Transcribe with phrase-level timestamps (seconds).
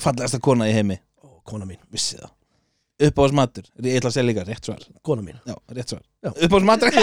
[0.00, 0.96] fallegasta kona í heimi.
[1.24, 2.32] Ó, kona mín, Vissi það.
[3.06, 4.80] Uppáðs matur, ég ætla að segja líka rétt svar.
[5.04, 5.36] Kona mín.
[5.44, 6.02] Já, rétt svar.
[6.24, 6.30] Já.
[6.46, 6.88] Uppáðs matur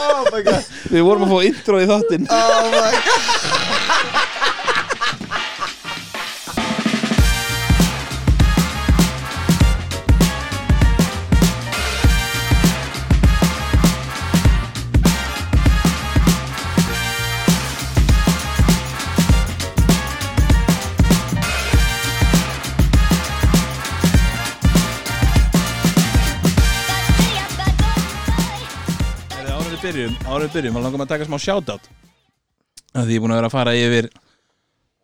[0.00, 0.64] Oh my god.
[0.90, 2.26] Við vorum að fá intro í þáttinn.
[2.28, 3.79] Oh my god
[30.30, 31.84] við byrjum, byrjum, þá langum að taka smá shoutout.
[32.90, 34.06] Af Því ég er búin að vera að fara yfir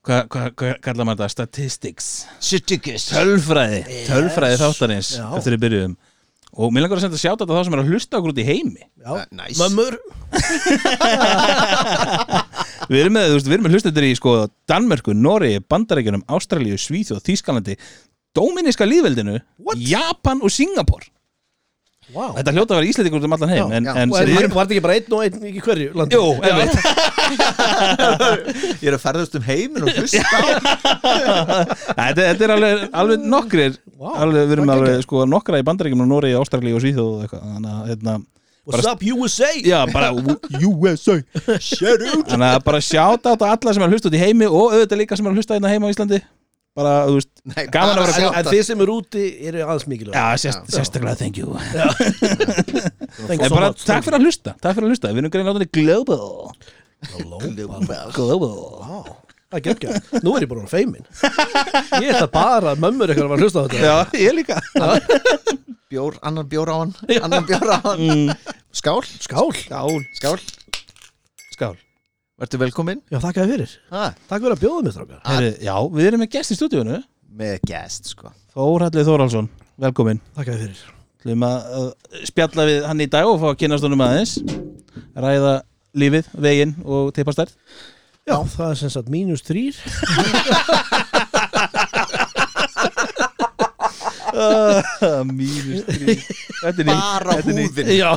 [0.07, 1.35] Hvað hva, hva, kallar maður þetta?
[1.35, 2.07] Statistics.
[2.43, 5.27] Shittikis Tölfræði, tölfræði þáttarins Já.
[5.39, 5.97] Eftir við byrjum
[6.57, 8.47] Og mér langar að senda shoutout á þá sem er að hlusta okkur út í
[8.47, 8.85] heimi.
[9.03, 9.95] Já, Næs mömmur.
[12.87, 14.33] Við erum með, þú veist, við erum með hlustendur í sko
[14.71, 17.75] Danmörku, Noregi, Bandarækjunum, Ástralíu, Svíþjóð, Þýskalandi
[18.37, 19.83] Dóminíska líðveldinu, What?
[19.83, 21.03] Japan og Singapur
[22.15, 22.33] wow.
[22.37, 23.93] Þetta hljóta að vera íslendingur um allan heim Já, en, já.
[24.03, 26.13] en við var, þetta ekki bara einn og einn í hverju landi?
[26.15, 26.77] Jú, einmitt
[28.83, 30.23] Ég er að ferðast um heimin og hlusta
[31.99, 35.65] þetta, þetta er alveg, alveg nokkrir Vá, alveg, Við erum er alveg sko nokkra í
[36.37, 38.13] Ástralíu og Svíþjóð og eitthvað Þannig að, hérna,
[38.67, 39.51] What's up USA?
[39.63, 40.09] já, bara
[40.71, 41.21] USA
[41.59, 44.47] Shut out Þannig að bara sjáta á alla sem er að hlusta út í heimi
[44.51, 46.19] og auðvitað líka sem er að hlusta hérna heima á Íslandi
[46.77, 50.17] Bara, þú veist, Nei, Gaman að vera En, þið sem eru úti eru aðeins mikilvæg
[50.19, 51.55] já, sérst, sérstaklega thank you.
[53.27, 53.85] Thank you En so bara much.
[53.87, 55.13] takk fyrir að hlusta, takk fyrir að hlusta.
[55.15, 56.27] Við erum greið látandi global.
[57.15, 58.11] Global.
[58.17, 58.59] Global.
[58.83, 58.99] Vá,
[59.47, 60.09] Það er geggjað.
[60.27, 61.05] Nú er ég bara feimin
[62.03, 63.79] Ég ætla bara að mömmur eitthvað að hlusta á þetta.
[63.87, 64.57] Já, ég líka.
[65.87, 68.35] Bjór, annan bjór á hann Annan bjór á hann.
[68.75, 69.01] Skál.
[69.23, 69.53] Skál.
[69.55, 70.01] Skál.
[70.19, 70.41] Skál.
[71.55, 71.77] Skál
[72.37, 73.71] Vertu velkomin Já, þakka þér fyrir.
[73.89, 75.21] Ha, Takk fyrir að bjóða mér strákar.
[75.65, 76.99] Já, við erum með gest í stúdíunu
[77.37, 78.29] Með gest sko.
[78.53, 79.49] Þórhallið Þórhalsson,
[79.81, 80.83] velkomin Þakka þér fyrir.
[81.25, 81.89] Við erum að uh,
[82.29, 84.35] spjalla við hann í dag og fá að kynast honum aðeins.
[85.17, 85.55] Ræða
[85.97, 87.57] lífið, veginn og teipastærð
[88.27, 89.81] Já, það er sem sagt mínus þrýr
[95.33, 96.21] Mínus þrír
[96.67, 97.87] Þetta er Bara þetta er húðin.
[97.97, 98.11] Já,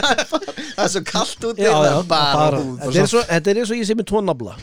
[0.80, 3.60] Það er svo kallt út já, já Bara, bara húð Þetta er, svo, þetta er
[3.60, 4.54] eins og ég sé með tvo nafla.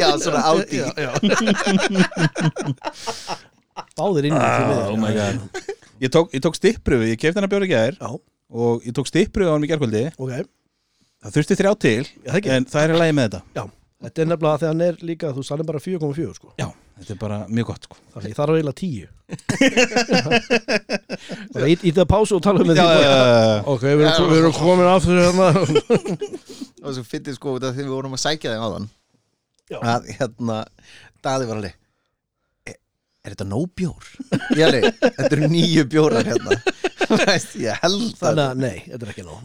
[0.00, 0.78] Já, svona áti
[4.00, 4.80] Báðir inn miður.
[4.92, 5.60] Oh my god.
[6.00, 8.08] Ég tók, ég tók stipppröfu, ég kefti hennar bjóri gær Já,
[8.50, 10.02] og ég tók stipppröfu á hann í gærkvöldi.
[10.20, 10.32] Ok.
[11.20, 12.52] Það þurfti þrjá til Já, það ekki.
[12.56, 13.40] en það er í lagi með þetta.
[13.58, 13.64] Já,
[14.06, 16.52] þetta er nefnilega þegar hann er líka Þú sagði bara 4,4 sko.
[16.60, 16.68] Já,
[17.00, 17.96] þetta er bara mjög gott sko.
[18.26, 19.08] Ég þarf eiginlega 10
[21.54, 22.86] Bara ít það pásu og tala um já.
[23.70, 25.46] Ok, við erum, við erum komin aftur hérna
[26.80, 28.88] Það var svo fyndið sko af því við vorum að sækja þig á þann
[29.70, 29.78] Já.
[29.94, 30.56] að hérna
[31.22, 31.74] Daði var alveg
[33.20, 34.06] "Er- þetta nóg bjór?
[34.58, 36.60] Ég alveg, þetta eru nýju bjórar hérna
[37.10, 39.40] Veist, Ég held Þannig að að nei, þetta er ekki nóg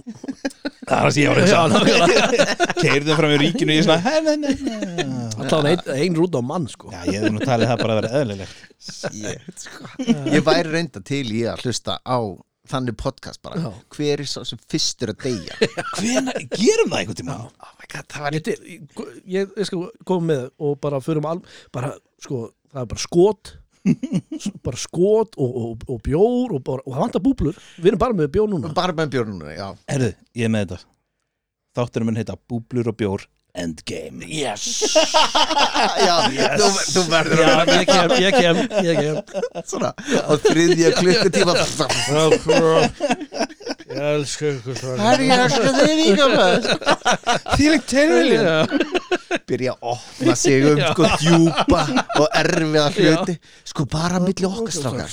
[0.85, 2.55] Það er það ég var nákvæmlega.
[2.83, 5.05] Keirðum fram í ríkinu og ég svona "Hei, nei, nei, nei."
[5.41, 8.01] Alltaf ein, ein rúta á mann sko Já, ég hef nú talið það bara að
[8.03, 9.89] vera eðlilegt Shit, sko.
[10.35, 12.17] Ég væri reynda til í að hlusta á
[12.69, 13.71] þannig podcast bara Já.
[13.97, 15.57] Hver er svo sem fyrstur að deyja
[15.97, 19.03] Hvena, gerum það einhvern tíma Oh my god, það var ég, ég,
[19.39, 21.41] ég, ég skal koma með og bara förum al,
[21.73, 23.55] bara, sko, það er bara skot
[24.65, 27.61] bara skot og, og, og bjór og, það vantar búblur.
[27.77, 28.73] Við erum bara með bjór núna.
[28.77, 29.67] Bara með bjórnuna, já.
[29.91, 30.91] Herðu, ég er með þetta.
[31.75, 33.25] Þátturum mun heita Búblur og bjór
[33.55, 34.25] Endgame.
[34.27, 34.95] Yes!
[36.05, 36.15] Já,
[36.59, 39.15] þú, þú verður Já, að ég kem, ég kem, ég kem.
[39.31, 41.53] Vera svona á þriðja klukkutíma
[43.95, 46.65] Ég elska ykkur svo Herri, ég elska þig líka með
[47.55, 48.47] Þýlík tilviljun.
[49.45, 51.81] Byrja að opna sig um sko djúpa
[52.19, 53.35] og erfiða hluti.
[53.69, 55.07] Sko bara milli okkar strákar.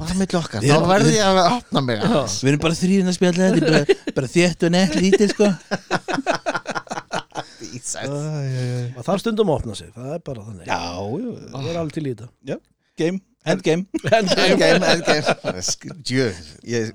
[0.00, 2.02] Bara milli okkar, þá verði ég að opna mig.
[2.06, 5.50] Við erum bara þrýrin að spjalla þetta er bara, bara þétt og nett lítið sko.
[7.82, 10.66] Það þarf stundum að opna sig, það er bara þannig.
[10.68, 10.80] Já,
[11.22, 12.58] jú, Það er alveg til í þetta.
[13.00, 14.02] Game, endgame.
[14.12, 15.64] Endgame, endgame.
[16.12, 16.92] Ég, ég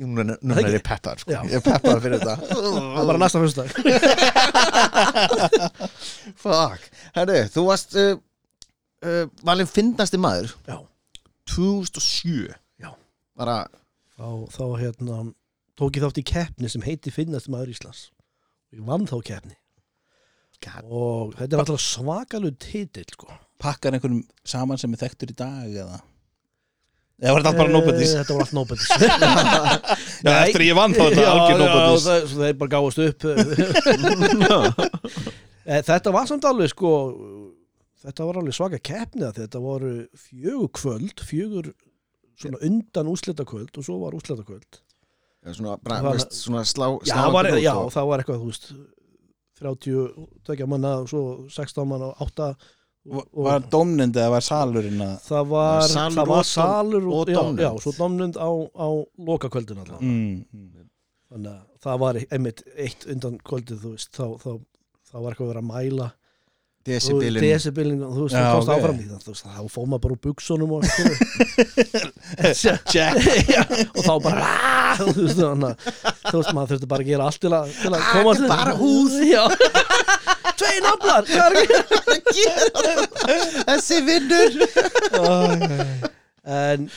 [0.00, 1.34] Núna, núna er ég peppar sko.
[1.50, 3.62] Ég er peppar fyrir þetta Það er bara næsta fyrsta
[6.42, 6.80] Fuck
[7.18, 8.14] Herru, þú varst uh,
[9.04, 10.78] uh, valinn fyndnasti maður Já.
[11.52, 12.48] 2007
[12.80, 12.90] Já.
[13.38, 13.56] Bara,
[14.16, 15.16] þá, þá hérna
[15.78, 18.02] tók ég þátt í keppni sem heiti Finnast maður Íslands
[18.72, 19.56] ég vann þá keppni
[20.62, 20.84] God.
[20.86, 23.26] og þetta er alltaf svakalug titill sko.
[23.60, 25.98] pakkar einhverjum saman sem er þekktur í dag eða
[27.22, 28.88] eða var þetta bara Eh, Þetta var allt nóbundis
[30.26, 33.20] já, eftir ég vann þá þetta algjör nóbundis það, svo þeir bara gáðast upp.
[35.62, 36.88] Eh, Þetta var samt alveg sko
[38.02, 41.68] Þetta var alveg svaka keppni Þetta voru fjögur kvöld Fjögur
[42.34, 44.80] svona undan úslitakvöld Og svo var úslitakvöld
[45.46, 48.42] Já, svona, bara, Það- veist, svona slá, Já, slá það var, já það var eitthvað,
[48.42, 48.66] þú veist
[49.62, 52.50] 30, tvekja manna og svo 16 manna og 8
[53.04, 57.32] var dómnind eða var salurinn að það var Salur það og var salur og, og
[57.32, 57.62] já, dómnefnd.
[57.64, 58.88] já, svo domnund á, á
[59.26, 60.88] lokakvöldin alltaf mm, mm.
[61.32, 64.50] þannig að það var einmitt eitt undan kvöldið þú veist, þá, þá,
[65.10, 66.10] þá var eitthvað að vera að mæla
[66.82, 68.78] Decibelin decibelin, þú veist, Já, þú komst ok.
[68.80, 70.80] áfram í það þú veist, þá fóð maður bara úr buksunum og,
[72.62, 72.94] Check.
[73.52, 73.62] Já,
[73.94, 75.76] og þá bara "Ah!" þú veist, þannig að
[76.26, 78.74] þú veist, maður þurfti bara að gera allt til að, til að koma til bara
[78.80, 79.14] húð.
[79.30, 79.44] Já.
[80.72, 81.66] Tvei naflar hvað er
[82.16, 82.46] ekki
[83.68, 84.56] Þessi vinnur.
[86.42, 86.88] En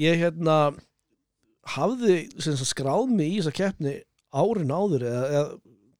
[0.00, 0.58] ég hérna
[1.76, 3.98] hafði sem sagt, skráð mig í þessa keppni
[4.36, 5.46] árin áður eða, eða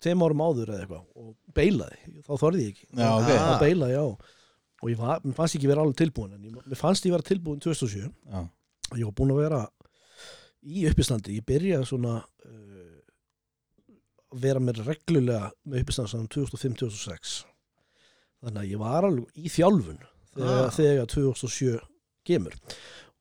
[0.07, 2.89] þeim árum áður eða eitthvað og beilaði, þá þorði ég ekki.
[2.93, 3.31] Já, ok.
[3.33, 4.33] þá beilaði, já
[4.83, 7.63] og ég var, fannst ég ekki vera alveg tilbúin en ég, fannst ég vera tilbúin
[7.65, 8.43] 2007 Já.
[8.45, 9.61] og ég var búin að vera
[10.67, 12.76] í uppistandi, ég byrjaði svona uh, að
[14.43, 17.37] vera mér reglulega með uppistand saman 2005-2006
[18.45, 20.03] þannig að ég var alveg í þjálfun
[20.37, 20.71] þegar, Ah.
[20.77, 21.79] þegar 2007
[22.27, 22.55] kemur.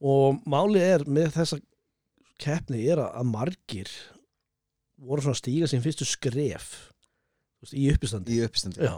[0.02, 1.60] Og máli er með þessa
[2.42, 3.90] keppni er að margir
[5.00, 6.92] voru svona stíga sín fyrstu skref
[7.74, 8.36] í uppistandi.
[8.38, 8.98] Í uppstandi Já,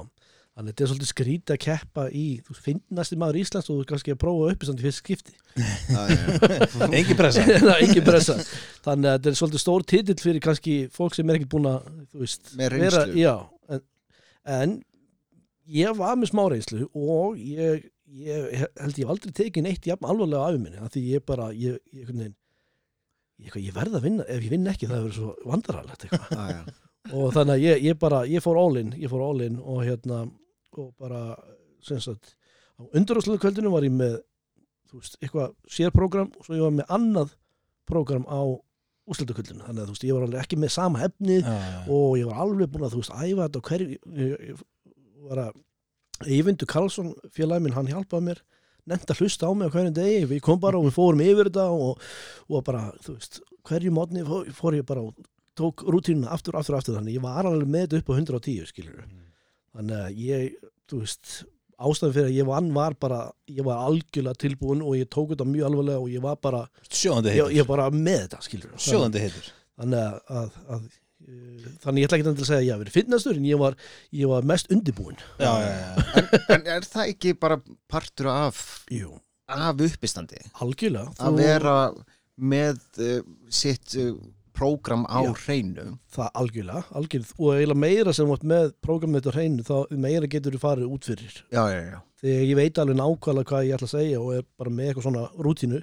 [0.57, 3.77] þannig að þetta er svolítið skrítið að keppa í, þú finnast í maður Íslands og
[3.77, 5.36] þú kannski að prófa uppistandi fyrst skipti.
[6.88, 7.44] Engin pressa.
[7.83, 8.38] Engin pressa.
[8.88, 11.92] Þannig að þetta er svolítið stór titill fyrir kannski fólk sem er ekkert búin að
[12.09, 13.13] þú veist, reynslu.
[13.21, 13.36] já,
[13.69, 13.83] en,
[14.57, 14.74] en
[15.77, 17.86] ég var með smá reynslu og ég,
[18.18, 22.09] ég held ég aldrei tekið neitt jafn alvarlega af minni, því ég bara ég, ég,
[22.09, 22.33] veginn,
[23.45, 26.74] ég, ég verð að vinna ef ég vinn ekki það verður svo vandaralegt eitthvað.
[27.13, 29.86] Og þannig að ég, ég bara, ég fór all in ég fór all in og
[29.86, 30.25] hérna
[30.81, 31.21] og bara,
[31.85, 32.35] sem sagt
[32.77, 34.19] á undarúslega kvöldinu var ég með
[34.94, 37.35] veist, eitthvað sérprogram og svo ég var með annað
[37.88, 38.41] program á
[39.07, 41.39] úrslutakvöldinu, þannig að þú veist, ég var alveg ekki með sama efni
[41.88, 44.57] og ég var alveg búin að þú veist, æfa þetta og hverju
[45.27, 45.63] var að
[46.27, 48.39] Eyvindur Karlsson, félagi minn, hann hjálpaði mér
[48.89, 50.25] nefnt að hlusta á mig á hverjum degi.
[50.31, 52.01] Við kom bara og við fórum yfir þetta og,
[52.50, 53.38] og bara, þú veist,
[53.68, 55.27] hverju mótni fór, fór ég bara og
[55.57, 58.97] tók rútínuna aftur, aftur, aftur, þannig ég var alveg með þetta upp á 110, skilur
[59.75, 61.34] þannig að ég, þú veist
[61.78, 63.19] ástæðan fyrir að ég vann var bara
[63.54, 67.34] ég var algjörlega tilbúin og ég tók þetta mjög alvarlega og ég var bara, sjóðandi
[67.34, 67.58] ég, heitur.
[67.60, 69.52] ég bara með þetta, skilur sjóðandi heitur.
[69.78, 70.88] Þannig að, að, að
[71.28, 73.78] eh, þannig ég ætla ekki að segja að ég hafi verið finnastur en ég var,
[74.24, 76.24] ég var mest undibúin já, já, já.
[76.56, 77.60] En er það ekki bara
[77.92, 79.14] partur af, Jú,
[79.54, 80.42] af uppistandi?
[80.66, 81.14] algjörlega.
[81.22, 81.78] Að vera
[82.38, 83.22] með uh,
[83.54, 84.16] sitt uh,
[84.57, 85.31] prógram á Já.
[85.45, 85.86] hreinu.
[86.18, 87.38] Það algjörlega, algjörlega.
[87.38, 89.75] Og eiginlega meira sem vart með prógramið þetta á hreinu þá
[90.07, 91.39] meira getur þú farið út fyrir.
[91.54, 92.00] Já, já, já.
[92.18, 95.07] Þegar ég veit alveg nákvæmlega hvað ég ætla að segja og er bara með eitthvað
[95.07, 95.81] svona rútínu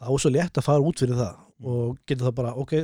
[0.00, 1.40] þá er svo létt að fara út fyrir það.
[1.60, 2.76] Og getur það bara, ok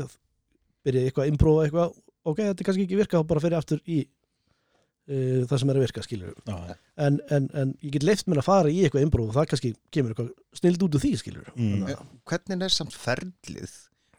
[0.86, 1.94] byrja ég eitthvað að improva eitthvað
[2.26, 5.78] ok, þetta er kannski ekki virka, þá bara fyrir aftur í uh, það sem er
[5.80, 6.76] að virka, skilur Já, já.
[7.06, 9.72] en, en, en ég get leift mér að fara í eitthvað improv og það kannski
[9.94, 11.72] kemur eitthvað snild út úr því, skilur Mm.
[11.86, 13.76] Þannig að, Hvernig er samt ferlið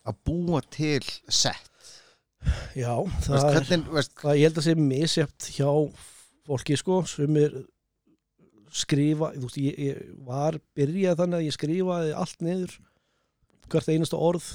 [0.08, 1.74] að búa til sett?
[2.78, 5.72] já, Veist, það er hvernig, veist, það ég held að sé misjæft hjá
[6.48, 7.56] fólki sko sem er
[8.78, 12.76] skrifa, þú veist, ég, ég var byrjað þannig að ég skrifaði allt niður
[13.72, 14.48] hvert einasta orð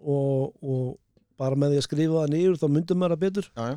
[0.00, 0.84] og, og
[1.40, 3.76] bara með því að skrifa það niður þá myndum maður að betur já, já.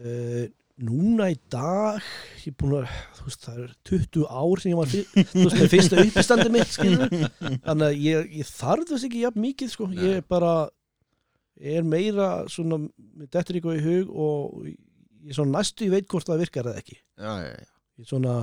[0.00, 0.44] uh,
[0.82, 2.00] núna í dag
[2.42, 5.44] ég er búin að, þú veist, það er 20 ár sem ég var, fyr, þú
[5.44, 7.12] veist, með fyrsta uppistandi mitt, skilur
[7.68, 10.54] þannig að ég, ég þarf þess ekki jafn mikið, sko, ég er bara
[11.62, 12.80] ég er meira svona,
[13.14, 16.68] með dettur eitthvað í hug og ég er svona næstu, ég veit hvort það virkar
[16.72, 16.98] eða ekki.
[16.98, 17.72] Já, já, já.
[17.94, 18.34] ég er svona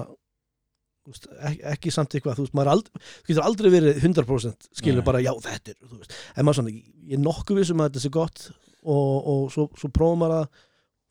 [1.02, 4.04] þú veist, ekki, ekki samt eitthvað, þú veist, maður er aldrei, þú getur aldrei verið
[4.08, 5.08] 100% skilur Nei.
[5.12, 6.20] bara, já, þetta er, þú veist.
[6.36, 8.44] En maður svona, ég er nokkuð vissum að þetta sé gott
[8.82, 10.62] og, og svo, svo prófum maður að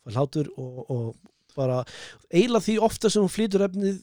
[0.05, 1.05] fær hlátur og, og
[1.57, 1.83] bara,
[2.31, 4.01] eiginlega því ofta sem hún flytur efnið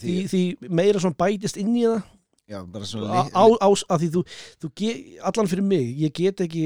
[0.00, 2.02] því, því meira svona bætist inn í það.
[2.50, 4.22] Já, bara svona á, á, á, því þú,
[4.60, 6.64] þú ge, allan fyrir mig, ég get ekki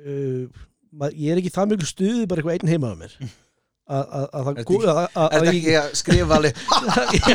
[0.00, 0.62] uh,
[1.12, 3.16] ég er ekki það mjög stuði bara eitthvað einn heima á mér
[3.92, 6.60] að að- að það Ertu gó- að- að- að þetta ekki að skrifa alveg?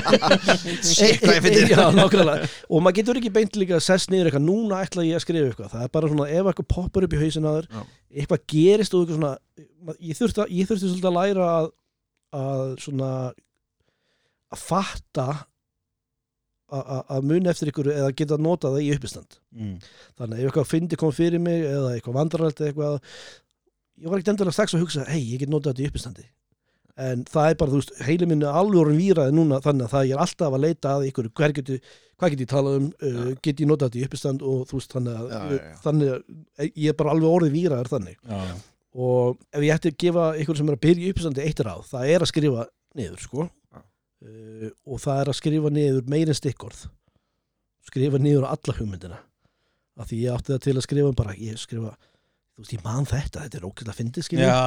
[0.87, 1.63] Shit, hvað ég fyndi?
[1.71, 2.49] Já, nákvæmlega.
[2.69, 5.49] Og maður getur ekki beint líka að sess niður eitthvað núna ætla ég að skrifa
[5.51, 5.71] eitthvað.
[5.75, 7.67] Það er bara svona ef eitthvað poppar upp í hausin að þér
[8.23, 9.33] eitthvað gerist og eitthvað svona
[10.11, 11.69] ég þurfti, að- ég þurfti svolítið að læra að,
[12.41, 13.11] að svona
[14.57, 15.27] að fatta
[16.67, 19.37] að muni eftir ykkur eða geta notað það í uppistand.
[19.55, 19.75] Mm.
[20.19, 22.97] þannig að ef eitthvað fyndi kom fyrir mig eða eitthvað vandraralt eða eitthvað
[24.03, 26.25] ég var ekkert endilega strax að hugsa hei, ég get notað þetta í uppistandi
[26.97, 30.11] en það er bara, þú veist, heili minni alveg orðin víraði núna þannig að það
[30.15, 32.87] er alltaf að leita að ykkur hver get ég, hvað get ég talað um?
[33.05, 35.75] Uh, get ég notað þetta í uppistand og þú veist þannig að, Já, já, já.
[35.83, 38.17] þannig að ég er bara alveg orðið víraður þannig.
[38.97, 41.83] Og ef ég ætti að gefa ykkur sem er að byrja í uppstandi eitt ráð,
[41.91, 43.47] það er að skrifa niður sko.
[44.25, 46.87] Uh, og það er að skrifa niður meirinn stikkorð.
[47.87, 49.19] Skrifa niður alla hugmyndina.
[49.97, 51.93] Af því ég átti það til að skrifa bara, ég skrifa
[52.57, 54.61] þú veist, ég man þetta, þetta er ókvæmlega fyndið skilja já,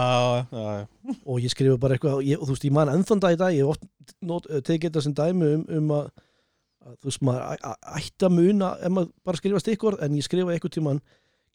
[0.54, 1.14] já, já.
[1.26, 3.66] og ég skrifa bara eitthvað, og þú veist, ég man ennþann dag í dag, ég
[3.66, 6.12] hef oft not, eh, tekið þetta sem dæmi um, um að,
[6.86, 7.64] að þú veist, maður
[7.98, 11.02] ætti að muna ef maður bara skrifa stikkorð, en ég skrifa eitthvað tíman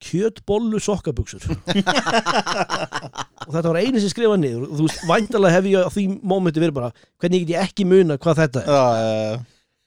[0.04, 1.46] kjötbollu sokkabuxur.
[3.46, 4.66] Og þetta var einu sem skrifa niður.
[4.68, 6.90] Og þú veist, væntalega hef ég á því mómenti verið bara,
[7.24, 9.38] hvernig get ég ekki muna hvað þetta er, Já, já,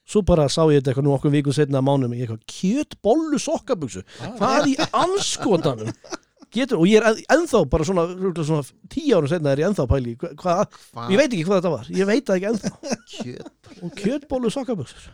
[0.09, 3.37] svo bara sá ég þetta eitthvað nú okkur vikum setna að mánum, ég eitthvað kjötbollu
[3.43, 4.07] sokkabuxur,
[4.39, 5.93] hvað í anskotanum
[6.55, 8.03] getur, og ég er ennþá bara svona,
[8.41, 10.77] svona tíu árum setna er ég ennþá að pæli, hva- hvað,
[11.13, 12.69] ég veit ekki hvað þetta var ég veit það ekki ennþá,
[13.15, 13.73] Kjöt.
[13.83, 15.09] Og kjötbollu sokkabuxur.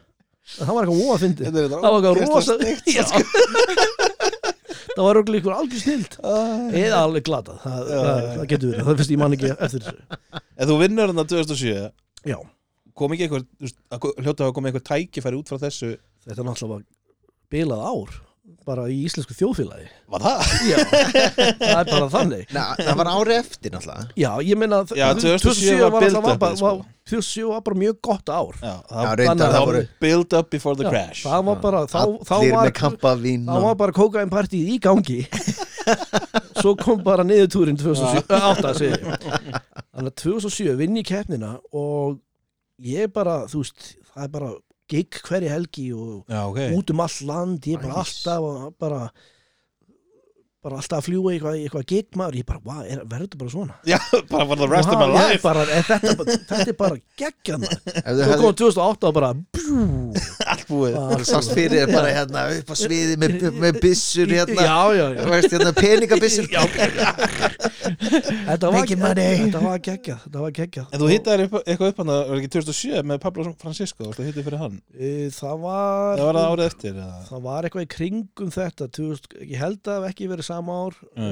[0.45, 2.53] Það var eitthvað óa fyndi það var eitthvað rosa
[2.85, 3.05] Já.
[4.95, 6.17] það var ykkur algjör snild
[6.79, 7.57] eða alveg glatað.
[7.63, 10.19] Það, Já, það, það getur verið, það finnst ég man ekki eftir þessu.
[10.55, 11.73] En þú vinnur hann 2007
[12.31, 12.37] já,
[12.95, 15.91] kom ekki eitthvað, veist, að ko- hljóta að koma eitthvað tækifæri út frá þessu?
[16.25, 16.85] Þetta er náttúrulega
[17.55, 18.15] bilað ár
[18.65, 19.85] bara í íslensku þjóðfélagi.
[20.13, 20.51] Var það?
[20.69, 22.43] já, það er bara þannig.
[22.55, 24.05] Nei, það var ári eftir náttúrulega.
[24.21, 26.73] Já, ég meina Já, 2007 var var, build-upið, var, var, sko.
[27.11, 28.59] 2007 var bara mjög gott ár.
[28.59, 31.23] Já, Já, það, reyndar Þannig að það það voru build up before the Já, crash.
[31.25, 34.79] það var bara, þá, þá allir var með kampavín þá var bara kókain partíð í
[34.83, 35.19] gangi.
[36.61, 39.27] Svo kom bara niðurtúrin 2008 segi ég.
[39.93, 42.17] þannig að 2007 vinn í keppnina og
[42.81, 44.49] ég bara, þú veist það er bara
[44.89, 46.59] gig hverja helgi og Já, ok.
[46.77, 48.19] út um all land ég er bara Nice.
[48.21, 48.99] alltaf og bara
[50.65, 52.35] bara alltaf að fljúa í eitthvað, eitthvað gig maður.
[52.39, 53.75] Ég bara, wow, er, verður þetta bara svona?
[53.85, 53.99] Já,
[54.31, 55.41] bara for the rest of my life.
[55.45, 59.29] bara, er þetta, þetta er bara geggjana Ef þú svo hefði kom 2008 og bara
[59.37, 59.83] bjú,
[60.55, 64.65] Allt búið bara- sást fyrir bara hérna upp á sviði með, með byssur hérna.
[64.65, 65.21] Já, já, já.
[65.21, 66.49] Þú veist, hérna peningabyssur.
[66.51, 66.63] Já.
[67.85, 69.37] þetta var, money.
[69.45, 70.87] þetta var geggjað þetta var geggjað.
[70.95, 74.25] En þú hittaði upp, eitthvað upp hann það var ekki 2007 með Pablo Francisco Þú
[74.25, 74.77] hittaði fyrir hann?
[74.95, 77.19] E, það var Það var það árið eftir eða?
[77.29, 80.79] það var eitthvað í kringum þetta 2000, ég held að það hef ekki verið sama
[80.85, 81.29] ár e,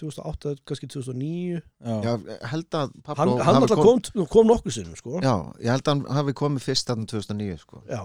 [0.00, 2.12] 2008, kannski 2009 Já,
[2.52, 5.20] held að hann, Pablo hann hafi alltaf kom, kom nokkuð sinnum sko.
[5.22, 7.82] Já, ég held að hann hafi komið fyrst þarna 2009 sko.
[7.90, 8.02] já,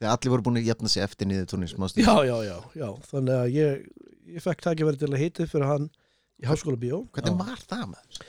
[0.00, 2.86] Þegar allir voru búin að jafna sig eftir niður tónir smást já, já, já, já.
[3.10, 3.82] Þannig að ég,
[4.32, 5.90] ég fekk það ekki verið til að hitta fyrir hann
[6.40, 7.40] í háskóla bíó Hvernig Já.
[7.42, 8.22] var það maður?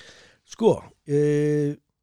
[0.51, 0.71] sko,
[1.07, 1.19] e,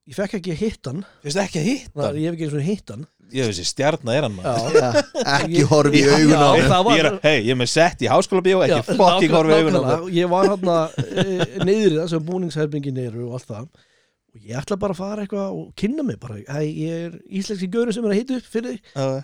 [0.09, 1.03] ég fekk ekki að hitta hann.
[1.25, 3.05] Finnst ekki að hitta Þannig að ég hef ekki eins og hitt hann.
[3.29, 4.79] Ég veist, stjarnar er hann maður.
[4.79, 5.03] Já,
[5.35, 8.79] Ekki horfi í augun á er, hei, ég er með sett í háskóla bíó ekki
[8.79, 11.27] Já, fucking horfið augun á mér ég var hann e,
[11.61, 13.69] neyðri það sem búningsherbingin eru og allt það.
[14.33, 17.69] Og ég ætla bara að fara eitthvað og kynna mig bara, hei, ég er íslenski
[17.73, 18.95] görur sem er að hitta upp fyrir þig.
[18.97, 19.21] Já,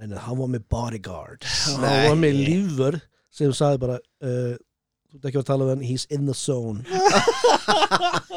[0.00, 2.08] en hann var með bodyguard hann Nei.
[2.08, 4.56] var með lífur sem sagði bara uh,
[5.10, 6.82] þú ert ekki að tala um hann, he's in the zone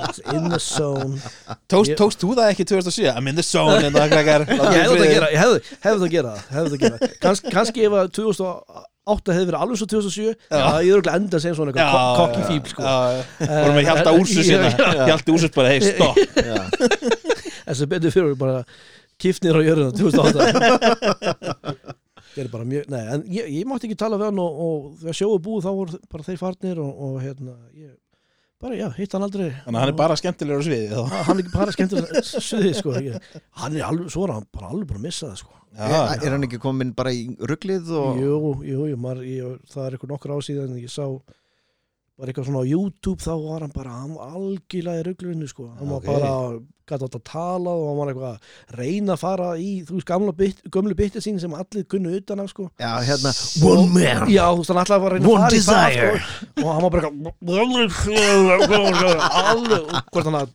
[0.08, 1.20] he's in the zone
[1.70, 3.12] Tókst, Ég- tókst þú það ekki 2007?
[3.14, 6.00] I'm in the zone en það krakkar ég hefði það að gera, ég hefði, hefði
[6.00, 9.82] það að gera hefði það að gera, Kans, kannski ef að 2008 hefði verið alveg
[9.82, 10.34] svo 2007 já.
[10.54, 12.82] Ég er örugglega enda sem svona eitthvað ko- kokki fíl sko.
[13.44, 15.06] Vorum við hjalta úrsus hérna já.
[15.12, 16.62] Hjalti úrsus bara, hei, stopp Já,
[17.68, 18.62] en sem betur fyrir bara
[19.22, 20.34] kiftnir á jörðina 2008
[22.34, 24.88] það er bara mjög, nei, en ég, ég mátti ekki tala við hann og, og
[25.04, 27.92] þegar sjóðu búið þá voru bara þeir farnir og, og hérna ég,
[28.64, 29.50] bara já, hitt hann aldrei.
[29.66, 31.02] Þannig að hann er bara skemmtilegur á sviði þá.
[31.12, 33.28] Ha- hann er ekki bara skemmtilega sviði sko ég,
[33.62, 35.60] hann er alveg, svo er hann bara alveg búin að missa það sko.
[35.74, 38.34] Já, Er hann ekki komin bara í rugglið og jú,
[38.70, 41.06] jú, jú, maður, ég, það er eitthvað nokkur ásíðan ég sá
[42.24, 45.66] bara eitthvað svona á YouTube þá var hann bara, hann var algjörlega í ruglunni sko,
[45.76, 46.08] hann var Ok.
[46.08, 46.32] bara
[46.84, 50.08] gæti átt að tala og hann var eitthvað að reyna að fara í, þú veist,
[50.10, 53.32] gamla bit, gömlu bitið sín sem allir kunnu utan af sko Já, hérna
[53.68, 55.76] One man Já, þú veist, hann að fara að reyna One að fara í desire.
[55.76, 55.92] það
[56.24, 58.74] sko, og hann var bara eitthvað
[59.52, 60.50] alveg, hvort hann að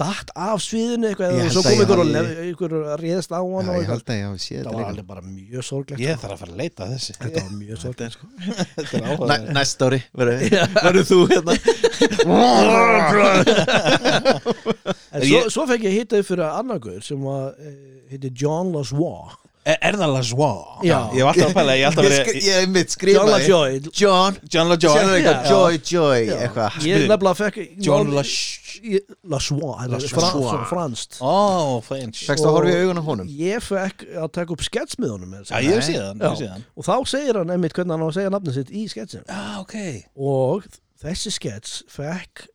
[0.00, 2.08] datt af sviðinu eitthvað held svo kom og
[2.48, 3.94] ykkur að réðst á hann Já, og ég eitthvað.
[3.94, 6.20] held að ég hafi séð það þetta var alveg bara mjög sorglegt Ég sko.
[6.24, 8.12] þarf að fara að leita að þessi þetta var mjög sorglegt.
[8.16, 8.26] sko.
[8.74, 9.36] Þetta er Næ.
[9.54, 11.54] Næst ári verður þú hérna?
[15.24, 20.10] Svo, svo fekk ég hitta upp fyrir annargur sem var, eh, John Lazois Er, það
[20.12, 20.48] Lajoie?
[20.84, 20.96] Já.
[21.16, 23.78] Ég hef alltaf að pæla, ég hef alltaf Ég, verið ég mitt John skrifaði LaJoy
[23.96, 24.36] John.
[24.52, 25.04] John Lajoie.
[25.14, 25.38] Eitthvað?
[25.40, 25.52] Já.
[25.54, 26.26] Joy, Joy.
[26.36, 26.76] Eitthvað.
[26.84, 27.56] Ég nefnilega fekk
[27.86, 29.00] John Lajoie.
[29.24, 30.58] Lajoie Lajoie.
[30.68, 31.16] Franskt.
[31.24, 32.26] Ó, French.
[32.28, 33.30] Fækst að horfa í augun á honum?
[33.40, 36.44] Ég fekk að taka upp skets með honum Já, ég hef séð hann, ég hef
[36.44, 36.54] Já.
[36.76, 39.42] og þá segir hann einmitt hvernig hann á að segja nafnið sitt í sketsin Já,
[39.62, 39.76] ok.
[40.20, 40.68] Og
[41.00, 42.50] þessi skets fekk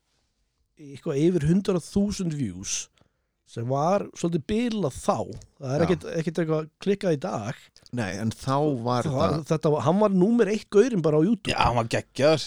[0.79, 2.77] eitthvað yfir 100.000 views
[3.49, 5.17] sem var svolítið bilað þá.
[5.59, 7.61] Það er ekkert, eitthvað klikkað í dag.
[7.97, 11.25] Nei, en þá var það það þetta var, hann var númer eitt gaurinn bara á
[11.25, 11.53] YouTube.
[11.53, 12.43] Já, hann var geggjar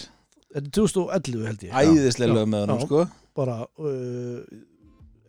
[0.53, 1.75] þetta er 2011 held ég.
[1.81, 3.03] Æðislega lög með hann, sko.
[3.33, 4.63] Bara uh,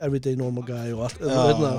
[0.04, 1.74] Everyday Normal Guy og allt hérna,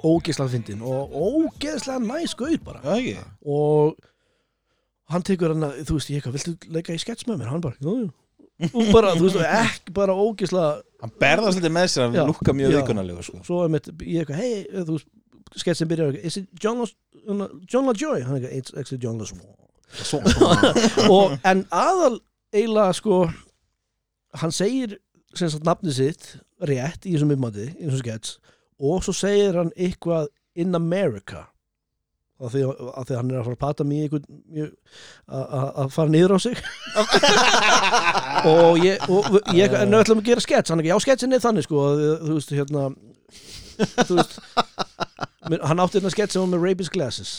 [0.00, 2.82] ógeðslega fyndin og ógeðslega næs gaur bara.
[2.96, 3.16] Ekki?
[3.46, 3.96] Og
[5.14, 7.52] hann tekur hann að, þú veist, ég eitthvað, viltu leika í skets með mér?
[7.54, 8.10] Hann bara, jú, jú.
[8.74, 12.76] Og bara, þú veist, ekki bara ógeðslega Hann berðast svolítið með sér að lukka mjög
[12.76, 14.98] vikunarlega, sko svo er mitt, ég eitthvað, hei, þú
[15.60, 16.82] sketsin byrjar, is it John,
[17.64, 18.20] John LaJoy?
[18.26, 19.40] Hann eitthvað, it's actually John LaJoy
[21.50, 22.20] en aðal
[22.54, 23.22] eiginlega, sko
[24.42, 24.98] hann segir,
[25.34, 26.28] sem sagt, nafnið sitt
[26.68, 28.36] rétt í þessum ummati, í þessum skets
[28.80, 30.28] og svo segir hann eitthvað
[30.60, 31.46] in America
[32.40, 32.62] af því,
[32.96, 34.24] að hann er að fara að pata mjög-
[35.28, 36.56] að- fara niður á sig.
[38.50, 41.82] Og ég, og ég ætlum að gera skets, hann ekki, já sketsin er þannig sko,
[41.90, 42.86] að, þú veist, hérna
[44.08, 44.38] þú veist
[45.66, 47.32] hann átti hérna skets sem var með Rabies Glasses.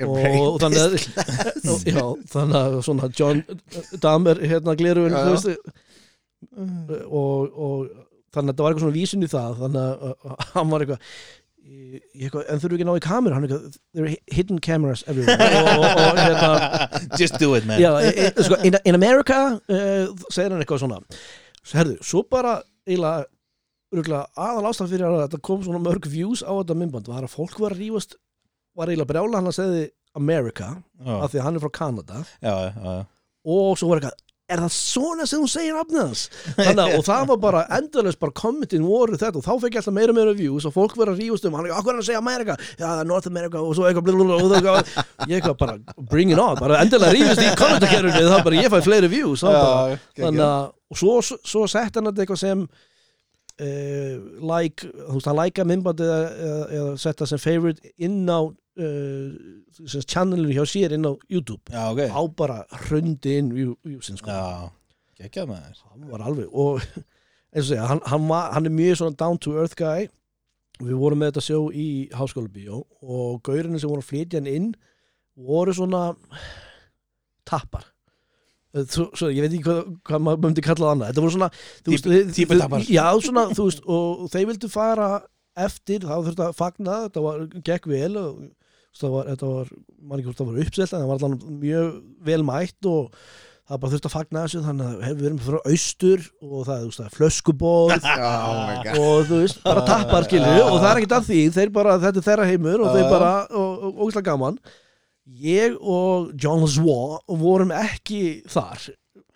[0.00, 0.92] Og, og þannig að
[1.92, 3.42] já, þannig að svona John
[4.00, 4.74] Dahmer hérna
[5.34, 5.50] veist.
[7.04, 7.90] Og, og
[8.32, 11.00] þannig að það var eitthvað svona vísun í það þannig að hann var eitthvað
[11.70, 13.36] eitthvað, en þurfum við ekki að ná í kameru?
[13.36, 15.50] Hann er eitthvað, there are hidden cameras everywhere.
[15.60, 17.80] Og, og, og hérna Just do it, man.
[17.82, 21.00] Já, e, e, sko, in, in America uh, segir hann eitthvað svona.
[21.60, 22.56] Svo, herðu, svo bara
[22.88, 27.34] eiginlega aðal ástæð fyrir að þetta kom svona mörg views á þetta myndband var að
[27.34, 28.18] fólk var að rífast
[28.78, 29.86] var eiginlega brjála hann að segði
[30.18, 32.24] America Já, af því að hann er frá Kanada.
[32.42, 32.98] Já, já.
[33.50, 34.18] Og svo var eitthvað
[34.50, 39.16] er það svona sem hún segir að- og það var bara endalist bara kommentin voru
[39.16, 41.46] þetta og þá fekk ég alltaf meira og meira views og fólk verið að rífast
[41.48, 43.74] um hann er hvað er hann að segja Amerika, já það er North America og
[43.78, 44.68] svo eitthvað og það
[45.30, 45.78] ég eitthvað bara
[46.10, 49.44] bring it on, bara endilega rífast í kommentakerfinu það er bara ég fæ fleiri views
[49.44, 54.14] þá bara, þannig að og svo, svo, sett hann þetta eitthvað sem uh,
[54.50, 58.40] like, þú veist, hann læka myndbandi eða, setta sem favorite inn á
[58.80, 61.62] uh, sem channelinu hjá sér inn á YouTube.
[61.70, 62.00] Já, ok.
[62.08, 64.30] Á bara hrundi inn view- viewsin sko.
[64.32, 64.70] Já,
[65.20, 65.82] geggjað með þér.
[65.92, 66.80] Hann var alveg og
[67.54, 70.08] segja, hann, hann, var, hann er mjög svona down to earth guy.
[70.80, 74.48] Við vorum með þetta sjó í háskóla bíó og gaurinu sem voru að flytja hann
[74.48, 74.70] inn
[75.36, 76.06] voru svona
[77.48, 77.84] tappar.
[78.74, 81.10] Eh, svo, svo, ég veit ekki hvað, hvað maður myndi kalla það annað.
[81.10, 82.30] Þetta voru svona þú Típ- þið-
[82.94, 85.08] já, svona, þú veist, og, þeir vildu fara
[85.66, 88.56] eftir, þá þurfti að fagna þetta var, gekk vel og, þú veist,
[88.98, 91.94] það var, þetta var, mann ekki hvort það var uppselt en það var allan mjög
[92.26, 93.22] vel mætt og
[93.70, 97.00] það bara þurfti að fagna þessu þannig að hefur verið frá austur og það, veist,
[97.00, 97.92] það er flöskubóð
[98.90, 101.98] Oh og þú veist, bara tappar skilju og það er ekkert að því, þeir bara,
[102.02, 104.58] þetta er þeirra heimur og þeir bara, og, og gaman.
[105.40, 108.88] Ég og John Lazoie vorum ekki þar.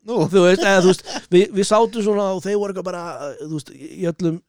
[0.05, 3.31] Nú, þú veist, eða þú veist við, við sátum svona og þeir voru eitthvað bara
[3.39, 4.41] þú veist, í öllum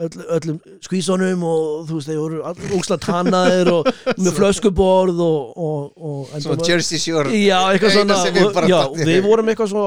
[0.00, 5.92] öll, öllum skvísunum og þú veist, þeir voru óksla tannaðir og með flöskuborð og, og,
[5.96, 9.84] og svo var- Jersey Shore já, eitthvað svona og, já, við vorum eitthvað svo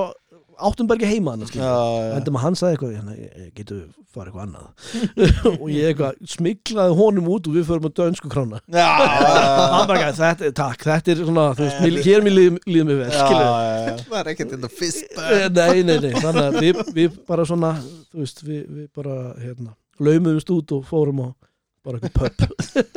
[0.55, 2.11] áttum bara ekki heima hann Já, já.
[2.15, 3.15] En það hann sagði eitthvað hérna,
[3.57, 4.67] getur við fara eitthvað annað.
[5.59, 10.15] Og ég eitthvað smiklaði honum út og við förum að dönsku krána hann bara gæði,
[10.21, 14.55] þetta, takk, þetta er svona veist, hér mér líður líð mig vel Það er ekkert
[14.55, 17.73] þetta fyrst Eh, Nei, nei, nei, þannig að við, við bara svona,
[18.13, 21.27] þú veist, við, við bara, hérna, laumuðumst út og fórum á
[21.85, 22.51] bara eitthvað pub.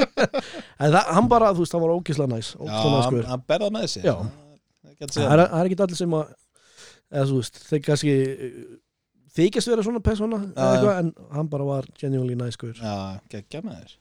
[0.82, 3.96] En það, hann bara, þú veist, hann var ógislega næs Já, hann, hann berða með
[4.02, 4.14] Já.
[4.98, 6.30] Það er er, er ekki allir sem að
[7.08, 8.14] eða þú veist, þeir kannski
[9.38, 12.94] þykjast vera svona persóna eða Já, eitthvað, en hann bara var genuinely næs guður Já,
[13.32, 13.96] geggjað með þér.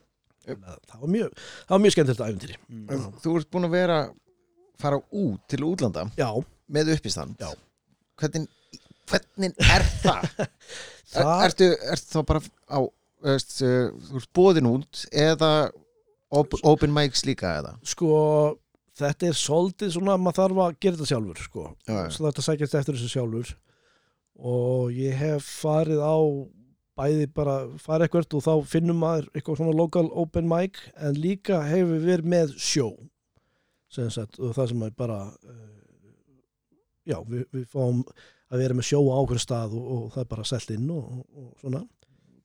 [0.47, 3.07] Það var mjög, það var mjög skemmtilegt æfintýri Mm.
[3.23, 3.97] Þú ert búin að vera
[4.79, 6.29] fara út til útlanda Já,
[6.71, 7.39] með uppistand.
[7.41, 7.49] Já.
[8.17, 8.47] Hvernig,
[9.09, 10.47] hvernig er það?
[11.15, 12.79] er, ertu, ertu þá bara á
[13.27, 15.51] veist, uh, þú ert bóðin út eða
[16.29, 17.77] op, open mics líka eða?
[17.87, 18.11] sko
[18.97, 22.77] þetta er soldið svona að maður þarf að gera þetta sjálfur sko, svo þetta sækjast
[22.79, 23.51] eftir þessu sjálfur.
[24.37, 26.17] Og ég hef farið á
[26.97, 31.61] bæði bara farið eitthvað og þá finnum maður eitthvað svona local open mic en líka
[31.65, 32.87] hefur verið með sjó
[33.93, 35.67] sem sagt, og það sem er bara uh,
[37.07, 38.01] já, við, við fáum
[38.47, 41.07] að vera með sjó á ákveðin stað og, og það er bara selt inn og,
[41.17, 41.83] og, og svona.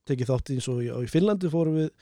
[0.09, 1.93] Tekið þátt eins og í, í Finnlandi fórum við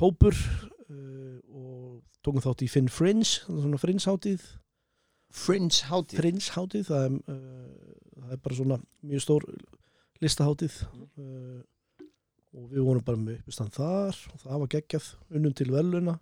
[0.00, 4.48] hópur uh, og tókum þátt í Finn Fringe svona Fringe hátíð
[5.32, 9.46] Fringe hátíð Fringe hátíð það er, uh, það er bara svona mjög stór
[10.22, 10.82] listahátíð.
[11.18, 11.62] Uh,
[12.52, 16.18] og við vorum bara með uppistand þar og það var geggjað unnum til veluna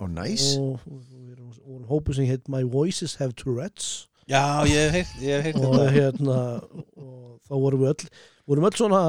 [0.00, 0.54] Ó, næs.
[0.56, 5.46] Og, við erum, vorum hópu sem heit My Voices Have Tourette's Já, ég hef heyrt,
[5.48, 5.92] heyrt og þetta.
[5.96, 6.36] hérna
[6.70, 8.10] og þá vorum við öll
[8.50, 9.00] vorum öll svona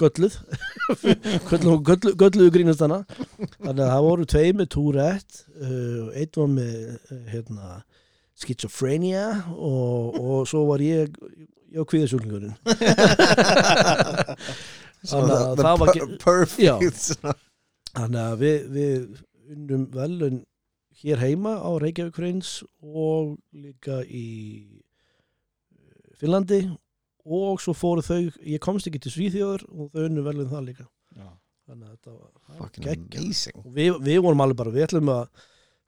[0.00, 0.34] gölluð.
[1.50, 2.98] Gölluð, gölluð, gölluðu grínastana
[3.60, 7.66] þannig að það voru tvei með Tourette uh, einn var með uh, hérna,
[8.40, 11.12] schizophrenia og, og svo var ég
[11.70, 12.56] ég var kvíðasjúlingurinn
[15.06, 17.36] Þannig að það var Perfect svona.
[17.92, 18.98] þannig að við, við
[19.54, 20.38] unnum velun
[21.02, 24.26] hér heima á Reykjavík Hreins og líka í
[25.76, 26.62] uh, Finnlandi.
[27.26, 30.86] Og svo fóru þau, ég komst ekki til Svíþjóður og þau unnum velun það líka.
[31.16, 31.28] Já.
[31.66, 33.56] þannig að þetta var, amazing.
[33.64, 35.46] Og við, við vorum alveg bara, við ætlum að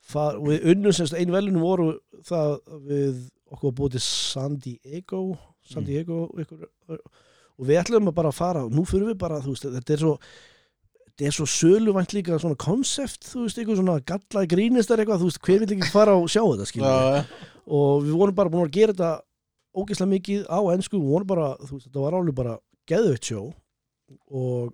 [0.09, 1.85] fara, við unnum semst einu velun voru
[2.27, 3.21] það að við
[3.55, 5.21] okkur búið til San Diego
[5.69, 5.85] San Mm.
[5.85, 8.63] Diego ykkur, og við ætlum að bara fara.
[8.65, 10.13] Og nú fyrir við bara, þú veist, þetta er svo
[11.19, 15.27] þetta er svo söluvænt líka svona konsept, þú veist, eitthvað svona gallaði grínistar eitthvað, þú
[15.27, 17.25] veist, hver vil ekki fara og sjá þetta skilur Já,
[17.67, 19.09] og við vorum bara búin að gera þetta
[19.75, 22.55] ógeðslega mikið á ennsku, við vorum bara þú veist, þetta var alveg bara
[22.89, 23.41] geðveitt sjó
[24.31, 24.71] og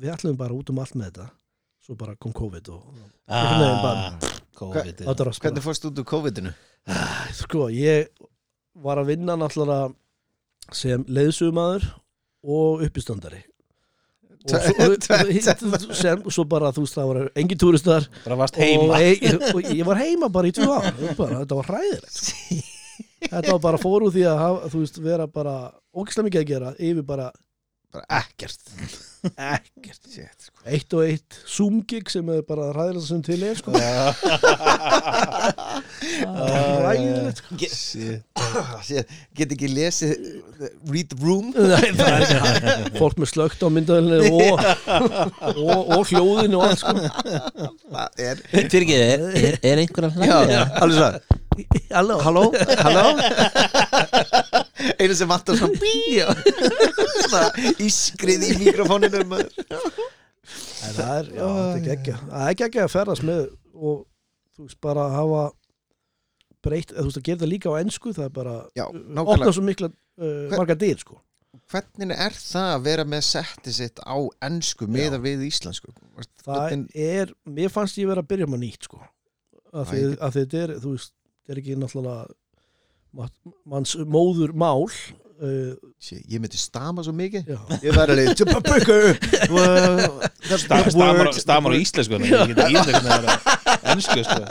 [0.00, 1.28] við ætlum bara út um allt með þetta.
[1.82, 2.82] Svo bara kom COVID og
[3.28, 4.18] bara- ah,
[4.56, 6.52] COVID þetta var Hvernig fórst út úr COVID-inu?
[7.34, 8.08] sko, ég
[8.74, 9.92] var að vinna náttúrulega
[10.72, 11.84] sem leiðsugumæður
[12.42, 13.42] og uppistandari
[14.50, 18.08] og svo, bara þú veist það var engin túristar.
[18.24, 18.98] Bara varst heima.
[19.52, 20.90] Og, ég var heima bara í ár.
[21.18, 22.70] Bara, þetta var hræðilegt
[23.28, 25.54] þetta var bara fór úr því að þú veist, vera bara
[25.94, 27.06] ógislega mikið að gera yfir
[27.92, 28.60] Bara ekkert
[29.22, 30.62] ekkert Shit, sko.
[30.66, 33.70] eitt og eitt Zoom-gig sem er bara hræðilegt sem til er sko.
[36.82, 37.58] hræðilegt sko.
[38.86, 39.12] Shit.
[39.38, 40.12] Get ekki lesið
[40.90, 44.58] Read the room Nei, er ekki fólk með slögt á myndaðinni og,
[45.52, 46.96] og, og hljóðinu og allt sko.
[47.92, 51.41] Það er er, er, er einhver að Já, alveg svo
[51.92, 52.16] Halló.
[52.24, 52.44] Halló,
[52.82, 53.06] halló?
[54.98, 56.20] Einu sem vantar svona bí
[57.28, 62.94] Svona ískrið í mikrofóninum En það er, já, þetta er geggja það er geggja að
[62.96, 64.00] ferðast með og
[64.56, 65.42] þú veist bara að hafa
[66.62, 68.84] breytt, þú veist að gera það líka á ennsku það er bara, Já,
[69.22, 71.16] opna svo mikla uh, marga dyr sko.
[71.72, 74.16] Hvernig er það að vera með setti sitt á
[74.48, 75.92] ennsku meða við íslensku?
[76.44, 79.00] það Hvernig- er, mér fannst ég vera að byrja með nýtt sko.
[79.72, 81.12] Að, Æ, því, að þetta er, þú veist
[81.50, 82.28] er ekki náttúrulega
[83.68, 87.50] manns móður mál uh, Shit, Ég myndi stama svo mikið.
[87.52, 88.36] Já, Ég væri alveg
[90.62, 93.36] Stamar stamar á íslensku Ég geti íslensku með það
[93.92, 94.42] Ennsku sko.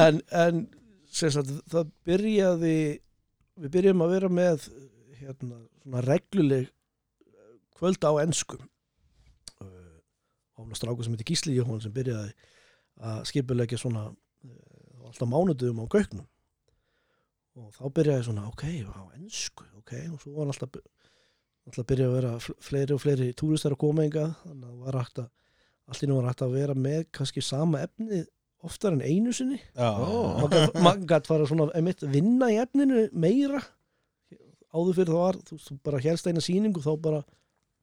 [0.00, 0.64] En, en
[1.10, 2.76] sem sagt, það byrjaði
[3.60, 4.68] við byrjum að vera með
[5.20, 6.68] hérna, svona regluleg
[7.80, 8.62] kvöld á enskum
[9.60, 12.30] og hún stráku sem heitir Gísli Jóhann sem byrjaði
[13.00, 14.10] að skipulegja svona
[15.10, 16.26] alltaf mánudum á gauknum.
[17.60, 20.80] Og þá byrjaði svona ok, á ensku, ok og svo var alltaf
[21.68, 25.00] alltaf byrjaði að vera fl- fleiri og fleiri túristar að koma engað þannig að var
[25.02, 25.28] hægt að
[25.90, 28.22] allt í nú var hægt að vera með kannski sama efni
[28.62, 29.56] oftar en einu sinni.
[29.80, 30.46] Ó.
[30.84, 33.60] maður gætt fara svona einmitt, vinna í efninu meira.
[34.70, 37.39] Áður fyrir það var þú, þú bara helst eina sýningu þá bara Allir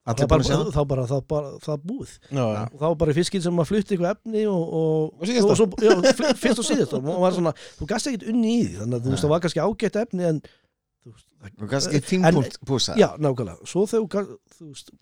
[0.08, 0.22] það?
[0.22, 0.44] sjá bara,
[0.78, 2.14] þá bara, það bara það búið.
[2.32, 2.62] Já, já.
[2.68, 5.58] og þá var bara fiskinn sem að flutti eitthvað efni og, og, Og síðasta.
[5.60, 6.96] svo, já, fyrst og síðast.
[7.00, 9.44] Og var svona, þú gast ekkert unni í því þannig að þú veist það var
[9.46, 13.68] kannski ágætt efni en þú það, Og kannski En- tímpunkt púsa já, nákvæmlega.
[13.74, 14.94] Svo þegar þú veist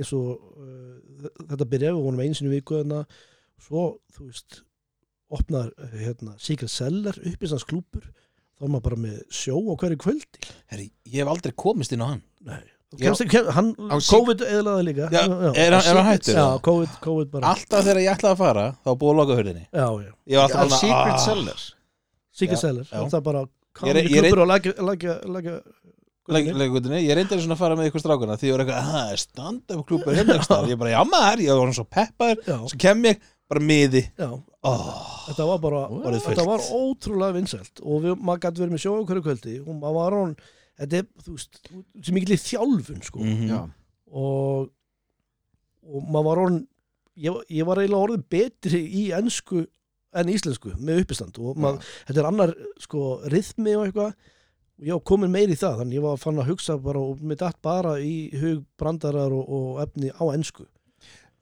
[0.00, 3.16] eins og uh, þetta byrjaði við vonum í viku þannig að
[3.62, 4.62] svo, þú veist
[5.32, 8.04] opnar hérna, Secret Cellar upp í sanns klúpur
[8.58, 10.40] þá er maður bara með sjó á hverju kvöldi.
[10.70, 12.22] Herri, ég hef aldrei komist inn á hann.
[12.46, 12.60] Nei.
[12.98, 13.04] Já.
[13.06, 13.68] kemst kem, hann,
[14.10, 15.08] COVID eðlaði líka.
[15.12, 16.34] Já, er hann- er hann hættur?
[16.36, 19.36] Já, COVID, COVID bara Alltaf þegar ég ætlaði að fara Þá var búið að loka
[19.40, 19.64] hurðinni.
[19.72, 21.62] Já, já, Ég var Á alltaf bara Secret ah, Cellar
[22.32, 23.04] Secret Já, Cellar já.
[23.08, 25.56] það er bara er- er- klúpur og lækja lækja, lækja
[26.32, 27.00] leg- leikvöldinni.
[27.02, 30.14] Ég reyndi að fara með ykkur strákuna Því ég var eitthvað, það er stand-up klúpur
[30.16, 32.42] hérna einhvers staðar." Ég bara, já maður, ég var svona svo peppaður.
[32.46, 34.02] Já, Svo kem ég, bara miði.
[34.18, 34.28] Já,
[34.62, 35.82] oh, þetta var bara
[36.22, 39.56] þetta var ótrúlega vinsælt og við, maður gæti verið með sjó á hverju kvöldi.
[39.66, 40.36] Og maður var hann,
[40.80, 41.60] þetta er, þú veist
[42.06, 43.22] sem mikil þjálfun, sko.
[43.24, 43.48] Mhm.
[43.50, 43.60] Já,
[44.12, 44.70] og
[45.82, 46.60] og maður var orðin
[47.18, 49.64] ég, ég var eiginlega orðin betri í ennsku
[50.12, 51.38] en íslensku með uppistand.
[51.40, 52.52] Og maður, þetta er annar
[52.84, 54.12] sko rithmi og eitthvað.
[54.78, 57.20] Og ég var komin meir í það þannig ég var fann að hugsa bara og
[57.20, 60.66] mér datt bara í hug brandarar og, og efni á ennsku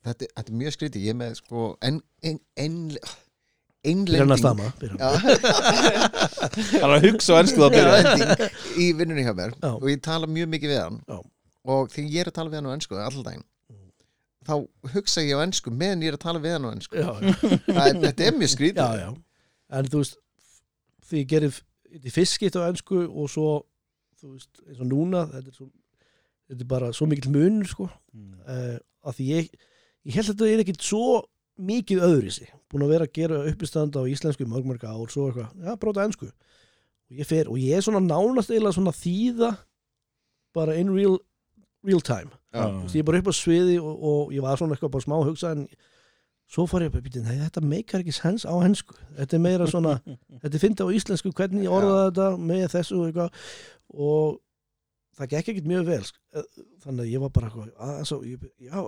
[0.07, 1.07] þetta, þetta er mjög skrítið.
[1.11, 3.17] Ég með sko en, en, en, að
[3.87, 4.61] einlending hann.
[6.81, 8.49] Er að hugsa á ennsku það byrja
[8.81, 9.71] í vinnunni hjá mér Já.
[9.77, 10.99] og ég tala mjög mikið við hann.
[11.09, 11.19] Já.
[11.75, 13.47] og þegar ég er að tala við hann á ennsku allan daginn
[14.51, 14.55] þá
[14.95, 17.35] hugsa ég á ennsku meðan ég er að tala við hann á ennsku Já, já.
[17.77, 19.11] Það Þetta er mjög skrítið já, já.
[19.79, 20.17] En þú veist
[21.11, 21.59] því ég gerir
[22.15, 23.49] fiskitt á ennsku og svo
[24.21, 25.67] þú veist, eins og núna þetta er, svo,
[26.51, 28.77] þetta er bara svo mikill munur sko, uh,
[29.09, 29.51] að því ég
[30.09, 31.05] ég held að þetta er ekkit svo
[31.61, 35.29] mikið öðri sig, búin að vera að gera uppistand á íslensku mörg mörg ár, svo
[35.29, 35.51] eitthvað.
[35.67, 39.55] Já, bróta ennsku og ég fer, og ég er svona nánast eiginlega svona þýða
[40.55, 41.17] bara in real,
[41.87, 42.31] real time.
[42.55, 45.17] Veist, ég er bara upp á sviði og, og ég var svona eitthvað bara smá
[45.19, 45.65] að hugsa en
[46.51, 49.67] svo fór ég bara býtið, nei þetta meikar ekki sens á hensku, þetta er meira
[49.71, 49.97] svona
[50.43, 53.43] þetta er fyndið á íslensku, hvernig ég orða þetta með þessu og eitthvað.
[53.91, 54.39] Og
[55.19, 56.49] það gekk ekkert mjög vel eh,
[56.85, 58.79] þannig að ég var bara eitthvað, að, svo, ég, já,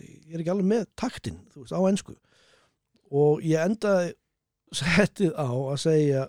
[0.00, 2.16] ég er ekki alveg með taktin þú veist, á hensku
[3.12, 4.12] og ég endaði
[4.80, 6.26] settið á að segja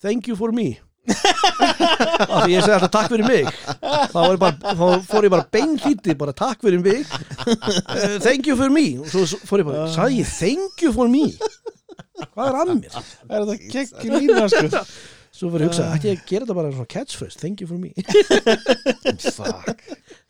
[0.00, 0.78] thank you for me.
[1.10, 3.48] Af því ég segi alltaf takk fyrir mig.
[4.12, 7.04] Þá, bara, þá fór ég bara beinfíti bara takk fyrir mig.
[7.48, 8.86] Uh, thank you for me.
[9.00, 11.26] Og svo fór ég bara, sagði ég thank you for me.
[12.20, 12.98] Hvað er að mér?
[13.28, 14.84] Er þetta kekki lína sko
[15.40, 17.80] svo ég að hugsa, ætti ég að gera þetta bara svona catchphrase thank you for
[17.80, 17.92] me.
[19.38, 19.84] Fuck.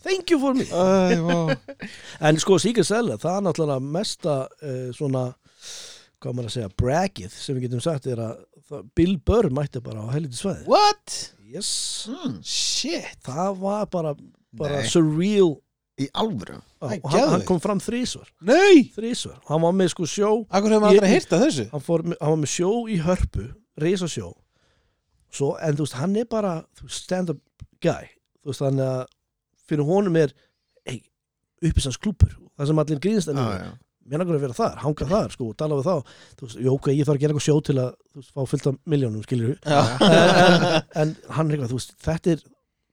[0.05, 0.64] Thank you for me.
[0.70, 1.57] Æ, vá.
[2.31, 5.25] en sko Secret Seller, það er náttúrulega mesta uh, svona
[6.20, 9.83] hvað maður að segja, braggið sem við getum sagt er að það, Bill Burr mætti
[9.85, 10.66] bara á helviti svæði.
[10.70, 11.16] What?
[11.51, 11.70] yes,
[12.11, 13.18] mm, Shit.
[13.27, 14.14] Það var bara,
[14.57, 15.57] bara surreal.
[16.01, 16.61] Í alvöru?
[16.81, 18.87] Og hann, hann kom fram þrísvar Nei!
[18.94, 20.31] Þrísvar, hann var með sko sjó.
[20.49, 21.64] Akkur hefur maður Ég- aldrei heyrt af þessu?
[21.75, 23.44] Hann, fór, með- hann var með sjó í hörpu
[23.85, 24.31] reysa sjó
[25.34, 26.54] svo, en þú veist, hann er bara
[26.90, 27.40] stand-up
[27.84, 28.08] guy.
[28.42, 29.04] Þú veist, þannig að
[29.70, 30.32] fyrir honum er
[30.88, 31.00] hey,
[31.62, 33.70] uppisans klúpur það sem allir grínst en Já, já.
[34.10, 36.72] mér langar að vera þar, hanga þar sko, og tala við þá, þú veist, jú,
[36.74, 39.22] ok, ég þarf að gera eitthvað sjó til að þú veist, fá fullt af miljónum,
[39.70, 39.80] Já.
[40.00, 42.42] En, en, en hann er eitthvað, þú veist, þetta er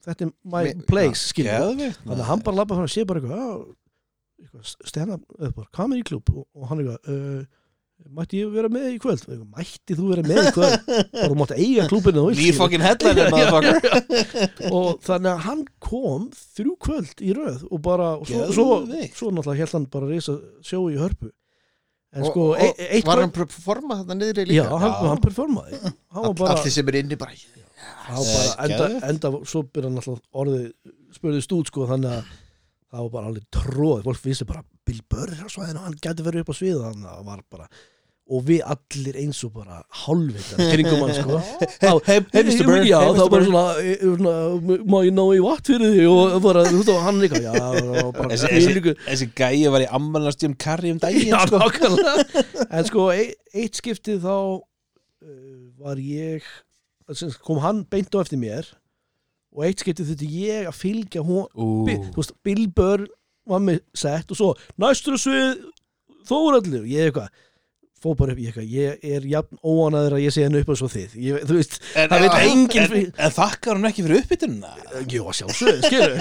[0.08, 3.24] þetta er my Mi- place, Geðvikt þannig að hann bara labba fyrir að sé bara
[3.24, 5.24] eitthvað, stand-up,
[5.58, 7.57] bara comedy club og, og hann eitthvað, uh,
[8.18, 9.24] mætti ég vera með í kvöld?
[9.34, 10.86] Og mætti þú vera með í kvöld?
[11.14, 11.88] Bara þú mátti eiga
[13.34, 14.72] motherfucker.
[14.72, 18.68] Og þannig að hann kom þrjú kvöld í röð og bara, og svo, svo,
[19.18, 20.38] svo náttúrulega held hann bara að reysa
[20.70, 21.32] sjó í hörpu.
[22.16, 24.80] En Og- sko, og- e e eitt Var kvöld hann performa þarna niðri já, líka?
[24.80, 25.08] hann, Já.
[25.12, 25.82] hann performaði.
[26.16, 27.36] Hann var bara, Allir sem er inni bara
[28.08, 30.72] hann var bara enda, enda, svo byrja hann alltaf orðið
[31.18, 32.32] spurðist út sko, þannig að
[32.88, 36.44] það var bara alveg tróð, fólk vissi bara Bill Burr á svæðinu, hann gæti verið
[36.46, 37.70] upp á svið þannig að það var bara
[38.28, 41.38] og við allir eins og bara hálfvitan kringum hann sko.
[41.80, 42.66] Þá- hey, Mr.
[42.68, 44.34] Burr, já, það var bara svona, e, svona
[44.84, 47.40] má ég ná í vatn fyrir því og bara, þú veist, og hann líka
[49.06, 51.62] Þessi- gæi var í ammælnast um karri um daginn já, sko.
[51.64, 52.44] nákvæmlega.
[52.78, 54.60] En sko, e eitt skiptið þá uh,
[55.80, 56.44] var ég
[57.48, 58.68] kom hann beint á eftir mér
[59.56, 63.08] og eitt skiptið þetta ég að fylgja hún, þú veist, Bill Burr
[63.50, 65.66] var með sett og svo næstur svið
[66.28, 67.30] Þóraldur, ég eitthvað
[67.98, 70.78] fór bara upp, ég eitthvað, ég er jafn óanaður að ég sé henni upp og
[70.78, 71.14] svo þið.
[71.24, 74.20] Ég, þú veist, En, það veit en, enginn en, fyrir- en þakkar hún ekki fyrir
[74.22, 74.74] uppbytununa
[75.10, 76.14] Jú, að sjálfsögðu, skilur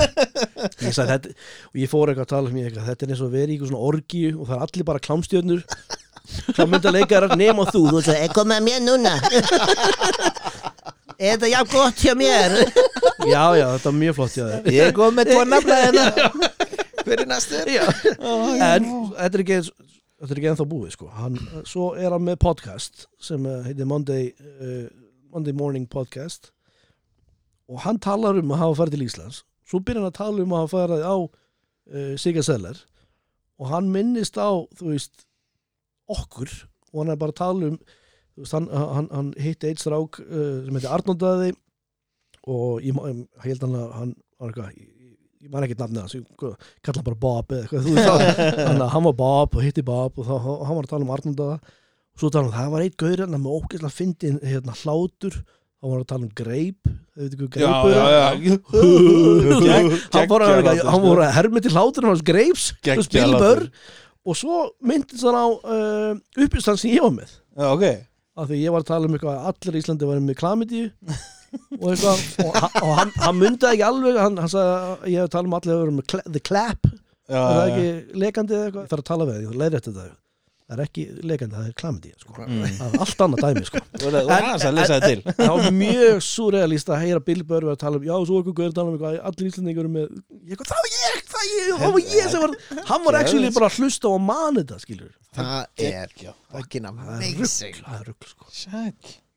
[0.87, 1.35] ég sagði þetta
[1.69, 3.57] og ég fór eitthvað að tala um ég eitthvað, þetta er eins og vera í
[3.59, 5.63] eitthvað svona orgíu og það er allir bara klámstjörnur.
[6.57, 7.83] Klámyndaleikarar nema þú.
[7.91, 9.13] Þú veist að, Kom með mér núna.
[11.17, 12.57] Er þetta jafn gott hjá mér?
[13.27, 14.67] já, já, þetta er mjög flott þér.
[14.75, 16.51] Ég er góð með tvo nafla hérna
[17.07, 17.69] Hver er næstur?
[18.75, 21.11] en þetta er ekki þetta er ekki ennþá búið sko.
[21.15, 21.37] Hann,
[21.69, 24.89] svo er hann með podcast sem uh, heitir Monday, uh,
[25.31, 26.51] Monday Morning Podcast.
[27.71, 29.45] Og hann talar um að hafa farið til Íslands.
[29.67, 32.83] Svo byrjar hann að tala um að hafa farið á uh, Siga Seller.
[33.63, 35.29] Og hann minnist á þú veist
[36.11, 36.51] okkur.
[36.91, 40.67] Og hann er bara að tala um veist, hann, hann, hann hitti eitt strák uh,
[40.67, 41.55] sem heitir Arnóndaði
[42.47, 44.96] og ég, ég held hann að hann var eitthvað
[45.47, 48.25] ég, man ekki nafnið hans, ég kalla hann bara Bob eða eitthvað, þú veist það
[48.67, 50.35] þannig að hann var Bob og hitti Bob og þá,
[50.67, 53.41] hann var að tala um Arnóndaða og svo tala hann, það var eitt gaur hérna
[53.41, 55.39] með ógeðslega fyndin hérna, hlátur
[55.87, 58.35] hann var að tala um greip þau veit ekki hvað já er?
[60.17, 60.35] hann
[60.67, 63.95] að, hann voru að hermi til hlátur hans greips, Geggjað spilbör hlátur.
[64.27, 67.37] og svo myndist hann á uh, uppistand sem ég var með.
[67.57, 67.87] Já, ok.
[68.37, 70.89] Af því ég var að tala um eitthvað að allir í Íslandi var með klamidíu
[71.81, 75.33] og eitthvað og, og hann, hann myndaði ekki alveg hann, hann sagði að ég hef
[75.35, 76.93] talað um allir cla the clap
[77.27, 77.75] Já, er það já.
[77.75, 80.07] ekki lekandi eða eitthvað ég þarf að tala við þig, ég leiði þetta
[80.67, 82.33] það er ekki leikandi, það er klamidi sko.
[82.43, 82.63] Mm.
[82.75, 83.83] það er allt annað dæmi sko.
[84.01, 87.79] Er aðeins að lesa það til það var mjög surrealist að heyra Bill Burr að
[87.83, 90.09] tala um, já, svo er guður að tala um eitthvað, allir íslendingur eru með
[90.51, 92.57] ég, það var ég, það ég, það var ég var
[92.91, 96.91] hann var actually bara að hlusta og að man þetta skilur Það er það er
[96.91, 98.51] amazing rugl, það er rugl sko.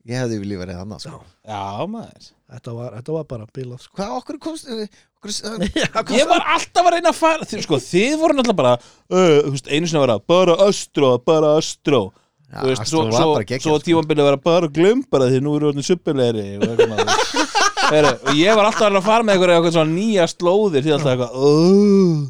[0.07, 1.17] Ég hefði viljað verið þannig sko.
[1.49, 3.93] Já, maður þetta, var, þetta var bara bilað sko.
[3.99, 4.69] Hvað okkur komst
[5.19, 9.35] okkur, Ég var alltaf að reyna að fara þið, sko, þið voru náttúrulega bara uh,
[9.43, 12.01] þú veist, einu sinni að vera bara östró, bara östró
[12.49, 13.85] Já, Þú veist, Astro svo, var svo, bara geggjað, svo sko.
[13.85, 17.11] tímabilið að vera bara glum bara því nú eru orðin suppilegri og, eitthvað maður.
[17.93, 20.87] Heru, og ég var alltaf að reyna að fara með eitthvað, eitthvað svona nýja slóðir
[20.87, 22.23] því alltaf eitthvað uh,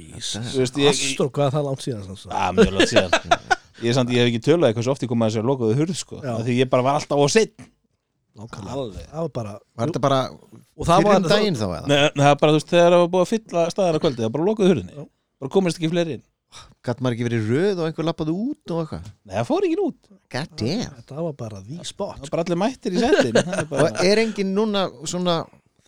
[0.00, 0.48] Jesus.
[0.54, 2.24] Þú veist, ég- Astro, hvað er það langt síðan sanns?
[2.30, 3.12] að, mjög langt síðan
[3.84, 5.96] ég, samt, ég hef ekki tölað eitthvað svo oft ég kom að þessu lokuðu hurð
[5.98, 6.32] sko, Já.
[6.36, 7.68] af því ég bara var alltaf á sitt
[8.40, 9.06] Nákvæmlega.
[9.10, 11.86] Það var bara Var þetta bara og það fyrir var um daginn þá eða?
[11.90, 14.22] Nei, það er bara, þú veist, þegar það var búið að fylla staðar að kvöldi,
[14.24, 15.06] það bara lokuðu hurðinni Já.
[15.42, 16.26] bara komist ekki fleiri inn
[16.86, 19.10] Gat maður ekki verið röð og einhver lappaði út og eitthvað?
[19.26, 19.98] Nei, það fór ekki út,
[20.34, 23.52] God damn þetta var bara the það spot var bara allir mættir í settin Það
[23.54, 25.36] er Og bara, er engin núna svona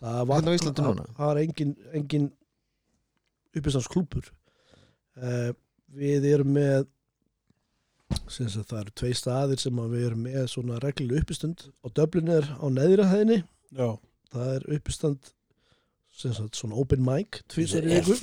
[0.02, 1.06] það var, Hérna á Íslandi núna?
[1.18, 2.28] það var engin, engin
[3.58, 4.28] uppistansklúpur
[5.22, 5.50] uh,
[5.92, 6.86] við erum með
[8.12, 11.66] það eru tvei staðir sem að við erum með svona reglu uppistund.
[11.84, 13.42] Og Dublin er á neðra hæðinni.
[13.76, 13.88] Já.
[14.32, 15.32] Það er uppistand
[16.54, 17.40] svona open mic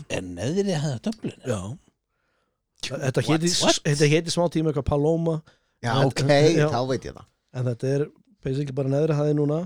[0.10, 1.40] Er, er neðri það döblin?
[1.46, 1.60] já.
[3.84, 5.42] Þetta heiti, smá tíma eitthvað Paloma.
[5.84, 6.22] Já, En- ok,
[6.56, 6.68] já.
[6.72, 7.26] þá veit ég það.
[7.54, 8.06] En þetta er
[8.44, 9.58] basically bara neðra hæði núna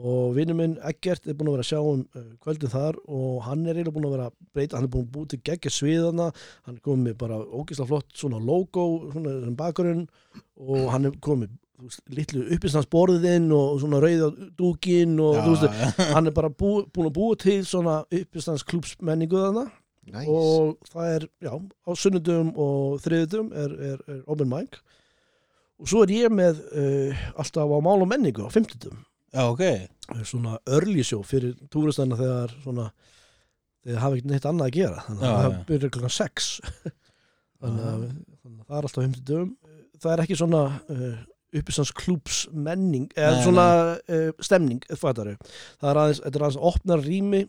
[0.00, 3.42] og vinnu minn Eggert er búin að vera að sjá um uh, kvöldin þar og
[3.44, 5.72] hann er eiginlega búin að vera að breyta, hann er búin að búið til geggja
[5.74, 6.28] sviðana
[6.62, 10.06] hann er komið bara ógeðslega flott svona logo, svona sem bakurinn
[10.56, 11.52] og hann er komið
[12.14, 17.16] litlu uppistansborðin og svona rauða dúkin og þú veist, hann er bara bú, búin að
[17.18, 19.68] búa til svona uppistansklúpsmenningu þarna.
[20.12, 24.80] Næs og það er, já, á sunnudum og þriðudum er, er, er open mic.
[25.82, 28.98] Og svo er ég með uh, alltaf á mál og menningu á fimmtudum
[29.32, 29.64] já, ok.
[30.28, 30.58] Svona
[31.08, 32.88] show fyrir túristana þegar svona
[33.82, 35.04] þegar hafa ekkert neitt annað að gera.
[35.08, 36.48] Þannig að það byrjar klokkan 6
[37.62, 38.08] þannig að,
[38.42, 39.52] það er alltaf fimmtudum
[40.02, 41.22] það er ekki svona uh,
[41.60, 43.66] uppisans klúps menning eða Nei, svona
[44.00, 44.82] uh, stemning
[45.80, 47.42] það er aðeins, þetta er aðeins opnar rými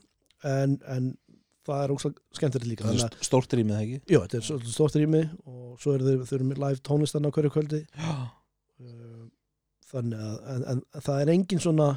[0.44, 1.12] en, en
[1.64, 2.86] það er ógslag skemmtilegt líka.
[2.90, 4.00] Þannig að Stórt rýmið það ekki?
[4.12, 7.54] Já, þetta er stórt rými og svo eru þau, þau eru live tónlistan á hverju
[7.56, 7.84] kvöldi.
[7.96, 8.16] Já,
[8.84, 9.23] Uh,
[9.94, 11.92] þannig að en, en, en það er engin svona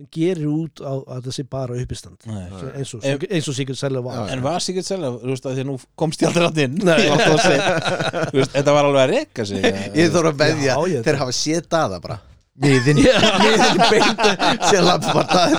[0.00, 2.22] sem gerir út á að það sé bara uppistand.
[2.30, 2.44] Nei.
[2.56, 4.30] Sem- eins og, Ef- eins og Sigurd Selja var.
[4.32, 6.80] En var Sigurd Selja, þú veist að því að nú komst ég aldrei átt inn.
[6.88, 9.64] Að Þetta var alveg að reka sig
[9.98, 12.16] Ég þóra að veðja Þeir hafa séð daða bara.
[12.60, 14.18] Miðin Miðin beint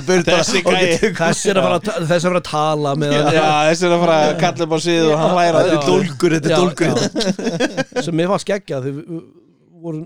[0.06, 0.98] burt bara, Þessi gæi.
[1.02, 4.18] tökum- Þess er að fara, að að að tala með Já, þessi er að fara
[4.26, 6.90] að kalla upp á síðu og hann hlæra Þetta er dólgur, þetta er dólgur.
[6.98, 10.02] dólgur sem mér var skeggja þegar við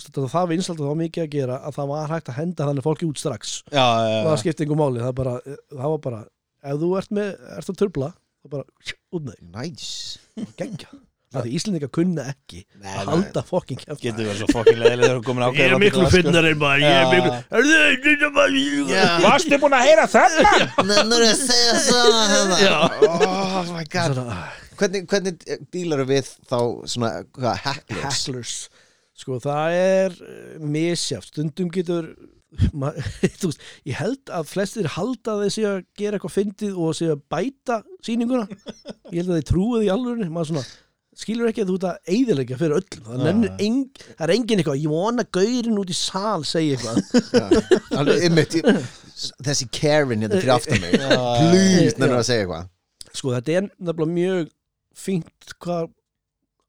[0.00, 2.68] þetta það vinsalt og það var mikið að gera að það var hægt að henda
[2.70, 3.54] þannig fólki út strax.
[3.68, 5.36] Já, já, það já skipti yngur máli það, bara,
[5.76, 6.20] það var bara,
[6.72, 9.48] ef þú ert með ert að turbla, það bara út með þig.
[9.52, 9.88] Næs
[10.60, 10.92] geggja
[11.32, 15.06] Það er Íslendinga kunna ekki Nei, að halda fokking kæft Getur verið svo fokkin leðileg
[15.06, 17.32] þegar þú komin ákveðin Ég er miklu finnarinn bara Ég er miklu.
[19.24, 20.82] Varstu búin að heyra þetta?
[20.90, 22.56] Nennur að segja svona hérna.
[23.08, 24.18] Oh my god.
[24.18, 24.36] Svona,
[24.82, 25.34] Hvernig, hvernig
[25.72, 26.58] dílar við þá
[26.90, 28.04] svona, hvað, hacklers?
[28.04, 28.54] Hacklers
[29.22, 32.12] Sko það er uh, misjáft Stundum getur
[32.80, 32.90] ma,
[33.40, 37.22] þú veist, Ég held að flestir halda sé að gera eitthvað fyndið og sé að
[37.32, 38.48] bæta sýninguna.
[39.12, 40.32] Ég held að þeir trúið í alvörunni.
[40.32, 40.64] Maður svona
[41.22, 43.06] skilur ekki að þú ert að eyðilegja fyrir öllum.
[43.06, 43.54] Það, ja.
[43.66, 43.80] eng,
[44.16, 47.00] það er engin eitthvað ég vona gaurin út í sal segja eitthvað.
[47.36, 49.00] Já, alveg, einmitt, ég-
[49.44, 50.96] Þessi Karen hérna fyrir aftan mig.
[51.38, 52.70] Please, nennur að segja eitthvað.
[53.12, 54.48] Sko þetta er nefnilega mjög
[55.02, 55.90] fínt hvað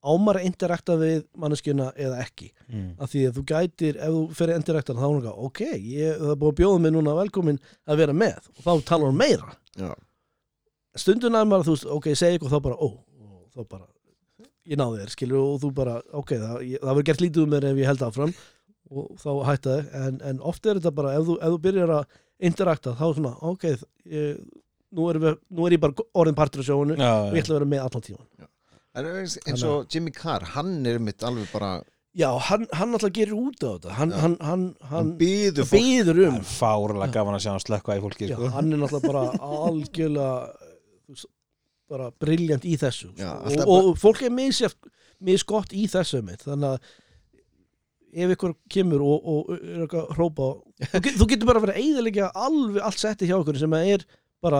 [0.04, 2.50] ámar að interakta við manneskjuna eða ekki.
[2.68, 2.90] Mm.
[3.00, 6.34] af því að þú gætir, ef þú fyrir interaktan þá er eitthvað, ok, ég, það
[6.34, 8.50] er búið að bjóða mig núna velkomin að vera með.
[8.58, 9.58] Og þá talar hún meira.
[9.80, 9.92] Já.
[11.00, 12.88] stundun að maður, þú veist, ok, segja eitthvað og þá bara, ó,
[13.24, 13.88] og þá bara
[14.70, 17.70] ég náði þér, skilur, og þú bara ok, það, það verður gert lítið um mér
[17.72, 18.36] ef ég held áfram.
[18.94, 21.96] Og þá hætta þér en, en oft er þetta bara, ef þú, ef þú byrjar
[21.96, 24.44] að interakta, þá er svona, ok ég,
[24.94, 27.56] nú, er við, nú er ég bara orðin partur af sjóinu Já, og ég ætla
[27.56, 28.28] að vera með allan tíman
[28.94, 31.72] En eins, eins og Jimmy Carr, hann er mitt alveg bara
[32.14, 34.18] Já, hann, hann alltaf gerir út á þetta hann, Já.
[34.22, 37.96] hann, hann, Hann býður fólk býður Það um er fárlega gaman að sjá hann slökka
[37.98, 38.50] í fólki Já, sko.
[38.54, 39.24] hann er náttúrulega bara
[39.64, 40.36] algjörlega
[41.08, 41.30] þú veist,
[41.90, 43.48] bara briljant í þessu Já, sko.
[43.50, 44.92] alltaf og, og fólk er misjæft
[45.24, 46.94] misgott í þessu mitt þannig að
[48.14, 50.52] ef ykkur kemur og, og er eitthvað að hrópa
[50.84, 53.90] þú, get, þú getur bara að vera eiðilegja alveg allt setti hjá okkur sem að
[53.96, 54.06] er
[54.44, 54.60] bara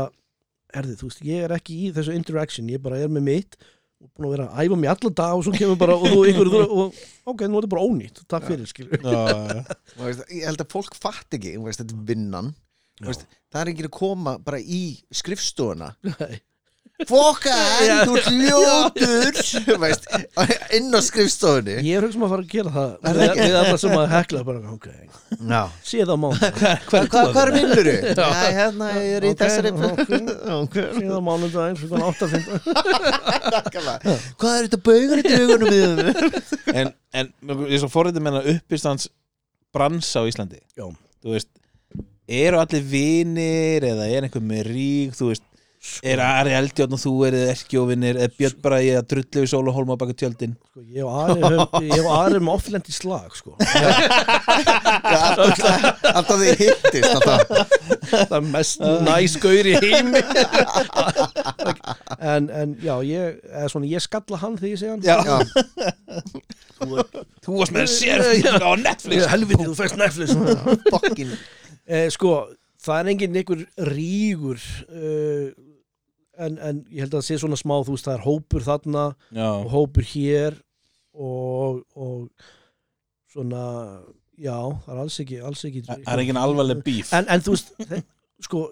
[0.74, 3.60] erði, þú veist, ég er ekki í þessu interaction, ég bara er með mitt
[4.04, 6.24] og búin að vera að æfa mig allan dag og svo kemur bara og þú
[6.32, 7.02] ykkur og, og
[7.34, 9.78] ok, nú er þetta bara ónýtt, takk fyrir skilur já, já.
[9.98, 12.50] Og veist, ég held að fólk fatt ekki þú veist, þetta er vinnan
[13.04, 13.24] veist,
[13.54, 14.84] það er ekki að koma bara í
[15.16, 16.42] skrifstofuna Nei.
[17.10, 17.54] Fokka,
[17.88, 17.96] Já.
[18.08, 19.40] þú ert ljótur.
[19.68, 20.08] Þú veist,
[20.78, 21.76] inn á skrifstofunni.
[21.88, 24.44] Ég er hugsa um að fara að gera það Er við, alla sem að hekla
[24.48, 24.88] bara, ok,
[25.54, 25.62] Já.
[25.84, 26.54] Sé það á mánudag
[26.90, 27.90] Hvað hva, hva er vinnur.
[28.14, 28.28] Já,
[28.60, 30.36] hérna, ég er í þessari sé það finna
[34.40, 35.90] Hvað er þetta baugur í draugunum við?
[36.74, 37.34] En, en
[37.72, 39.10] ég svo forrið með hennar uppistands
[39.74, 40.60] bransa á Íslandi.
[40.78, 40.86] Já.
[41.24, 41.50] Þú veist,
[42.28, 45.46] eru allir vinir eða er einhver með rík þú veist,
[46.04, 49.76] er Ari Eldjórn og þú erið erkjóvinir, er Björn í að drullu í sól og
[49.78, 50.56] hólma baka tjöldin?
[50.70, 53.56] Sko, ég og Ari erum offlend í slag sko.
[56.14, 57.42] Alltaf þið hittist alltaf.
[58.14, 60.24] það er mest næskaur í heimi.
[62.24, 65.36] En, en já ég, eða svona, ég skalla hann þegar ég segja hann Já, Já,
[67.44, 68.24] þú varst með sér
[68.64, 69.28] á Netflix.
[69.32, 70.36] Helviti, þú fæst Netflix.
[70.88, 72.36] Fokkin eh, sko,
[72.84, 75.52] það er enginn einhver rígur uh,
[76.38, 79.04] en, en ég held að það sé svona smá þú veist, það er hópur þarna
[79.38, 80.58] Já, og hópur hér
[81.14, 82.30] og, og
[83.34, 83.64] svona
[84.42, 84.56] já,
[84.86, 87.12] það er alls ekki, alls ekki það er engin alvarleg bíf.
[87.14, 88.04] En, en þú veist, þe-
[88.48, 88.64] sko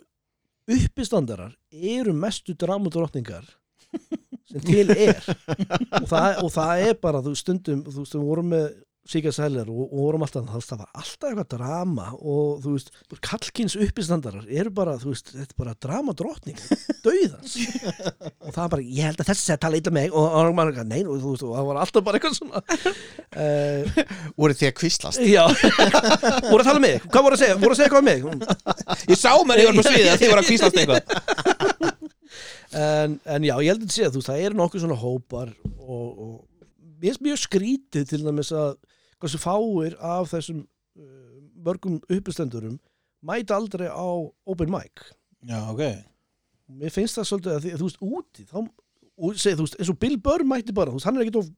[0.71, 3.45] uppistandarar eru mestu dramudrottningar
[4.51, 5.17] sem til er.
[5.99, 8.67] Og það, og það er bara þú stundum, þú við vorum með
[9.09, 12.91] Siga Sæler og, og vorum alltaf það var alltaf eitthvað drama og þú veist,
[13.25, 16.59] kallkins uppistandarar eru bara, þú veist, þetta er bara dramadrottning
[17.05, 17.55] dauðans.
[18.45, 20.69] Og það er bara, ég held að þessi að tala illa með og, og maður,
[20.69, 22.63] er eitthvað, nei, og þú veist, og það var alltaf bara eitthvað svona.
[23.31, 23.87] Uh,
[24.35, 25.21] Voru þið að kvíslast?
[25.23, 25.45] já.
[26.51, 27.05] Voru að tala með, þig?
[27.13, 28.41] hvað voru að segja, voru að segja eitthvað með mig?
[29.07, 32.01] Ég sá mér ég var på sviðið að þið voru að kvíslast eitthvað.
[32.81, 34.99] En, en já, ég held að þetta sé að þú veist, það eru nokkuð svona
[34.99, 36.35] hópar og, og
[37.01, 38.75] mér finnst mjög skrítið til dæmis að
[39.21, 42.77] hversu fáir af þessum uh, mörgum uppistendurum
[43.25, 44.05] mæta aldrei á
[44.49, 45.03] open mic.
[45.45, 45.83] Já, ok.
[46.71, 49.91] Mér finnst það svolítið að því, þú veist, úti þá, og segi, þú veist, eins
[49.93, 51.51] og Bill Burr mætti bara, þú veist, hann er ekkert of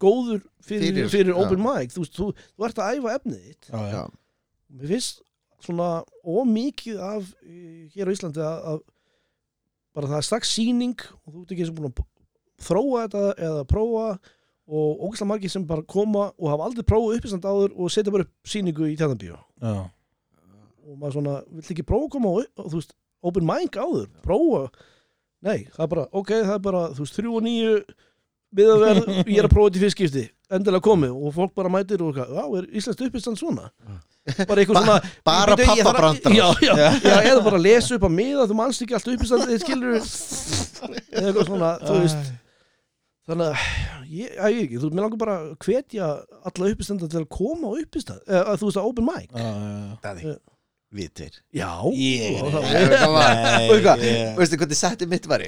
[0.00, 1.94] góður fyrir, Fyrir, fyrir, open mic.
[1.94, 3.70] Þú veist, þú, þú ert að æfa efnið þitt.
[3.72, 4.02] Já, já.
[4.70, 5.22] Mér finnst
[5.60, 5.88] svona
[6.24, 8.82] ómikið af eh, hér á Íslandi að, að
[9.96, 12.04] bara það er strax sýning og þú ert ekki sem búin að
[12.64, 14.06] þróa þetta eða prófa
[14.70, 18.26] og ógæslega margir sem bara koma og hafa aldrei prófað uppistand áður og setja bara
[18.28, 19.72] upp sýningu í tjarnabíu Já.
[20.86, 22.94] og maður svona, vill ekki prófa að koma og, og þú veist,
[23.26, 24.06] open mic áður?
[24.24, 24.62] Prófa,
[25.46, 27.72] nei, það er bara ok, það er bara, þú veist, þrjú og nýju
[28.60, 32.00] miðaverð, ég er að prófa þetta í fyrst skipti endilega komið og fólk bara mætir
[32.02, 32.24] og já,
[32.58, 33.68] er Íslands uppistand svona?
[34.48, 34.96] Bara eitthvað svona
[35.26, 36.34] Bara að- pappabrandarar.
[36.34, 36.74] já, já,
[37.06, 41.28] já, eða bara lesa upp að miða þú manst ekki allt uppistand þið skilur eða
[41.30, 42.32] eitthvað svona, þú veist
[43.30, 46.08] þannig að ég, ég, ég, þú, mér langar bara að hvetja
[46.50, 49.98] alla uppistanda til að koma á uppistand eða þú veist að open mic já, já.
[50.06, 50.34] Daði,
[51.00, 55.44] við tveir já, Ég og er- það- ég- Veistu hvað þið settið mitt var?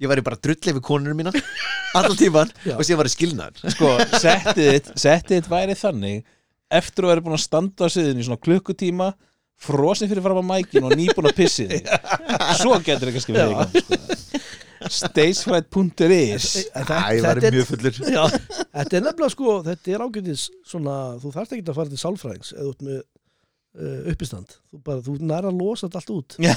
[0.00, 1.32] Ég var í bara drull yfir konunum mína
[1.98, 2.48] Allan tíman.
[2.72, 3.88] Og síðan var ég skilnaður Sko,
[4.22, 6.22] settið þitt Settið þitt væri þannig
[6.70, 9.10] Eftir að vera búin að standa á sviðinu í svona klukkutíma
[9.60, 11.90] Frosin fyrir fram á mækin og nýbúin að pissi þig
[12.62, 14.29] Svo getur ekki að skrifa þig sko.
[14.88, 18.02] Stagefright.is þetta er- mjög fullur.
[18.16, 22.00] Já, þetta er nefnilega sko, þetta er ágætis svona, þú þarft ekki að fara til
[22.00, 24.56] sálfræðings eða út með uh, uppistand.
[24.70, 26.36] Þú bara, þú nær að losa þetta allt út.
[26.48, 26.54] Já,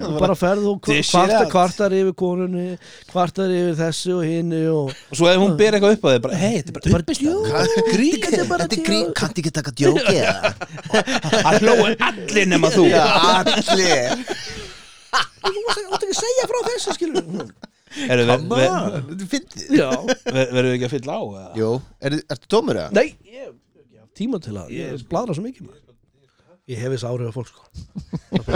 [0.00, 2.66] þú bara ferð og kvartar, kvartar yfir konunni
[3.12, 6.22] kvartar yfir þessu og hinni og og svo ef hún ber eitthvað upp á þig
[6.26, 7.48] bara, hei, þetta er bara uppistand.
[7.54, 10.54] Þetta er grín Kannt ekki taka djóki eða?
[11.44, 12.88] Það hlóu allir nema þú.
[12.98, 14.24] Allir
[15.14, 17.24] þú mátt ekki segja frá þessu skilur
[17.94, 18.22] er
[20.24, 21.22] Verður við ekki að fylla á?
[22.08, 22.90] er, ertu tómur eða?
[22.96, 23.54] nei, ég hef
[24.18, 25.80] tíma til að, ég bladra svo mikið maður.
[26.70, 27.62] ég hef þess áhrif á fólk sko.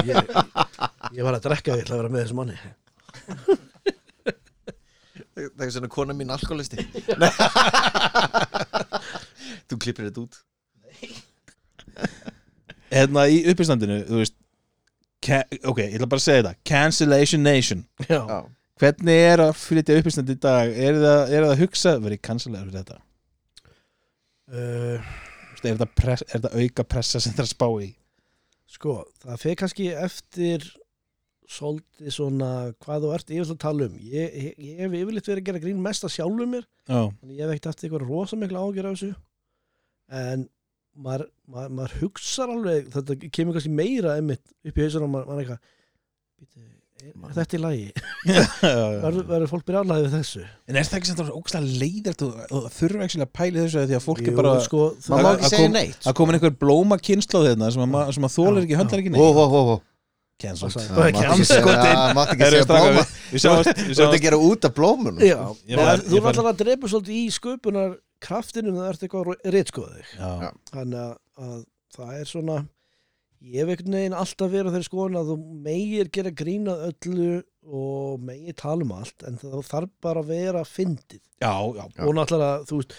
[0.08, 2.58] Ég, var að drekka ég ætla að vera með þessu manni.
[5.38, 6.82] Það er svona kona mín alkoholisti.
[9.68, 10.38] Þú klippir þetta út.
[12.88, 14.37] Hérna í uppistandinu, þú veist
[15.68, 17.84] Ok, ég ætla bara að segja þetta Cancellation Nation.
[18.08, 18.38] Já, Já.
[18.78, 20.68] Hvernig er að flytja uppistand í dag?
[20.70, 22.98] Er það, er það að hugsa, verið cancellaður fyrir þetta?
[24.52, 25.08] uh,
[25.48, 27.88] Þú veist, Er þetta, press, er þetta auka pressa sem það er að spá í?
[28.68, 28.92] Sko,
[29.24, 30.66] það fer kannski eftir
[31.48, 32.50] svolítið svona
[32.84, 33.96] hvað þú ert yfirlega að tala um.
[34.04, 36.66] Ég, ég, ég hef yfirleitt verið að gera grín mest að sjálfum mér.
[36.86, 39.10] Já, þannig ég hef ekkert haft eitthvað rosa mikla ágjör af þessu.
[40.22, 40.44] En
[40.98, 45.38] maður, maður, maður hugsar alveg þetta kemur kannski meira einmitt upp í hausunum maður, maður
[45.38, 45.76] er eitthvað
[46.38, 46.64] "Bíddu,
[47.28, 47.84] er þetta í lagi?
[48.28, 49.00] Já, já, já.
[49.02, 50.40] verður, fólk byrjaðlaði við þessu?
[50.68, 53.84] En er það ekki sem það ógstlega leiðert og, og þurfa ekki að pæli þessu
[53.86, 56.56] því að fólk Jú, er bara sko, að ekki segja kom- neitt að komin einhver
[56.64, 59.78] blóma kynnslóð hérna sem að, ma- sem að þólar ekki, höndlar ekki ó
[60.38, 60.70] Cancelled.
[60.70, 64.36] Hvað sagði- Það mátti ekki segja- blóma við- Við sjáumst við Þú ert að gera
[64.38, 65.18] út af blómunum.
[65.18, 69.94] Þú er alltaf að drepa svolítið í sköpunar kraftinu þegar það ert eitthvað.
[70.18, 70.50] Já.
[70.72, 71.14] þannig að,
[71.46, 71.62] að
[71.96, 72.58] það er svona
[73.38, 75.36] ég hef einhvern veginn alltaf verið á þeirri skoðun að þú
[75.68, 77.28] megir gera grínað öllu
[77.68, 82.02] og megir tala um allt en það þarf bara að vera fyndið Já, já, Já.
[82.02, 82.96] og náttúrulega þú veist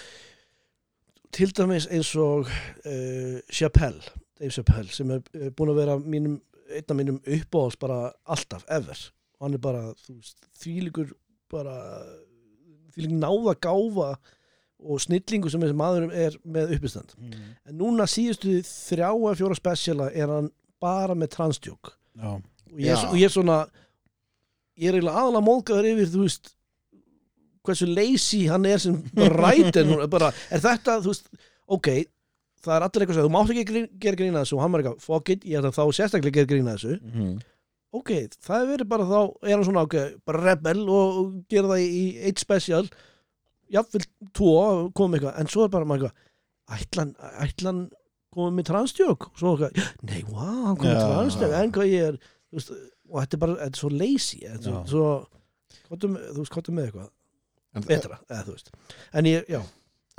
[1.35, 6.39] til dæmis eins og uh, Chappelle, Dave Chappelle sem er búin að vera mínum,
[6.71, 8.97] einn af mínum uppáhalds bara alltaf, ever
[9.39, 11.11] og hann er bara, þú veist, þvílíkur
[11.51, 11.75] bara
[12.95, 14.09] þvílíkur náða gáfa
[14.79, 17.33] og snillingu sem þessi maður er með uppistand Mm.
[17.67, 20.51] en núna síðustu þrjá að fjóra spesiala er hann
[20.81, 22.29] bara með transdjók já.
[22.37, 22.41] og
[23.11, 23.57] og ég er svona
[24.79, 26.53] ég er eiginlega aðalega móðgæður yfir þú veist
[27.67, 28.95] hversu lazy hann er sem
[29.41, 31.27] rætir bara, er þetta, þú veist
[31.69, 31.89] ok,
[32.63, 34.81] það er allir eitthvað að þú mátt ekki grín, gera grína þessu og hann var
[34.85, 37.35] eitthvað, fuck it, ég ætla þá sérstaklega að gera grína þessu Mhm.
[37.99, 38.09] ok,
[38.47, 41.89] það er verið bara þá, er hann svona ok, bara rebel og, gera það í,
[41.89, 42.87] í eitt special
[43.73, 44.05] jafnvel
[44.37, 44.53] tvo,
[44.97, 46.09] komum eitthvað, en svo er bara maður
[46.69, 47.13] eitthvað,
[47.45, 47.81] ætlan,
[48.35, 51.09] komið með transdjók, svo eitthvað nei, wow, hann komið með Já.
[51.13, 52.19] transdjók en hvað ég er,
[52.53, 52.73] veist,
[53.09, 55.07] og þetta er bara þetta er svo lazy, þetta er svo,
[55.89, 57.09] þú veist, kottum með eitthvað
[57.77, 58.71] En betra, eða þú veist.
[59.13, 59.59] En ég, já,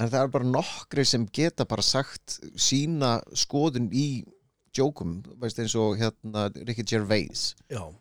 [0.00, 4.22] En það er bara nokkri sem geta bara sagt sína skoðun í
[4.76, 7.50] jókum, veist eins og hérna Ricky Gervais.
[7.68, 7.98] Já, og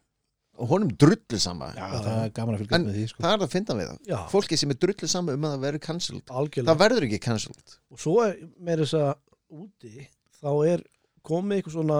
[0.70, 1.70] honum drullu sama.
[1.78, 3.24] Já, það er gaman að fylgjast En með því sko.
[3.24, 4.00] það er að finna við það.
[4.12, 6.24] Já, fólki sem er drullu sama um að það verður cancelled.
[6.42, 6.70] Algjörlega.
[6.74, 7.76] Það verður ekki cancelled.
[7.94, 8.38] Og svo er
[8.70, 9.12] með þess að
[9.60, 10.08] úti
[10.40, 10.84] þá er
[11.30, 12.00] komið eitthvað svona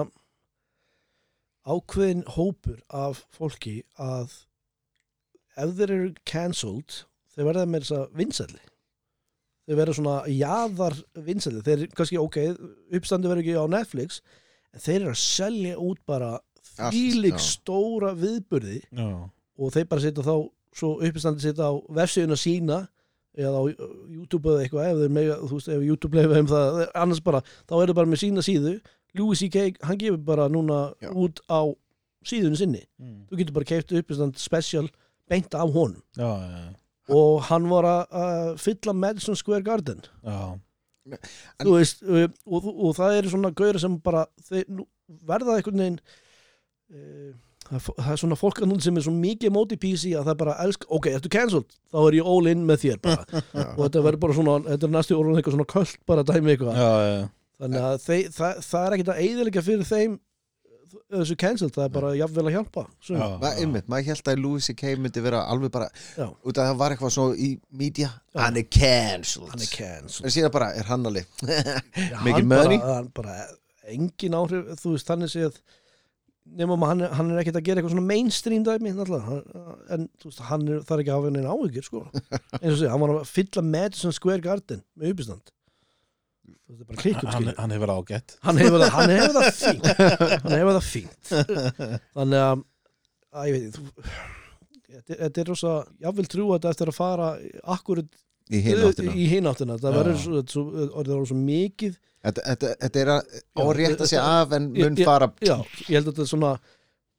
[1.70, 4.32] ákveðin hópur af fólki að
[5.60, 7.00] ef þeir eru cancelled
[7.34, 8.62] þeir verða með þess að vinsæli
[9.68, 10.96] þeir verða svona jaðar
[11.28, 12.38] vinsæli þeir kannski ok,
[12.96, 14.22] uppstandi verður ekki á Netflix
[14.72, 16.32] en þeir eru að selja út bara
[17.34, 17.42] Já.
[17.44, 19.08] stóra viðburði já.
[19.58, 20.34] og þeir bara setja þá
[20.80, 22.78] svo uppistandi setja á vefsíðuna sína
[23.38, 23.62] eða á
[24.10, 27.40] YouTube eða eitthvað ef þeir mega, þú veist, ef YouTube leifa um það annars bara,
[27.68, 28.72] þá er það bara með sína síðu
[29.18, 29.64] Louis C.K.
[29.82, 31.10] hann gefur bara núna Já.
[31.14, 31.60] út á
[32.26, 33.26] síðunni sinni Mm.
[33.30, 34.88] þú getur bara keift uppistand special
[35.30, 36.74] beint af honum já, já,
[37.14, 40.58] og hann var að fylla Madison Square Garden já.
[41.10, 44.84] En- þú veist, uh, og, og það eru svona gauður sem bara þeir, nú,
[45.26, 46.18] verða einhvern veginn uh,
[46.90, 50.14] það, er fó- það er svona fólk að núna sem er svo mikið móti PC
[50.18, 51.76] að það bara elsk, ok, ertu cancelled?
[51.92, 53.44] Þá er ég all in með þér bara.
[53.76, 56.82] Og þetta verður bara svona, þetta er næstu orðan eitthvað svona köld bara dæmi eitthvað.
[57.60, 60.18] Þannig að þeir, það, það er ekkert að eyðilega fyrir þeim
[61.10, 62.82] þessu cancelled, það er bara jafnvel að hjálpa
[63.60, 64.94] einmitt, maður held að Louis C.K.
[64.98, 65.86] myndi vera alveg bara
[66.16, 66.24] Já.
[66.26, 68.40] út af að það var eitthvað svo í media Já.
[68.42, 69.52] hann er cancelled.
[69.52, 70.26] Hann er cancelled.
[70.26, 71.30] En síðan bara er hann alveg
[72.26, 72.50] Mikið
[73.14, 73.36] bara
[73.90, 75.60] engin áhrif, þú veist, þannig séð
[76.58, 78.90] nema maður, hann, hann er ekkert að gera eitthvað svona mainstream dæmi
[79.28, 79.44] hann-
[79.94, 82.02] en veist, hann er, er ekki að hafa neina áhyggjur sko.
[82.60, 85.54] eins og segja, hann var að fylla Madison Square Garden með uppistand
[86.70, 88.36] er hann, hann hefur ágætt.
[88.46, 88.92] Hann hefur það,
[89.60, 89.88] fínt.
[90.44, 91.32] Hann hefur það fínt.
[92.14, 92.62] Þannig að,
[93.34, 93.80] að ég veit
[95.10, 95.72] Þetta er- rosa,
[96.02, 97.26] jáfnvel trú að þetta eftir að fara
[97.74, 98.08] akkurat
[98.50, 100.64] í hináttina í hináttina það verður svo, svo,
[101.00, 101.96] orðið svo mikið.
[102.20, 105.30] Þetta, þetta, þetta er að á Já, að rétta sig af en mun ég- fara
[105.40, 105.56] Já,
[105.88, 106.52] ég held að þetta er svona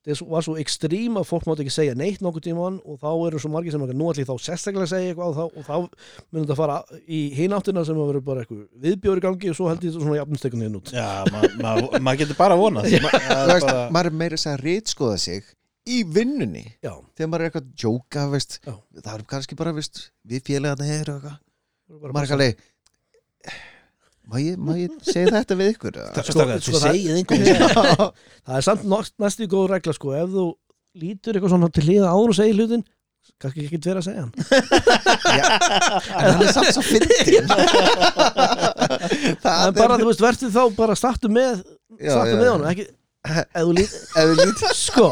[0.02, 3.42] það var svo ekstrím að fólk mátti ekki segja neitt nokkuð tíman og þá eru
[3.42, 5.76] svo margir sem nú ég þá sérstaklega segja eitthvað og þá, og þá
[6.34, 9.86] mun þetta fara í hináttina sem að vera bara eitthvað viðbjóri gangi og svo held
[9.86, 10.90] ég þetta svona jafnstekunni inn út.
[10.96, 14.44] Já, maður ma, ma, ma getur bara vonað Ma, þú veist, maður er meira að
[14.46, 15.46] segja að rítskoða sig
[15.90, 18.74] í vinnunni Já, þegar maður er eitthvað að jóka veist, Já.
[19.02, 21.38] það er kannski bara veist, við félagarna er og eitthvað.
[21.92, 22.68] Er alveg
[24.32, 25.98] má ég, má ég segja þetta við ykkur?
[26.16, 27.44] Sko, Sko, sko, það- segið einhvern
[28.46, 30.46] það er samt næst- næstu góð regla sko, ef þú
[31.02, 32.86] lítur eitthvað svona til liða áður og segir hlutin
[33.42, 34.34] kannski ekki vera að segja hann.
[35.42, 35.46] Já,
[36.18, 37.46] en hann er samt svo fyndin
[39.42, 41.62] það en bara, þú veist, verður þá bara startu með
[42.02, 42.88] startu með honum, ekki
[43.22, 43.74] þú
[44.18, 45.08] ef við lítið Sko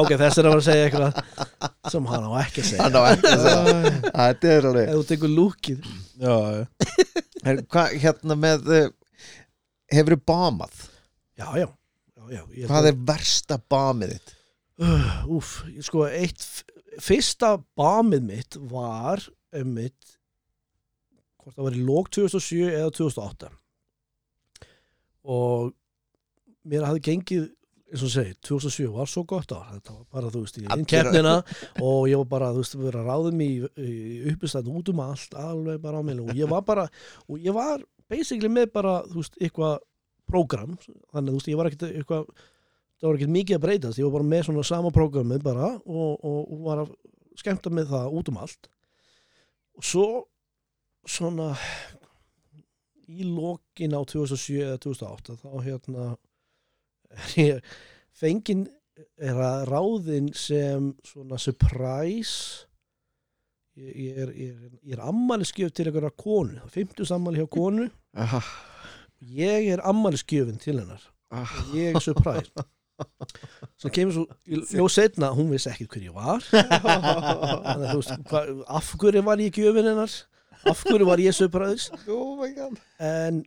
[0.00, 2.84] Ok, þess er að vera að segja eitthvað sem hann á ekki að segja.
[2.86, 3.92] Hann á ekki að segja.
[4.16, 5.88] Þetta er alveg Ef þú tekur lúkið.
[7.44, 8.86] En hvað hérna með uh,
[9.92, 10.78] hefur þið bámað
[11.36, 14.34] Já, já, já, já ég- hvað er versta bámið þitt?
[15.36, 15.50] Úf,
[15.84, 16.46] sko, eitt
[17.04, 19.20] Fyrsta bámið mitt var
[19.54, 20.14] um mitt
[21.44, 23.50] hvort það var í lók 2007 eða 2008
[25.34, 25.72] og
[26.70, 27.44] mér hafði gengið
[27.94, 29.68] eins og segi, 2007 var svo gott ár.
[29.76, 31.34] Þetta var bara, þú veist, ég inn keppnina
[31.84, 33.92] og ég var bara, þú veist, vera ráðum í, í
[34.32, 36.18] uppistæðin út um allt alveg bara á mig.
[36.24, 36.88] Og ég var bara
[37.28, 39.78] og ég var basically með bara, þú veist, eitthvað
[40.30, 40.74] prógram,
[41.12, 42.28] þannig, þú veist, ég var ekkert eitthvað,
[42.98, 46.12] það var ekkert mikið að breytast ég var bara með svona sama prógramið bara og,
[46.18, 46.94] og, og var að
[47.38, 48.70] skemmta með það út um allt.
[49.78, 50.06] Og svo
[51.04, 51.52] svona
[53.04, 56.14] í lokin á 2007 eða 2008 þá hérna
[58.20, 58.66] fengin
[59.18, 62.66] er að ráðin sem svona surprise?
[63.74, 67.88] Ég, er, er, er ammæliskjöf til einhverja konu, 50 ammæli hjá konu.
[68.14, 68.38] Aha,
[69.34, 71.02] ég er ammæliskjöfin til hennar.
[71.34, 72.52] Ah, ég er surprise.
[73.80, 74.24] Svo kemur svo
[74.78, 76.44] ljó setna, hún vissi ekki hver ég var.
[76.52, 78.44] Þannig veist hva,
[78.78, 80.14] af hverju var ég gjöfin hennar?
[80.70, 81.90] Af hverju var ég surprise?
[82.06, 83.42] Oh en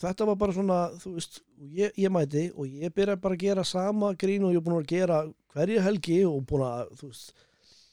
[0.00, 1.40] þetta var bara svona þú veist,
[1.76, 4.78] ég, ég mæti og ég byrja bara að gera sama grín og ég er búin
[4.78, 5.24] að gera
[5.54, 7.34] hverju helgi og búin að þú veist,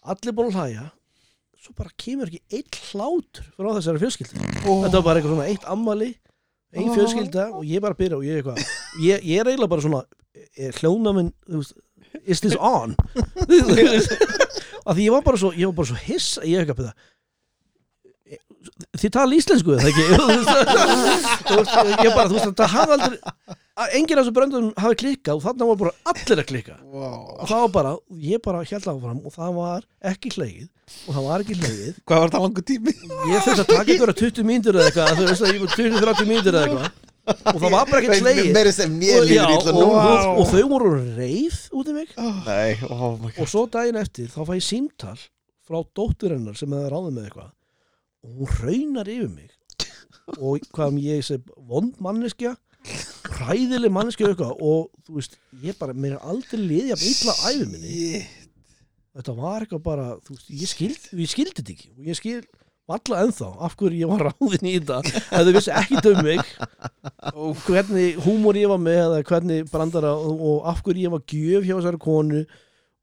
[0.08, 0.86] allir búin að hlæja.
[1.58, 4.40] Svo bara kemur ekki eitt hlátur frá þessari fjölskyldu.
[4.64, 6.14] Þetta var bara eitthvað svona eitt ammali
[6.76, 8.62] ein fjölskylda og ég bara byrja og ég eitthvað
[9.04, 10.02] ég, ég er eiginlega bara svona
[10.58, 11.78] er hljóna minn, þú veist
[12.28, 12.96] is this on?
[14.88, 16.94] Því ég var bara svo ég var bara svo hiss ég eitthvað byrja
[18.98, 20.06] þið tala íslensku eða ekki?
[22.06, 23.18] Ég bara, þú veist, það hafði aldrei
[23.94, 26.78] enginn af þessu bröndum hafi klikkað og þannig var bara allir að klikka.
[26.90, 27.18] Wow.
[27.38, 27.92] og það var bara,
[28.26, 30.70] ég bara held áfram og það var ekki hlegið
[31.06, 32.00] og það var ekki hlegið.
[32.10, 32.96] Hvað var það langur tími?
[33.34, 35.76] ég þurfti að taka ykkur að 20 mínútur eða eitthvað þú veist að ég var
[35.76, 37.06] 20-30 mínútur eða eitthvað.
[37.28, 41.96] Og það var bara sem mér og, og, og, og þau voru reið út í
[41.98, 42.14] mig.
[42.48, 45.18] Nei, oh og svo daginn eftir þá fæ ég símtal
[45.68, 47.50] frá dóttur hennar sem hefði ráðið með eitthvað
[48.24, 49.52] og hún raunar yfir mig.
[50.44, 51.38] Og hvað um ég sé
[51.70, 52.58] vond manneskja
[53.38, 57.68] hræðileg manneskja eitthvað og þú veist, ég bara, mér er aldrei liðið að illa æfi
[57.72, 58.22] minni.
[59.18, 61.92] Þetta var eitthvað bara, þú veist, ég skild ég skildi þetta ekki.
[61.98, 62.40] Og ég skil
[62.88, 65.24] alla ennþá af hverju ég var ráðin í þetta.
[65.36, 66.54] Að þau vissi ekki um mig
[67.34, 71.26] og hvernig húmor ég var með eða hvernig brandara og, og af hverju ég var
[71.28, 72.46] gjöf hjá þessari konu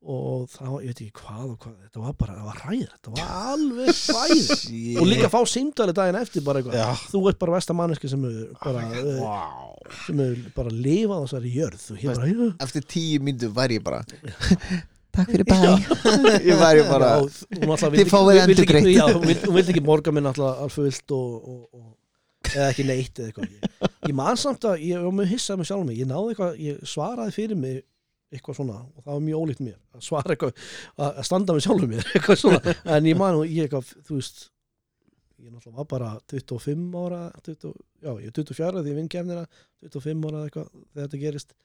[0.05, 3.13] og þá, ég veit ekki hvað og hvað þetta var bara, það var ræður, þetta
[3.15, 7.05] var alveg ræður og líka fá símdali daginn eftir bara eitthvað, Já.
[7.13, 8.83] þú ert bara versta manneski sem er bara,
[9.21, 9.71] Wow.
[10.07, 11.87] sem er bara lifað á þessari jörð.
[11.95, 14.03] Og ég bara, Eftir tíu myndu væri ég bara
[15.15, 15.59] Takk fyrir bæ
[16.43, 17.19] Ég bara Já,
[17.63, 18.89] hún alltaf Þið fáið endurgreitt.
[18.93, 23.31] Já, hún vildi- ekki morga minn alltaf fullt og, og, og eða ekki neitt eða
[23.31, 23.53] eitthvað.
[23.55, 26.01] Ég, ég man samt að ég var með hissað með sjálf mig.
[26.03, 27.79] Ég náði eitthvað, ég svaraði fyrir mig
[28.35, 30.67] eitthvað svona og það var mjög ólíkt mér að svara eitthvað,
[31.07, 34.45] að standa með sjálfum mér eitthvað svona, en ég man og ég eitthvað þú veist,
[35.45, 37.75] ég náttúrulega var bara 25 ára 20,
[38.05, 39.45] já, ég er 24 því ég vinn kemnina
[39.85, 41.57] 25 ára eitthvað þegar þetta gerist.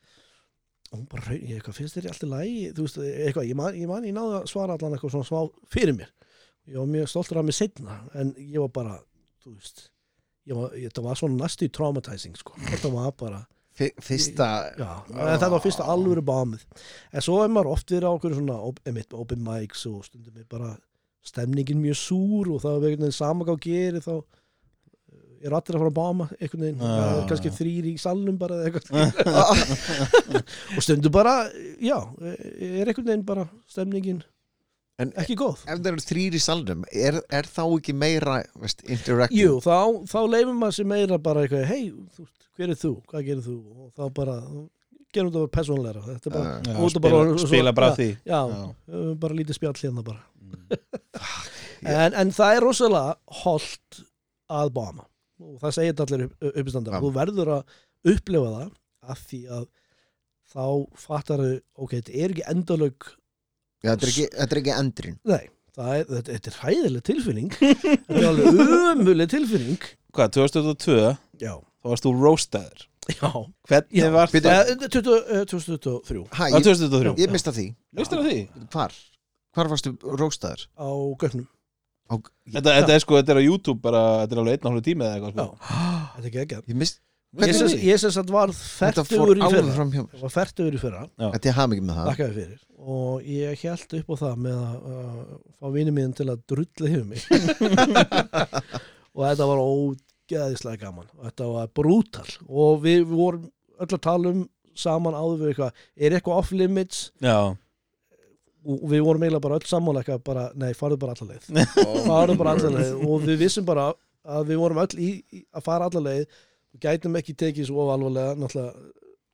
[0.89, 3.89] Og hún bara, ég eitthvað, finnst þér alltaf lægi þú veist, eitthvað, ég man, ég
[3.91, 6.09] man, ég náði að svara allan eitthvað svona smá fyrir mér.
[6.70, 8.95] Ég var mjög stoltur af mig setna en ég var bara,
[9.43, 9.86] þú veist
[10.49, 10.74] ég var,
[12.74, 13.45] þetta
[13.80, 16.65] Fyrsta já, þetta var fyrsta alvöru bámið
[17.13, 20.47] en svo er maður oft verið á okkur svona einmitt, open mics og stundum er
[20.51, 20.73] bara
[21.25, 25.77] stemningin mjög súr og það er einhvern veginn sama hvað gerir þá eh, er allir
[25.77, 28.91] að fara að báma einhvern veginn, það er kannski þrýr í salnum bara eða eitthvað
[30.75, 31.38] og stundum bara,
[31.80, 34.21] já er einhvern veginn bara stemningin
[34.99, 35.61] En ekki góð.
[35.63, 39.39] Ef það eru þrýr í salnum er, er þá ekki meira veist, interactive?
[39.39, 39.77] Jú, þá,
[40.11, 41.93] þá leifum maður sér meira bara eitthvað, hei,
[42.59, 43.55] hver er þú, hvað gerir þú?
[43.85, 44.35] Og þá bara,
[45.15, 48.09] gerum þetta bara persónleira þetta er bara, Uh, Já, spila, bara- spila bara því.
[48.27, 48.57] já, Já.
[48.91, 49.15] já.
[49.23, 50.21] bara lítið spjall hérna bara.
[51.79, 54.01] Ég- en, en það er rosalega holdt
[54.51, 55.05] að báma
[55.39, 56.99] og það segir þetta allir upp, uppistandar Já.
[57.05, 57.77] þú verður að
[58.13, 58.71] upplifa það
[59.15, 59.65] af því að
[60.49, 60.65] þá
[60.99, 61.53] fattar þau,
[61.85, 63.09] ok, þetta er ekki endalög
[63.80, 65.43] Já, þetta er ekki, þetta er ekki endrin nei,
[65.77, 67.49] það er, þetta, þetta er hræðileg tilfinning.
[67.59, 68.61] Þetta er alveg
[68.99, 69.86] umulig tilfinning.
[70.17, 71.11] Hvað, 2022,
[71.45, 72.86] já, þá varst þú roastaður.
[73.09, 73.30] Já.
[73.69, 74.49] Hvernig Já, var það?
[74.53, 77.63] Eh, 20, eh, 2023 ha, Á ég, 2023 ég mista því.
[77.97, 78.36] Það því?
[78.75, 78.97] Hvar?
[79.57, 80.67] Hvar varstu róstaður?
[80.77, 80.89] á
[81.23, 81.47] gögnum.
[82.09, 82.13] Á,
[82.53, 84.86] Þetta, þetta er sko, þetta er á YouTube bara, þetta er alveg einn og hálfu
[84.86, 85.45] tími eða eitthvað Já.
[85.45, 85.73] sko.
[86.15, 86.99] þetta er ekki ekki Ég mist
[87.38, 89.86] ég sem, sagt var færtugur í fyrra.
[90.34, 92.09] færtugur í fyrra, Þetta er haf ekki með það.
[92.09, 92.59] Þakkaði fyrir.
[92.80, 96.89] Og ég held upp á það með að uh, fá vinið mín til að drulli
[96.89, 97.21] yfir mig.
[99.15, 101.09] Og þetta var ógeðislega gaman.
[101.19, 102.27] Og þetta var brútal.
[102.47, 103.47] Og við vorum
[103.80, 104.45] öll að tala um
[104.80, 107.09] saman áður við eitthvað, er eitthvað off limits?
[107.21, 107.51] Já,
[108.69, 111.49] og við vorum eiginlega bara öll sammála eitthvað bara, nei, farðu bara alla leið.
[112.09, 113.03] Farðu bara alla leið.
[113.07, 113.89] Og við vissum bara
[114.30, 116.25] að við vorum öll í, í að fara alla leið
[116.74, 118.74] og gætum ekki tekið svo alvarlega náttúrulega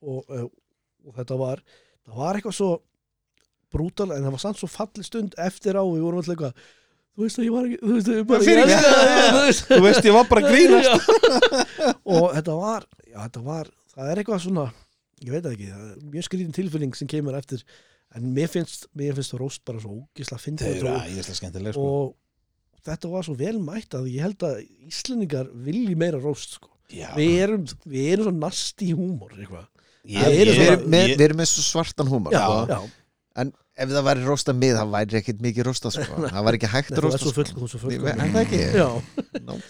[0.06, 0.50] og, og,
[1.06, 1.62] og þetta var
[2.06, 2.70] það var eitthvað svo
[3.72, 6.66] brútal en það var samt svo falli stund eftir á við vorum alltaf eitthvað
[7.16, 10.08] þú veist að ég var ekki þú veist að ég bara ég þig, þú veist.
[10.08, 11.06] Ég var bara að grínast.
[12.04, 14.66] Og þetta var, já, þetta var það er eitthvað svona,
[15.24, 17.64] ég veit það ekki það er mjög skrýtin tilfinning sem kemur eftir
[18.16, 22.14] en mér finnst, mér finnst roast bara svo ógisla Þau fyndið eru og,
[22.86, 26.75] þetta var svo vel mætt að ég held að Íslendingar vilji meira roast sko.
[26.92, 29.66] Já, við erum, við erum svo nasti húmor eitthvað.
[30.06, 32.44] Ég, það ég, Við svona- erum með, ég, við erum með svo svartan húmar já,
[32.46, 32.66] sko.
[32.70, 32.78] já,
[33.36, 36.04] En ef það væri rosta mið Það væri ekkit mikið rosta sko.
[36.32, 37.66] Það væri ekki hægt Nei, að þú ert rosta svo sko.
[37.66, 38.60] full, full Er það ekki?
[38.78, 38.86] já,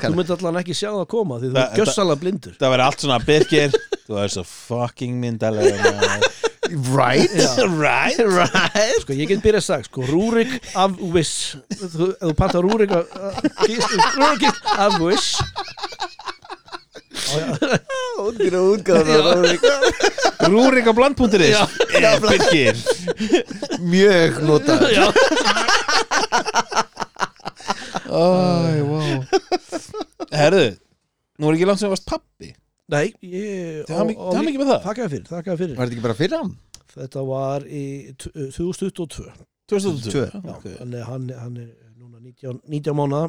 [0.05, 2.55] þú myndir allan ekki sjá það koma því þú Það- er gjössalega blindur.
[2.61, 3.71] það verður allt svona Birgir.
[4.07, 6.21] Þú er svo fucking myndalega
[6.93, 7.31] Right?
[7.81, 8.19] Right?
[8.27, 9.01] Right?
[9.03, 13.07] sko ég get byrjað að sagt sko Rúrik af Wish þú, þú panta Rúrik af
[14.19, 15.27] Rúrik
[17.27, 17.81] Wish
[18.27, 19.17] Útgjöra útgáða
[20.47, 20.87] Rúrik.
[20.87, 21.63] Á bland.is Já.
[21.97, 22.77] Er Birgir.
[23.83, 24.41] Mjög
[28.87, 29.25] wow
[30.37, 30.67] Herðu,
[31.41, 32.53] nú er ekki langt sem varst pappi
[32.93, 34.81] nei ég, Það var mikið með það?
[34.87, 35.75] Þakkaði fyrir, þakkaði fyrir.
[35.77, 36.53] Var þetta ekki bara fyrir hann?
[36.97, 37.83] þetta var í
[38.17, 39.27] t- 2022
[39.69, 40.25] 2002 Tvö.
[40.31, 40.67] já, Ok.
[40.79, 43.27] þannig að hann, hann er núna 19, 19 mánuða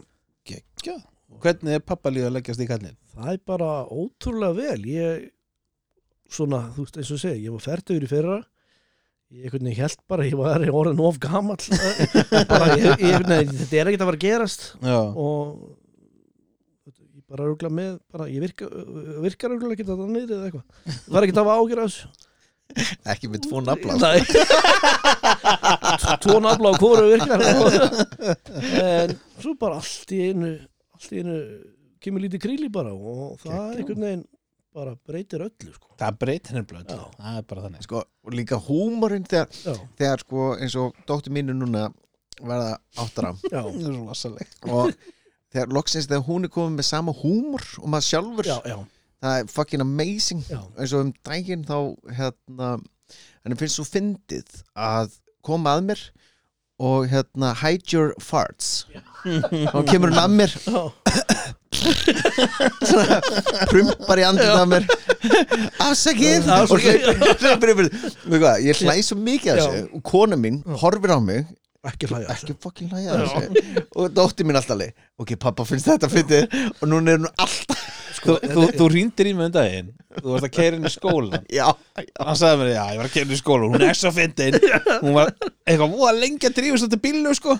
[0.47, 1.01] Geggjað.
[1.43, 2.97] Hvernig er pappa líka að leggjast í kallin?
[3.17, 4.85] það er bara ótrúlega vel.
[4.89, 5.25] Ég
[6.31, 8.37] svona, þú veist eins og ég segi ég var færtur í fyrra.
[9.27, 11.59] Ég held bara að ég var orðin of gamall.
[12.51, 14.63] Bara, ég, ég, nei, þetta er ekkert að að gerast.
[14.79, 15.65] Já, og
[16.87, 18.69] ég bara rúgla með bara, ég virka,
[19.25, 20.95] virkar rúgla ekki þetta niður eða eitthvað.
[21.09, 22.07] Það er ekki að hafa ágjör af þessu.
[23.11, 23.97] Ekki með tvo nafla.
[23.99, 24.19] Nei.
[26.23, 27.43] Tvo nafla á hvoru virkar.
[28.87, 30.55] En svo bara allt í einu
[30.97, 31.37] Allt í einu
[32.03, 34.25] Kemur lítið kríli bara Og það er einhvern veginn
[34.77, 35.87] Bara breytir öllu sko.
[35.97, 36.91] það breytir henni blöð.
[37.17, 37.85] Það er bara þannig.
[37.87, 39.47] Sko, og líka húmorinn þegar,
[39.97, 41.87] þegar sko, eins og dóttir mínu núna
[42.37, 43.71] verða áttara er
[44.69, 44.91] og
[45.49, 48.77] þegar loksins þegar hún er komið með sama húmor og maður sjálfur já, já,
[49.23, 50.45] það er fucking amazing.
[50.45, 50.61] Já.
[50.77, 51.77] eins og um daginn þá
[52.19, 52.69] hérna,
[53.41, 55.17] henni finnst svo fyndið að
[55.47, 56.05] koma að mér
[56.79, 58.85] og hérna hide your farts.
[59.25, 60.51] Þá kemur hún að mér.
[60.67, 60.81] Já.
[63.71, 64.87] prumpar í andið að mér.
[65.83, 66.49] Afsakið.
[66.63, 67.89] Og hleypur yfir.
[68.65, 69.83] Ég hlæ svo mikið að þessu.
[69.97, 71.45] Og kona mín horfir á mig
[71.85, 73.83] Ekki hlæja ekki fucking hlæja að þessu.
[74.01, 74.95] Og dóttir mín alltaf leið.
[75.21, 76.55] Ok, pappa finnst þetta fyndið.
[76.81, 77.85] Og núna er hún alltaf
[78.17, 79.91] Þú, þú, þú rýndir í mig um daginn.
[80.17, 81.67] Þú varst að keira inn í skólan já,
[82.17, 84.57] Hann sagði mér, já, ég var að keira inn í skólan Hún er svo fyndin.
[85.03, 85.29] Hún var
[85.69, 87.55] eitthvað lengi að drífa svo til bílnu, sko.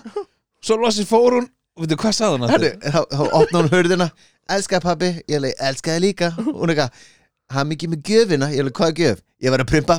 [0.66, 1.48] Svo losið fór hún.
[1.78, 4.10] Og veitu, hvað sagði hún Herru, þá, þá opna hún hörðina
[4.58, 6.32] elskaði pabbi, ég leið, elskaði líka.
[6.40, 7.06] Hún er eitthvað,
[7.54, 9.24] hann mikið með gjöfina ég leið, hvað er gjöf?
[9.38, 9.96] Ég var að prumpa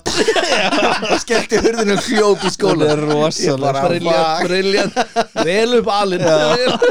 [1.23, 4.97] skellti hörðinu og hljóp í skóla er Ég bara, rosalega Briljant,
[5.47, 6.25] Vel upp alinn.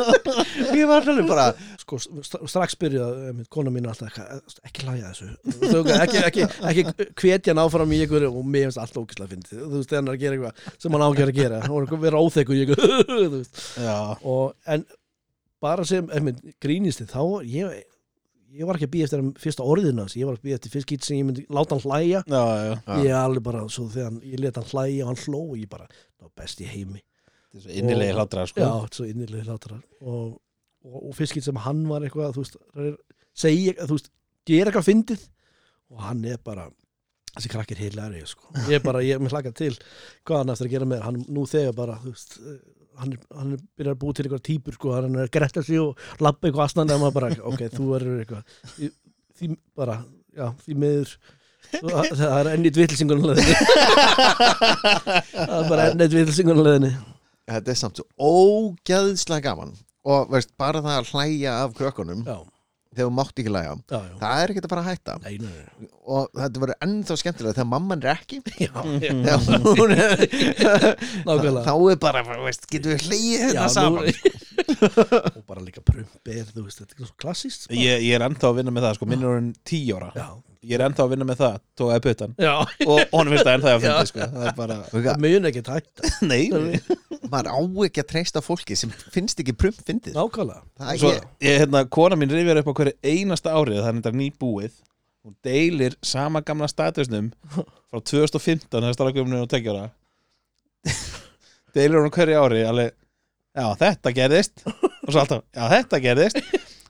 [0.79, 1.47] Ég var alveg bara
[1.87, 4.23] Sko, st- strax byrjaði einmitt, kona mín alltaf ekki,
[4.67, 5.27] ekki hlæja þessu.
[5.95, 9.61] Ekki, ekki, ekki hvetja hann áfram í ykkur og mér finnst alltaf ógislega fyndið.
[9.61, 11.61] Þú veist, hann er að gera eitthvað sem hann ágjör að gera.
[11.71, 12.83] Og vera óþekku í ykkur
[14.33, 14.83] og, en
[15.63, 17.79] bara sem einmitt, grínisti þá ég,
[18.57, 20.87] ég var ekki að býja eftir fyrsta orðina hans, ég var að býja eftir fyrst
[20.87, 22.23] skýt sem ég myndi láta hann hlæja.
[22.25, 22.73] Já, já.
[22.87, 22.95] Já.
[23.05, 25.69] ég alveg bara, svo þegar hann, ég let hann hlæja og hann hló og ég
[25.71, 25.87] bara,
[26.17, 27.03] það var best í heimi.
[27.47, 28.65] Þetta er svo innilegi hlátrar, sko.
[28.65, 30.33] Já, svo innilega hlátrar og,
[30.85, 32.97] og, og fyrst skýt sem hann var eitthvað þú veist, er,
[33.37, 34.11] segja, þú veist
[34.47, 35.29] gera eitthvað fyndið.
[35.87, 36.67] Og hann er bara
[37.37, 38.49] þessi krakkir heilari sko.
[38.67, 39.73] ég er bara, ég er með hlakað til
[40.27, 42.37] hvað hann eftir að gera með hann nú þegar bara þú veist,
[43.01, 46.23] hann, hann byrjar að búa til eitthvað típur, sko, hann er að gretta sig og
[46.23, 48.55] lappa eitthvað aðstandi og maður bara, ok, þú verður eitthvað.
[48.75, 48.91] Því,
[49.39, 49.97] því bara,
[50.37, 51.17] já, því miður.
[51.67, 53.55] Það það er ennið vitlisingun leðinni
[55.33, 56.91] það er bara ennið vitlisingun leðinni
[57.51, 59.73] þetta er samt svo ógæðslega gaman.
[60.07, 62.37] Og veist, bara það að hlæja af krökkunum já,
[62.97, 63.53] þegar þú mátt ekki
[63.97, 65.89] já, það er ekki að fara að hætta nei, nei, nei.
[66.17, 68.71] og þetta verður ennþá skemmtilega þegar mamman er ekki já,
[69.05, 69.37] já.
[69.67, 69.93] hún
[71.27, 71.63] Nákvæmlega.
[71.67, 74.03] þá er bara, veist, getum við hlægið Já, hérna nú- saman
[75.37, 75.83] og bara líka
[76.65, 77.77] veist, þetta er svo klassíst sko.
[77.77, 80.27] Ég, ég er ennþá að vinna með það, sko, minn er orðin tíu ára já,
[80.67, 82.33] Ég er ennþá að vinna með það, tókaði puttan.
[82.43, 82.51] Já,
[82.87, 84.27] Og honum finnst það ennþá að finna, sko.
[84.33, 86.41] Það er bara, það mun ekki tætt nei,
[87.31, 90.17] maður á ekki að treysta fólki sem finnst ekki prump fyndið.
[90.17, 90.61] Nákvæmlega.
[90.81, 91.25] Það er Svo, ég.
[91.47, 94.77] ég, hérna, kona mín rifjar upp á hverju einasta árið Það er þetta nýbúið.
[95.27, 99.87] Hún deilir sama gamla statusnum Frá 2015, þegar strákuminu og tekjara
[101.75, 102.93] Deilir hún á hverju ári alveg,
[103.57, 104.61] Já, þetta gerðist.
[104.67, 106.37] Og svo alltaf, já, þetta gerðist.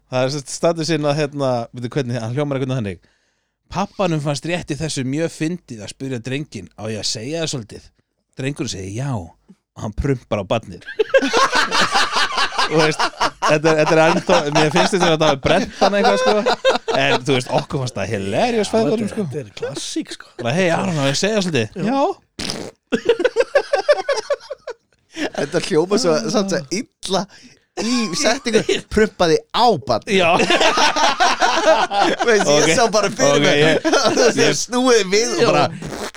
[0.08, 3.00] Það er sérst statusinn að, hérna, veitu hvernig, hann hljómar eitthvað þannig
[3.72, 7.52] pappanum fannst rétt í þessu mjög fyndið að spyrja drengin á ég að segja það
[7.54, 7.84] svolítið?
[8.38, 9.12] Drengurinn segi já.
[9.18, 10.84] Og hann prumpar á badnir
[12.68, 15.98] þú veist þetta, er- þetta er ennþá, mér finnst þetta að það er brent hann
[16.00, 16.34] eitthvað sko.
[16.98, 19.22] En þú veist, okkur fannst það hilarious fæðurum sko.
[19.30, 20.26] Þetta er klassík sko.
[20.42, 21.68] Bara hei Aron, á ég að segja það svolítið?
[21.88, 22.02] Já,
[25.38, 27.22] Þetta hljóma svo, samt svo illa
[27.84, 28.62] í settingu
[28.94, 30.32] prumpaði á bann Já,
[32.28, 35.66] Veist, ég sá bara fyrir mig ég- þú veist, snúið við og bara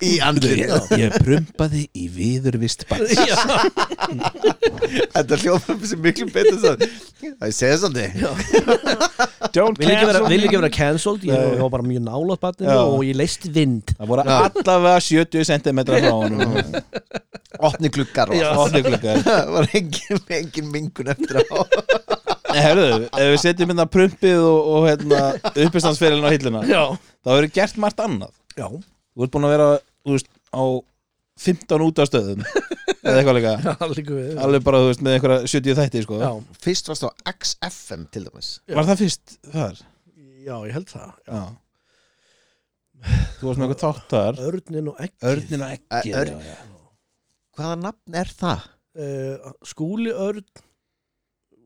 [0.00, 0.70] í andlið ég,
[1.02, 3.36] ég prumpaði í viðurvist badn já,
[5.14, 8.10] Þetta hljóma sem miklu betur Það ég segja svolítið.
[9.54, 11.24] Don't vil ekki vera, cancelled?
[11.28, 12.80] Ég var bara mjög nálat barninu Já.
[12.84, 13.92] og ég leist vind.
[13.98, 16.56] Það voru allavega 70 cm frá honum
[17.58, 17.90] Opni
[18.38, 18.50] Já.
[19.26, 21.58] Það var engin, engin mingun eftir á.
[22.50, 25.20] Herðu, ef við setjum hérna prumpið og, og hérna,
[25.54, 26.82] uppistandsferilin á hilluna Já,
[27.22, 28.32] þá hefur gert margt annað.
[28.58, 29.68] Já, Þú ert búin að vera
[30.06, 30.62] þú veist, á
[31.40, 32.42] 15 útastöðum
[33.06, 33.52] eða eitthvað líka.
[33.64, 34.32] Já, líka við.
[34.44, 36.18] Alveg bara þú veist, með einhverja 70 þætti sko.
[36.22, 36.30] Já,
[36.66, 38.50] Fyrst varst á XFM til dæmis.
[38.70, 39.80] Var það fyrst þar?
[40.40, 41.42] já, ég held það Já.
[43.40, 46.69] Þú varst með eitthvað þátt þar Örnin og ekki Örnin og ekki Örn- já, já.
[47.58, 48.60] Hvaða nafn er það?
[49.00, 49.34] uh,
[49.66, 50.44] Skúli Örn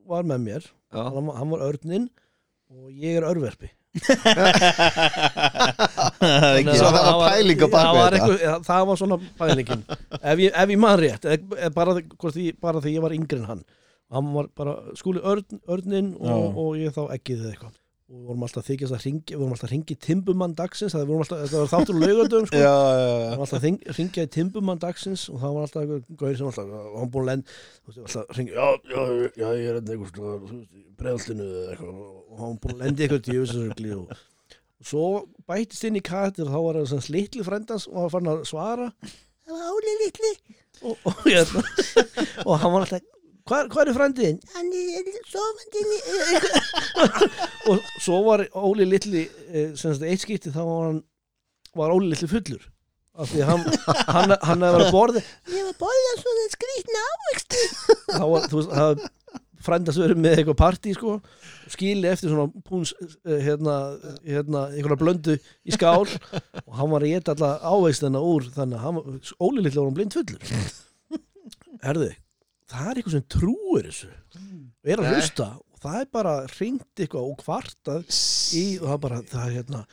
[0.09, 0.63] var með mér.
[0.95, 2.05] Hann, var- hann var Örnin
[2.71, 3.69] og ég er Örverpi.
[3.95, 4.11] Það
[6.35, 8.17] er ekki Svo það var pæling á bak það var, þetta.
[8.19, 9.81] eitthvað, ja, það var svona pælingin.
[10.33, 11.23] Ef ég, ef ég man rétt
[11.77, 11.91] bara,
[12.65, 13.63] bara því ég var yngri en hann.
[14.13, 17.75] Hann var bara skúli örn, örnin og, og ég þá ekkið eða eitthvað
[18.05, 21.07] og við vorum alltaf þykjast að ringi við vorum alltaf að ringi timbumann dagsins það
[21.09, 22.59] vorum alltaf, þetta var þáttur og laugardöfum sko.
[22.59, 26.51] Við vorum alltaf að ringja í timbumann dagsins og það var alltaf eitthvað gauð sem
[26.51, 29.01] alltaf og hann búin að lend þú veist, alltaf að ringja, já, já,
[29.41, 29.81] já, ég er
[30.99, 31.97] bregðallinu eða eitthvað.
[32.29, 34.15] Og hann búin að lendi eitthvað djöfisarugli og
[34.75, 35.05] og svo
[35.47, 38.45] bætist inn í karakter þá var það svona litli frendans og hann var farin að
[38.49, 38.87] svara.
[39.45, 40.31] Það var Óli litli,
[40.81, 41.63] og, og, hérna,
[42.47, 43.14] og hann var alltaf
[43.49, 44.39] hvað, hvað er frendiðinn?
[44.55, 45.83] hann er sofandi
[47.71, 51.03] og svo var Óli litli eh, eitt skipti þá var hann
[51.75, 52.63] var Óli litli fullur.
[53.15, 53.61] Af því að hann,
[54.11, 55.21] hann, hann hefði verið að borði
[55.55, 57.61] Ég var borðað svona skrýtna ávexti.
[58.09, 59.05] þá var, þú veist, það
[59.65, 61.13] frendast verið með eitthvað partí sko.
[61.73, 63.77] Skili eftir svona púns eh, hérna,
[64.27, 66.03] hérna, einhverja blöndu í skál.
[66.65, 68.99] Og hann var að geta alla ávegstina úr þannig að
[69.39, 70.59] Óli litli var hann blind fullur.
[71.85, 72.11] Herði,
[72.71, 75.13] það er eitthvað sem trúir þessu og er að Nei.
[75.19, 78.01] hlusta og það er bara ringt eitthvað og kvartað
[78.57, 79.85] í og það er bara, það er hérna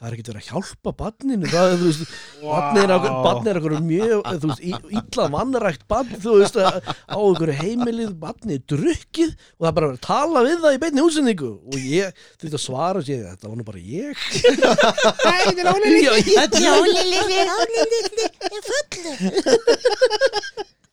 [0.00, 3.16] það er ekkert verið að hjálpa barninu það er, þú veist, barnið er, wow.
[3.26, 8.14] barnið er okkur mjög, þú veist, í- illa mannrækt barn, þú veist, á okkur heimilið,
[8.22, 11.76] barnið er drukkið og það er bara að tala við það í beinni húsinningu og
[11.84, 14.72] ég þurfti að svara sér þetta var nú bara ég Þetta
[15.68, 16.00] er litli.
[16.08, 17.44] ég- Þetta er litli.
[17.60, 19.18] Óli litli er fullur.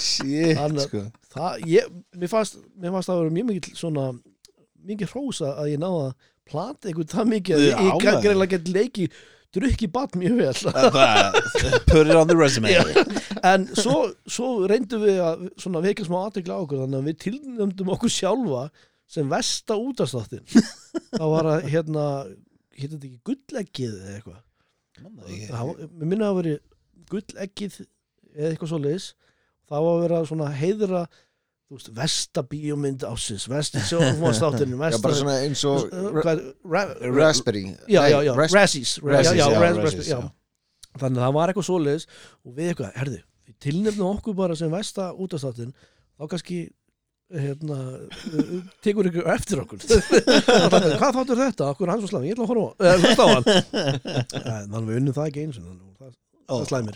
[0.00, 1.02] Shit, Þannig sko.
[1.32, 1.86] það, ég,
[2.20, 4.06] mér fannst það að vera mjög mikið svona
[4.86, 8.20] mikið hrósa að ég náða að plata einhvern það mikið að ég, maður.
[8.26, 9.06] greiðlega get leiki
[9.56, 10.52] drukki barn mjög vel.
[10.96, 11.38] Það-
[11.88, 12.68] Put it on the resume.
[13.46, 13.96] En svo,
[14.28, 18.12] svo reyndum við að svona vekja smá aðtekla á okkur þannig að við tilnöndum okkur
[18.12, 18.66] sjálfa
[19.08, 20.42] sem versta útastáttin
[21.16, 22.04] það var að hérna
[22.76, 24.40] hérna þetta ekki gulleggið eða eitthvað?
[25.46, 26.54] Það mér minna að veri
[27.12, 27.78] gulleggið
[28.36, 29.06] eða eitthvað svo leis
[29.74, 31.00] var að vera svona heiðra
[31.72, 33.48] veist, versta bíómynd ásins
[35.20, 35.88] svona eins og
[37.16, 37.64] Raspberry.
[37.90, 40.18] Já, Nei, já, já, Ras- Razzies Razzies, já, já, já, Raz- Razzies, Razzies, já.
[40.22, 40.30] já.
[41.02, 42.06] þannig að það var eitthvað svoleiðis
[42.46, 45.72] og við eitthvað, herði, við tilnefnum okkur bara sem versta útastáttin
[46.16, 46.60] þá kannski
[47.26, 47.76] hérna,
[48.86, 49.80] tekur ykkur eftir okkur.
[51.00, 53.44] Hvað þáttur þetta, okkur hann svo slæmi ég ætla að horfa á- hlusta á hann.
[54.70, 55.64] Þannig að við unnum það ekki eins og
[56.46, 56.94] það slæmir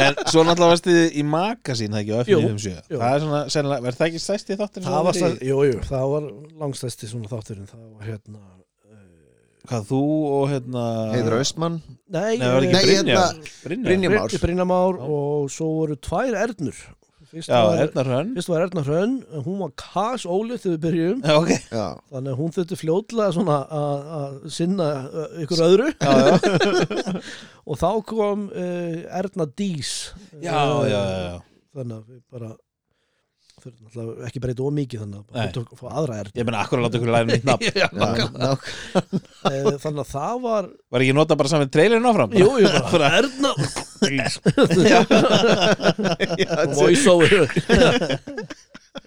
[0.00, 2.98] En svo náttúrulega varst þið í magasín það ekki á Jú, F957 jú.
[3.02, 6.06] Það er svona, sennilega, verð það ekki stæsti þáttur það var, stað, jú, jú, það
[6.14, 6.28] var
[6.62, 7.68] langstæsti svona þátturinn.
[7.72, 9.04] Það var hérna uh,
[9.68, 10.00] Hvað þú
[10.38, 11.78] og hérna Heiður Austmann?
[12.08, 13.38] Nei, Nei, var ekki Nei, Brynjar.
[13.66, 14.38] Brynjar Brynjar Már.
[14.46, 16.80] Brynjamár og svo voru tvær Ernur
[17.32, 18.30] fyrst Já, var, Erna Hrönn.
[18.36, 19.14] fyrst var Erna Hrönn
[19.46, 21.52] hún var kas ólið þegar við byrjum Já, ok.
[21.72, 25.88] Já, þannig að hún þurfti fljótlega svona að að sinna uh, ykkur öðru.
[25.98, 26.34] Já, já,
[27.68, 29.94] og þá kom uh, Erna Dís.
[30.42, 31.34] Já, Uh, já, já.
[31.76, 32.52] þannig að við bara
[33.62, 36.98] þurfum ekki breyta ómikið þannig að tók, fá aðra Erna Ég meina, akkur að láta
[37.00, 37.62] ykkur læra mitt nafn.
[37.82, 38.50] Já, já,
[39.50, 42.34] eh, þannig að það var Var ekki nota bara saman trailerin áfram?
[42.38, 43.52] jú, jú, bara Erna
[44.92, 45.00] Já,
[46.74, 47.46] voice over.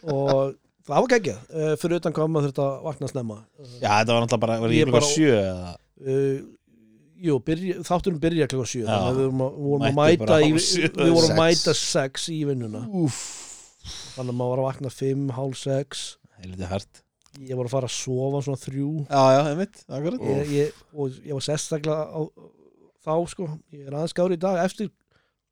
[0.06, 0.54] Og
[0.86, 3.38] það var geggjað, uh, fyrir utan hvað maður þurfti að vakna snemma.
[3.82, 5.74] Já, þetta var náttúrulega bara, var Ég bara- sjö eða
[6.06, 6.38] uh,
[7.26, 8.90] Jú, byrja, þátturum byrja klokka sjö Já.
[8.92, 11.38] þannig að við vorum að, mæta í, hálf sjö, við vorum að sex.
[11.40, 12.82] mæta sex í vinnuna
[14.16, 16.06] þannig að maður var að vakna fimm, hálf sex.
[16.42, 17.02] Helviti hart.
[17.44, 18.90] Ég var að fara að sofa svona þrjú.
[19.10, 20.28] Já, já, einmitt, akkurat.
[20.30, 22.20] Ég, ég, og ég var sérstaklega á,
[23.06, 24.90] þá sko, ég er aðeins gári í dag eftir,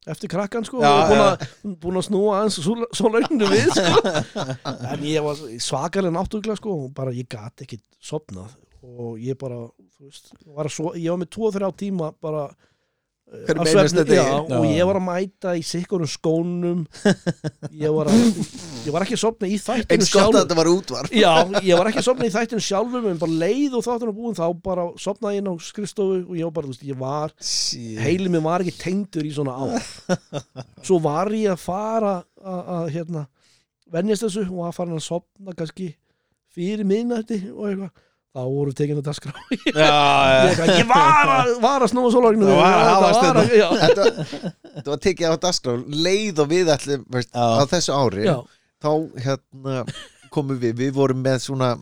[0.10, 0.80] eftir krakkan sko.
[0.84, 1.46] Já, og búin að,
[1.84, 4.16] búin að snúa aðeins svo, launinu við sko.
[4.94, 9.62] en ég var svakalega náttúrulega sko og bara ég gat ekki sopnað og ég bara,
[9.98, 12.48] þú veist var svo, ég var með 2-3 tíma bara
[13.32, 14.26] svefni- þetta já,
[14.60, 16.84] og ég var að mæta í sikkurum skónum.
[17.84, 18.42] Ég var, að,
[18.86, 20.06] ég var ekki að sopna í þættinu
[20.36, 21.14] þetta var útvarp.
[21.16, 21.32] Já,
[21.66, 24.38] ég var ekki að sopna í þættinu sjálfur en bara leið og þáttan að búin
[24.38, 27.34] þá bara sopnaði ég inn á skrifstofu og ég var bara, þú veist, ég var
[27.42, 27.98] Shit.
[28.04, 29.90] heilið mér var ekki tengdur í svona ár.
[30.86, 32.14] Svo var ég að fara
[32.44, 33.26] að, að hérna
[33.94, 35.90] venjast þessu og að fara að sopna kannski
[36.54, 37.92] fyrir minnætti og eitthvað
[38.34, 42.90] þá voru tekin þetta skrá ég, var að, var að snúa sólaginu Það var að
[42.90, 43.56] hafa stundum.
[43.60, 45.78] já, þetta, þetta var tekið á dagskrá
[46.08, 48.36] leið og við allir veist, á þessu ári já,
[48.84, 48.92] þá
[49.28, 49.82] hérna
[50.34, 51.76] komum við, við vorum með svona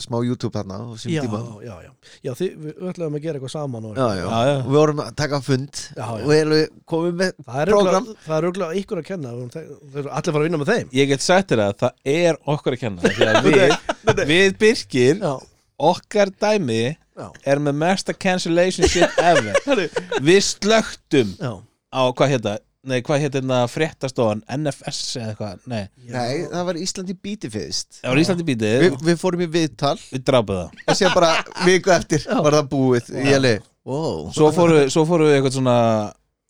[0.00, 1.38] smá YouTube hérna já, tíma.
[1.60, 1.90] já, já,
[2.24, 4.22] já þið, við ætlaðum að gera eitthvað saman og, já, já.
[4.24, 4.54] Já, já.
[4.64, 6.22] við vorum að taka fund Já, já.
[6.24, 8.06] og við komum með það er Program.
[8.24, 9.68] það er auðvitað ykkur að kenna allir
[10.08, 10.90] fara að vinna með þeim.
[10.96, 15.20] Ég get sagt þér að það er okkur að kenna Því að við, við Birkir
[15.20, 15.34] já,
[15.82, 19.56] Okkar dæmi já, er með mesta cancellation shit ever.
[20.28, 21.56] Við slögtum já.
[21.90, 24.40] á, hvað hérna Nei, hvað hérna fréttastofan?
[24.50, 25.84] NFS eða eitthvað, nei.
[26.10, 28.00] Nei, það var Íslandi bíti fyrst.
[28.00, 29.92] Það var Íslandi bítið, Vi, Við fórum í viðtal.
[30.10, 30.80] Við drápuð það.
[30.82, 31.28] Og sér bara
[31.62, 33.52] viku eftir var það búið í heli
[33.86, 34.32] wow.
[34.34, 35.76] Svo fórum við, svo fórum við eitthvað svona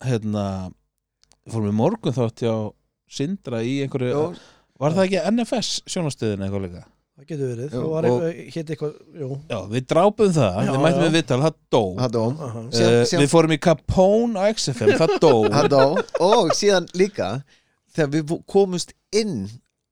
[0.07, 0.47] hérna
[1.53, 2.55] fórum við morgun þátt hjá
[3.13, 4.23] Sindra í einhverju, Jó,
[4.81, 6.83] var það ekki NFS sjónastöðin eitthvað líka?
[7.13, 8.23] Það getur verið, Jú, og-
[8.63, 8.93] eitthvað,
[9.49, 11.05] Já, við drápuðum það, Já, við mættum já.
[11.07, 11.81] við viðtal, það dó.
[11.99, 12.23] Það dó.
[12.23, 15.33] Uh, síðan- síðan- Við fórum í Capone á XFM, það dó.
[15.57, 15.83] Það dó.
[16.29, 17.29] Og síðan líka
[17.93, 19.35] þegar við komumst inn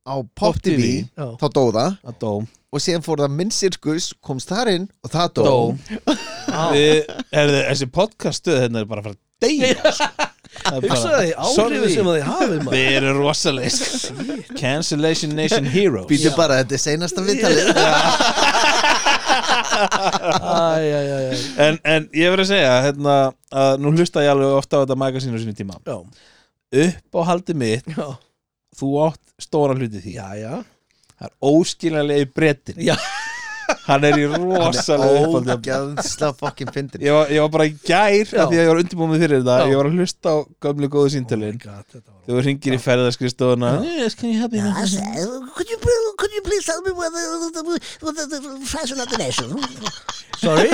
[0.01, 1.97] á Pop TV þá dó það.
[2.01, 2.32] Það dó,
[2.74, 5.57] og síðan fór það minn sirkus komst þar inn og það dó, dó.
[6.74, 10.26] Við, er, Þessi podcaststöð hérna er bara að fara að deyja
[10.59, 12.75] hugsaði áhrifin sem að þið hafið maður.
[12.75, 13.75] Við erum rosalegir.
[14.59, 16.09] Cancellation Nation Heroes.
[16.11, 17.23] Býtu bara þetta er seinasta
[19.81, 20.43] æ.
[21.57, 23.15] en, en ég verð að segja hérna,
[23.63, 25.79] að nú hlusta ég alveg ofta á þetta magasínu sinni tíma.
[25.87, 25.97] Já,
[26.85, 28.07] upp á haldi mitt, já,
[28.77, 30.13] þú átt stóra hluti því.
[30.19, 30.53] Já, já.
[31.21, 32.95] Það er óskiljanlega í brettin Já.
[33.88, 38.43] Hann er í rosalega ógæðsla fokkin fyndin ég var, ég var bara í gær Já.
[38.43, 41.13] af því að ég var undirbúið fyrir þetta ég var að hlusta á gömlu góðu
[41.15, 45.69] síntalinn Oh þegar þú ringir í ferðaskristofuna yes, can you help me with uh, could
[45.69, 45.78] you
[46.17, 47.61] could you please tell me what the, the,
[47.99, 49.49] the, the, the fashion of the nation?
[50.38, 50.69] sorry?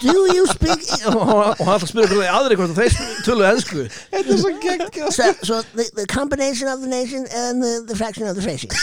[0.00, 0.80] Do you speak?
[1.06, 2.92] og og hann að spyrja hvernig aðri hvort þeir
[3.26, 5.10] töluðu ennsku þetta er svo geggjað.
[5.16, 8.70] So, so the, the combination of the nation and the, the fraction of the fraction.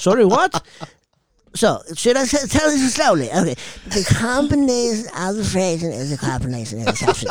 [0.00, 0.52] sorry, what?
[1.54, 3.28] So, should I tell this slowly?
[3.30, 3.56] Okay.
[3.90, 7.28] The combination of the fraction is the combination of the fraction.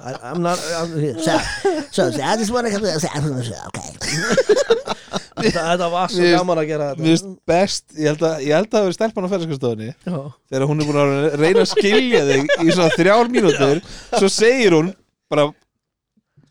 [0.00, 1.18] I, I'm not I'm.
[1.18, 1.38] So,
[1.90, 3.90] so, so I just want to come to okay.
[5.48, 8.54] þetta, var svo Mér- gaman að gera Mér þetta finnst best, ég held að ég
[8.56, 10.18] held að það hafi stelpan á ferðarskristofunni Já.
[10.52, 13.82] þegar hún er búin að reyna að skilja þig í svona þrjár mínútur
[14.14, 14.92] svo segir hún
[15.32, 15.48] bara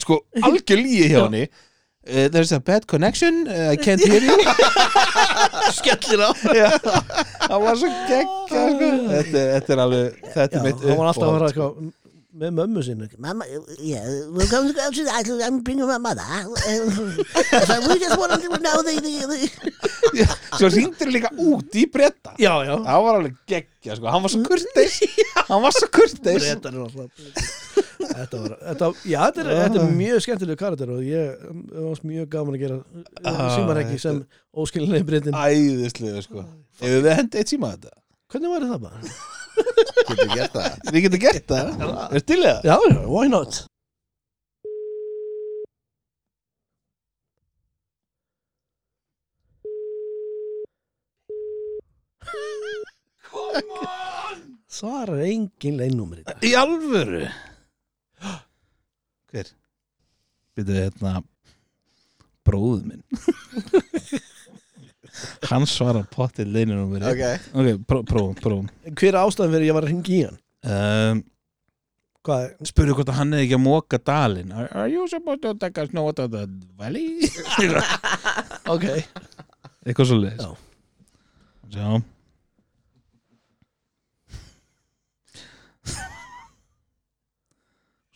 [0.03, 1.45] sko algjör líi hjá henni
[2.09, 4.37] uh, there's a bad connection uh, I can't hear you
[5.77, 8.89] skellir á það var svo geggja sko.
[9.13, 11.67] þetta, þetta er alveg þetta Já, er mitt hann var alltaf að vera sko.
[12.39, 13.45] Með mömmu sinni Mama,
[13.83, 15.41] yeah, we're going to go to the island.
[15.43, 16.23] I'm bringing my mother.
[16.23, 20.25] Uh, so we just wanted to know the, the, the
[20.57, 24.07] svo hringdur líka út í bretta já, já það var alveg geggja sko.
[24.13, 24.95] hann var svo kurteis
[25.49, 27.57] hann var svo kurteis Bretar eru alltaf
[27.99, 31.41] Þetta var, þetta, já, þetta er, þetta er mjög skemmtileg karakter og ég
[31.75, 32.77] var mjög gaman að gera
[33.27, 34.21] Ah, símar ekki sem
[34.63, 36.45] óskilinni breytin æðislega sko
[36.79, 37.93] ef við hendi eitt síma þetta
[38.29, 39.13] Hvernig væri það bara?
[40.09, 40.77] Getur gert það.
[40.93, 41.83] Við getum gert það.
[42.09, 42.69] Er til það?
[42.69, 43.59] Já, já, why not?
[54.69, 56.43] Svarar engin leinnúmer í dag.
[56.45, 57.25] Í alvöru?
[59.29, 59.49] Hver?
[60.57, 61.19] Býtu hérna
[62.47, 63.03] Bróðu minn
[65.49, 68.69] Hann svarar pottið leinunum ok, ok, pró- prófum, prófum.
[68.93, 70.39] Hver er ástæðan fyrir ég var að ringa í hann?
[70.69, 71.23] um,
[72.27, 72.45] Hvað?
[72.49, 74.49] er, spurðu hvort að hann er ekki að móka dalinn.
[74.51, 76.43] Are, are you supposed to take a snow out of the
[76.77, 77.29] valley?
[78.75, 78.85] ok.
[79.87, 80.49] Eitthvað svo leiðis Já.
[81.79, 82.01] Já.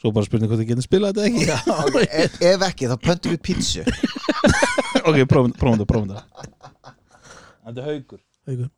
[0.02, 1.76] Svo bara spurning hvort þið getum spilað þetta ekki.
[1.88, 3.86] Ok, ef, ef ekki, þá pöntum við pítsu.
[5.04, 6.70] Ok, prófum prófum þetta, prófum þetta
[7.64, 8.70] Þetta er haugur Haukur.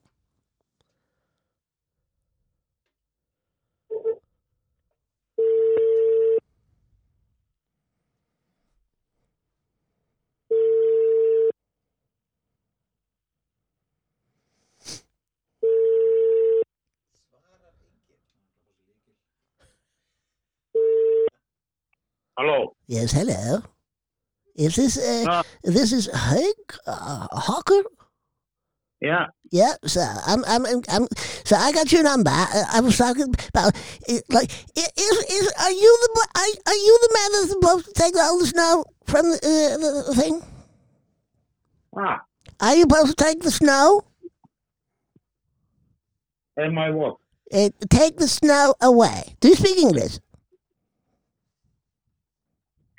[22.38, 22.76] Hello.
[22.88, 23.64] Yes, hello.
[24.56, 25.44] Is this uh, Uh.
[25.64, 27.82] this is Hank uh, Hawker?
[29.06, 29.28] Yeah.
[29.52, 30.12] Yeah, sir.
[30.26, 31.08] I'm, I'm, I'm,
[31.44, 32.32] so I got your number.
[32.32, 33.76] I, I was talking about,
[34.30, 38.16] like, is, is, are you the, are, are you the man that's supposed to take
[38.18, 40.42] all the snow from the, uh, the, the thing?
[41.96, 42.24] Ah,
[42.60, 44.02] Are you supposed to take the snow?
[46.58, 47.18] am I what?
[47.54, 49.36] Uh, take the snow away.
[49.40, 50.18] Do you speak English?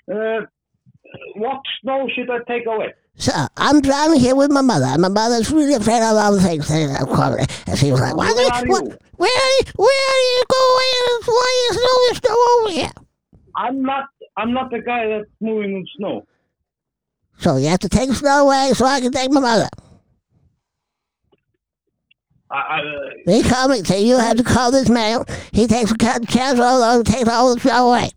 [0.08, 0.42] Uh,
[1.34, 2.94] what snow should I take away?
[3.18, 6.40] So I'm driving here with my mother, and my mother's really afraid of all the
[6.40, 6.70] things.
[6.70, 8.30] And she was like, "Why?
[8.30, 8.98] Where are what, you?
[9.16, 11.22] where, are you, where are you going?
[11.24, 12.92] Why is all this snow over here?"
[13.56, 14.04] I'm not.
[14.36, 16.26] I'm not the guy that's moving in snow.
[17.38, 19.68] So you have to take the snow away so I can take my mother.
[22.50, 22.80] I, I,
[23.26, 25.24] They call me, say you have to call this man.
[25.52, 28.10] He takes cut, chance all over, takes all the snow away.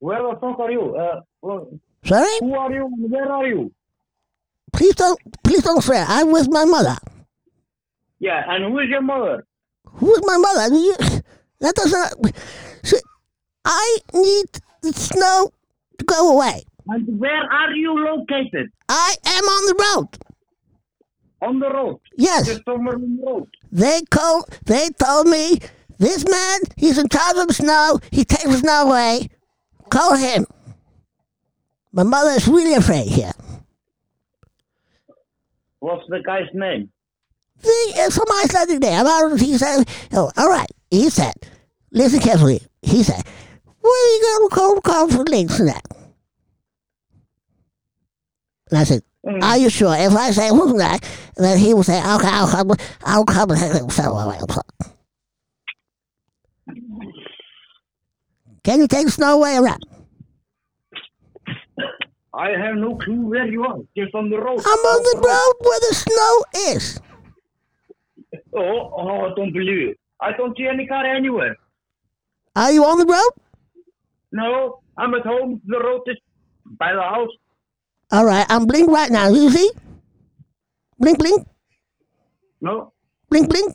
[0.00, 0.94] where the fuck are you?
[0.94, 1.68] Uh, well,
[2.04, 2.28] Sorry?
[2.40, 2.86] who are you?
[3.08, 3.72] Where are you?
[4.72, 6.04] Please don't, please don't swear.
[6.08, 6.96] I'm with my mother.
[8.18, 9.46] Yeah, and who is your mother?
[9.84, 10.74] Who's my mother?
[10.74, 10.94] You,
[11.60, 12.34] that doesn't.
[13.64, 14.46] I need
[14.82, 15.52] the snow
[15.98, 16.64] to go away.
[16.88, 18.70] And where are you located?
[18.88, 20.08] I am on the road.
[21.40, 22.00] On the road.
[22.16, 22.46] Yes.
[22.46, 23.48] Just on the road.
[23.72, 24.50] They called.
[24.66, 25.60] They told me
[25.98, 26.60] this man.
[26.76, 28.00] He's in charge of the snow.
[28.10, 29.28] He takes the snow away.
[29.90, 30.46] Call him.
[31.94, 33.30] My mother is really afraid here.
[35.78, 36.90] What's the guy's name?
[37.62, 39.06] The, some Icelandic name.
[39.06, 40.66] I don't, he said, oh, all right.
[40.90, 41.34] He said,
[41.92, 42.60] listen carefully.
[42.82, 43.22] He said,
[43.80, 45.84] where are you going to call, call for links and that?
[48.70, 49.42] And I said, Mm.
[49.42, 49.94] are you sure?
[49.96, 51.02] If I say who's that,
[51.38, 52.72] then he will say, okay, I'll come,
[53.04, 54.38] I'll come and snow away.
[58.62, 59.80] Can you take snow away not?
[62.36, 63.78] I have no clue where you are.
[63.96, 64.58] Just on the road.
[64.58, 67.00] I'm on the road where the snow is.
[68.56, 69.98] Oh, oh, I don't believe it.
[70.20, 71.56] I don't see any car anywhere.
[72.56, 73.30] Are you on the road?
[74.32, 75.60] No, I'm at home.
[75.66, 76.16] The road is
[76.78, 77.30] by the house.
[78.12, 79.28] All right, I'm blink right now.
[79.28, 79.70] You see?
[80.98, 81.46] Blink, blink,
[82.60, 82.92] No,
[83.28, 83.74] blink, blink,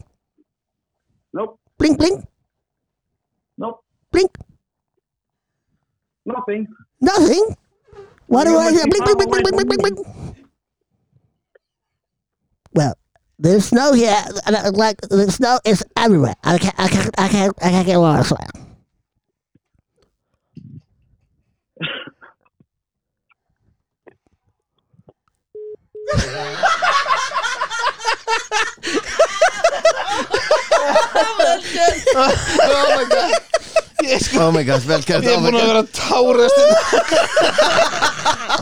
[1.34, 2.24] nope, blink, blink,
[3.58, 4.32] nope, blink.
[6.26, 6.68] nothing.
[7.02, 7.56] Nothing.
[8.30, 8.86] What do You I must say?
[8.86, 10.00] be Blink, far blink, blink, away blink, blink, blink, from blink.
[12.74, 12.96] Well,
[13.40, 14.16] there's snow here.
[14.46, 16.36] and, uh, Like the snow is everywhere.
[16.44, 18.34] I can't, I can't, I can't, I can't get lost.
[34.42, 35.70] Oh my god, vel gert Ég er oh my búin að god.
[35.70, 36.60] vera að tárast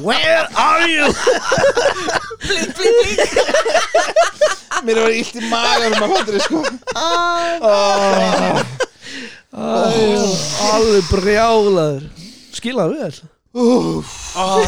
[0.06, 1.08] Where are you?
[4.86, 6.60] Mér var illt í maganum að fattur sko.
[9.58, 12.04] Alveg brjálaður.
[12.58, 13.16] Skilaðu vel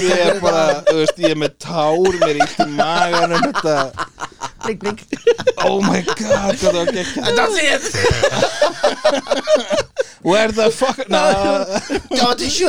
[0.02, 3.76] Ég er bara, þú veist, ég er með tár Mér er illt í maganum Þetta
[4.64, 5.00] Blink, blink
[5.66, 7.84] Oh my god, hvað það var gekk That's it
[10.22, 11.00] Where the fuck?
[11.10, 11.80] Nah,
[12.12, 12.68] Don't you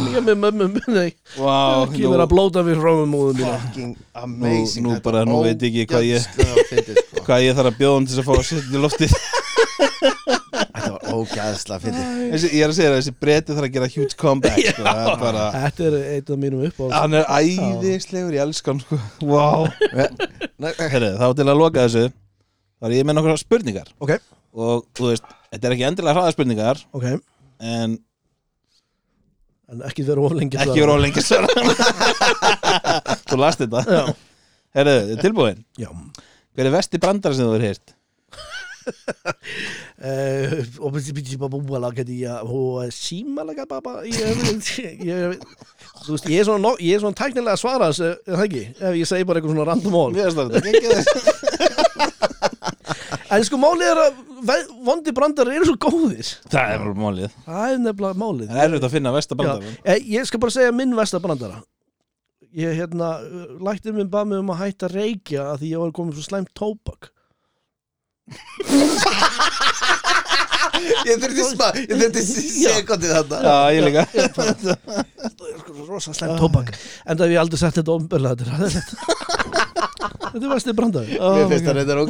[0.00, 3.58] Líka með mömmu minni Wow, Kýmur nú, að blóta við fráum móðum mína.
[3.66, 3.92] Fucking
[4.24, 6.42] amazing Nú- nú bara- nú veit ég ekki hvað ég- sko.
[7.26, 9.12] hvað ég þarf að bjóða hann til að fá að setja í loftið
[9.80, 12.08] Þetta var ógæðslega fyndið.
[12.34, 14.84] Þessi, Ég er að segja það, þessi breyti þarf að gera huge comeback sko.
[14.86, 18.72] Það er bara Þetta er eitt af mínum upp á Hann er æðislegur, ég elska
[18.74, 18.98] hann sko.
[19.26, 19.66] Wow
[20.60, 23.90] Nei, Herri, þá til að loka þessu þá er ég með nokkra spurningar.
[24.00, 24.14] Ok,
[24.56, 27.10] og þú veist, þetta er ekki endilega hraða spurningar ok.
[27.60, 27.98] en
[29.70, 31.46] En ekki vera of lengi ekki vera of lengi svara
[33.30, 33.84] Þú last þetta.
[33.86, 34.02] Já,
[34.82, 34.88] er
[35.22, 35.60] tilbúin?
[35.78, 35.90] Já.
[36.56, 37.92] Hver er vesti brandara sem þú er hýrt?
[40.00, 40.64] Eh,
[41.52, 44.16] búala geti ég og símalaga baba ég
[45.04, 45.34] ég
[46.06, 48.46] þú veist ég er svona nok- ég er svona tæknilega að svara þessu er það
[48.46, 51.10] ekki ef ég segi bara eitthvað svona random mál Mér finnst þetta gengið þess
[53.30, 57.74] en sko málið er að vondi brandar eru svo góðir Það er bara málið það
[57.74, 60.72] er nefnilega málið Það er erfitt að finna versta brandar Eh, Ég skal bara segja
[60.74, 61.60] minn versta brandara
[62.56, 63.12] Ég hérna
[63.62, 66.50] Læktir minn bað mig um að hætta reykja að því ég var komið svo slæmt
[66.58, 67.12] tóbak
[71.06, 73.40] Ég þurfti smá, ég þurfti sekundi þarna.
[73.44, 74.02] Já, ég líka.
[75.88, 76.72] Rosa slæmt tóbak.
[77.04, 78.72] En það hef ég aldrei sett þetta omberlega Þetta er
[80.30, 82.06] Þetta er versti brandari Mér finnst það reyndar að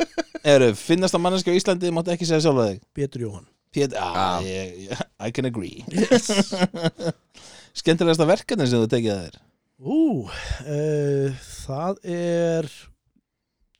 [0.54, 2.78] Eru, finnast að manneski á Íslandi Máttu ekki segja sjálfa þig?
[2.96, 3.46] Pétur Jóhann.
[4.00, 5.84] Ah, ég, ég, I can agree.
[7.78, 9.36] Skemmtilegasta verkefni sem þú tekið að þér?
[9.80, 12.70] Ú, uh, það er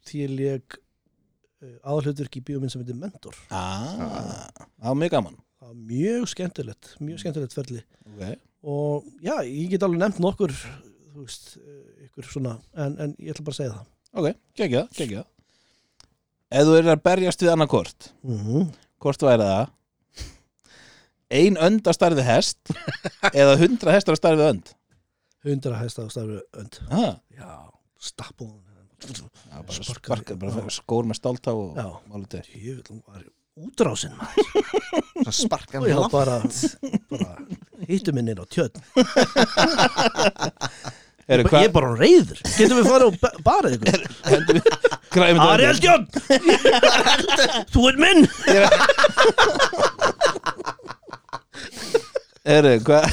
[0.07, 0.79] því ég leik
[1.63, 3.37] uh, aðalhutur í bíóminn sem heitir Mentor.
[3.55, 4.47] Ah,
[4.81, 5.37] Það var mjög gaman.
[5.61, 7.83] Það var mjög skemmtilegt, mjög skemmtilegt ferli.
[8.11, 8.39] Okay.
[8.67, 13.33] og já, ég get alveg nefnt nokkur þú veist, eh, ykkur svona en, en ég
[13.33, 13.87] ætla bara að segja það.
[14.11, 15.29] Ok, geggjað, geggjað.
[16.51, 18.67] Ef þú er að berjast við annað kort mm -hmm.
[19.01, 19.71] Hvort væri það?
[21.31, 22.73] Ein önd að starfið hest
[23.41, 24.75] Eða hundra hestar að starfið önd?
[25.45, 26.81] 100 hæsta á starfi önd.
[26.93, 28.61] Ah, já, stappum
[29.05, 31.89] já, bara Sparkar- sparkar, bara skór með stáltá og Já.
[32.11, 32.43] málu til.
[32.55, 33.23] Jöfull, hún var
[33.61, 35.33] útrásin maður.
[35.33, 36.13] Sparka og mér já, langt.
[36.13, 36.37] bara,
[37.11, 37.37] bara
[37.89, 38.81] hittu minn inn á tjötn
[41.31, 44.01] Eru, ég er bara hann reyður getum við farið og ba- barið ykkur?
[45.15, 46.07] Græmið Ariel Jón
[47.71, 48.27] þú er minn!
[52.45, 53.05] Eru, hvað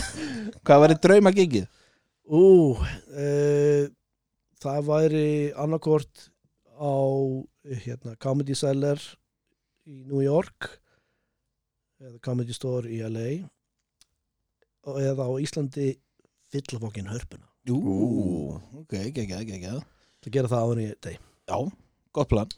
[0.67, 1.67] Hvað væri drauma gigið?
[2.27, 3.83] ú, uh,
[4.63, 5.27] það væri
[5.57, 6.27] annarkort
[6.77, 6.93] á
[7.83, 9.01] hérna, Comedy Cellar
[9.87, 10.69] í New York
[12.03, 13.29] eða Comedy Store í LA
[14.87, 15.91] eða á Íslandi
[16.53, 17.47] fyllafokkin hörpuna.
[17.67, 21.17] Ú, ok, geggjað, geggjað það gera það áður ég deg
[21.47, 21.57] Já,
[22.15, 22.55] gott plan.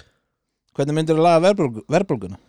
[0.77, 2.39] Hvernig myndir þú laga verðbólgu, verðbólguna?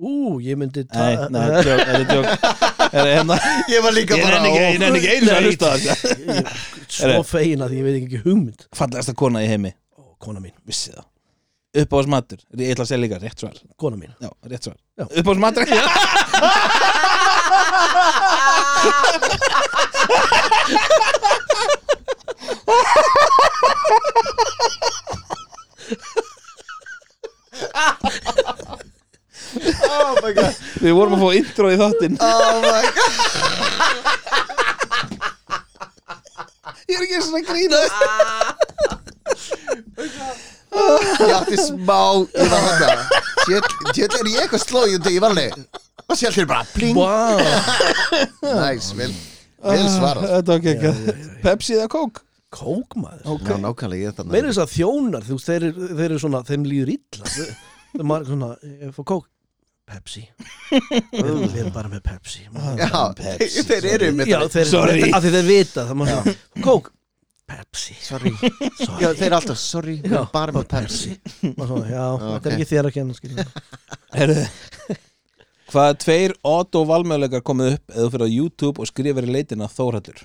[0.00, 2.28] ú, ég myndi Nei, nei, þetta er djók,
[2.92, 3.34] það hérna?
[3.70, 5.72] Ég var líka bara ekki, ég nenni ekki einu að hlusta á
[7.00, 8.60] er svo fegin að ég veit ekki hugmynd.
[8.76, 11.06] Fallegasta kona í heimi, Ó, kona mín, vissi það.
[11.80, 13.56] Uppáðs matur, ég ætla að segja líka rétt svar.
[13.78, 14.12] Kona mín.
[14.18, 14.78] Já, rétt svar.
[14.98, 15.04] Já.
[29.90, 30.54] Oh my god.
[30.80, 32.16] Við vorum að fá intro í þáttinn.
[32.20, 33.14] Oh my god.
[36.90, 37.94] Ég er ekki svona að grínast
[41.20, 42.00] Ég átti smá
[42.34, 42.90] Ég var þetta
[43.94, 45.54] Tjöld er ég eitthvað slóið ég var leið
[46.10, 47.38] Og sér þér bara pling wow.
[48.42, 49.12] Næs, vel
[49.60, 50.26] Vel svarað.
[50.32, 50.90] Þetta var ekki
[51.44, 52.24] Pepsi eða Coke?
[52.50, 53.22] Kók maður.
[53.46, 54.32] Já, nákvæmlega ég þarna.
[54.34, 57.24] Meira þess að þjónar, þú veist, þeir, eru- þeir eru svona þeim líður illa.
[57.30, 57.50] Þeir
[57.92, 58.48] þeir maður svona,
[58.80, 59.28] ég fór kók
[59.90, 60.22] Pepsi.
[61.10, 62.46] Við erum bara með Pepsi.
[62.78, 65.04] Já, Pepsi, þeir eru með já, þeir, Sorry.
[65.10, 66.32] að því þeir vita það maður,
[66.64, 66.90] kók,
[67.50, 67.96] Pepsi.
[67.98, 68.32] Sorry.
[68.38, 71.16] Sorry, Já, þeir eru alltaf Sorry, við erum bara með Pepsi.
[71.58, 72.50] Maður svona, já, þetta ok.
[72.50, 73.46] er ekki þér að kenna.
[74.16, 74.44] Herðu
[75.70, 79.68] Hvaða tveir auto valmöðleikar komið upp eða þú fyrir á YouTube og skrifir í leitina
[79.70, 80.24] Þórhallur?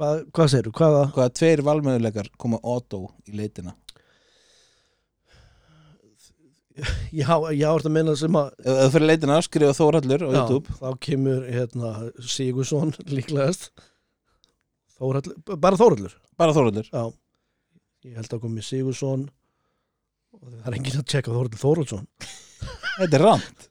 [0.00, 1.02] Hvað, hvað segirðu, hvaða?
[1.14, 3.76] Hvaða tveir valmöðleikar koma auto í leitina
[7.12, 10.28] já, er þetta að meina sem að Ef þú fyrir í leitina, skrifa Þórhallur á
[10.30, 10.76] já, YouTube.
[10.80, 11.92] þá kemur hérna
[12.34, 13.70] Sigursson líklegast.
[14.98, 16.14] Þórhallur, bara Þórhallur?
[16.40, 16.90] Bara Þórhallur.
[16.92, 17.04] Já,
[18.08, 19.26] ég held að komi Sigursson
[20.36, 22.06] og það er enginn að tjekka Þórhallur Þórhallsson.
[23.00, 23.66] Þetta er rand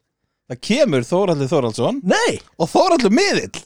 [0.50, 1.98] Það kemur Þórhallur Þórhallsson.
[2.10, 3.60] Nei, og Þórhallur miðill.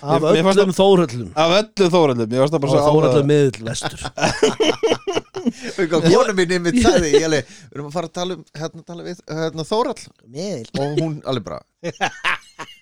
[0.00, 1.26] Af Mér- mér fannst öllum Þórhallum.
[1.36, 2.30] Af öllu Þórhallum.
[2.32, 3.26] Ég varst það bara svo áhugað.
[3.28, 4.00] miðl vestur
[5.34, 9.66] Kona mín Ég alveg, við erum að fara að tala um Hérna tala við, hérna
[9.68, 11.62] Þórall Miðl Og hún alveg bara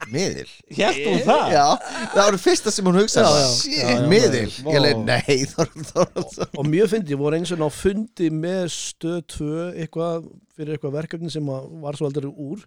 [0.09, 0.49] Miðil.
[0.75, 1.43] Hélt hún það?
[1.53, 4.07] Já, það var það fyrsta sem hún hugsaði.
[4.11, 8.31] Miðil, ég leið, nei Þórall Þórallsson Og mjög fyndi, ég voru eins og ná fundi
[8.35, 9.51] með stöð 2
[9.85, 12.65] eitthvað fyrir eitthvað verkefni sem að var svo aldrei úr.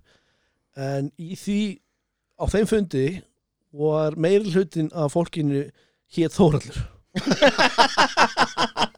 [0.79, 1.59] En í því
[2.39, 3.05] á þeim fundi
[3.81, 5.65] var meiri hlutin af fólkinu
[6.15, 6.79] hétt Þórallur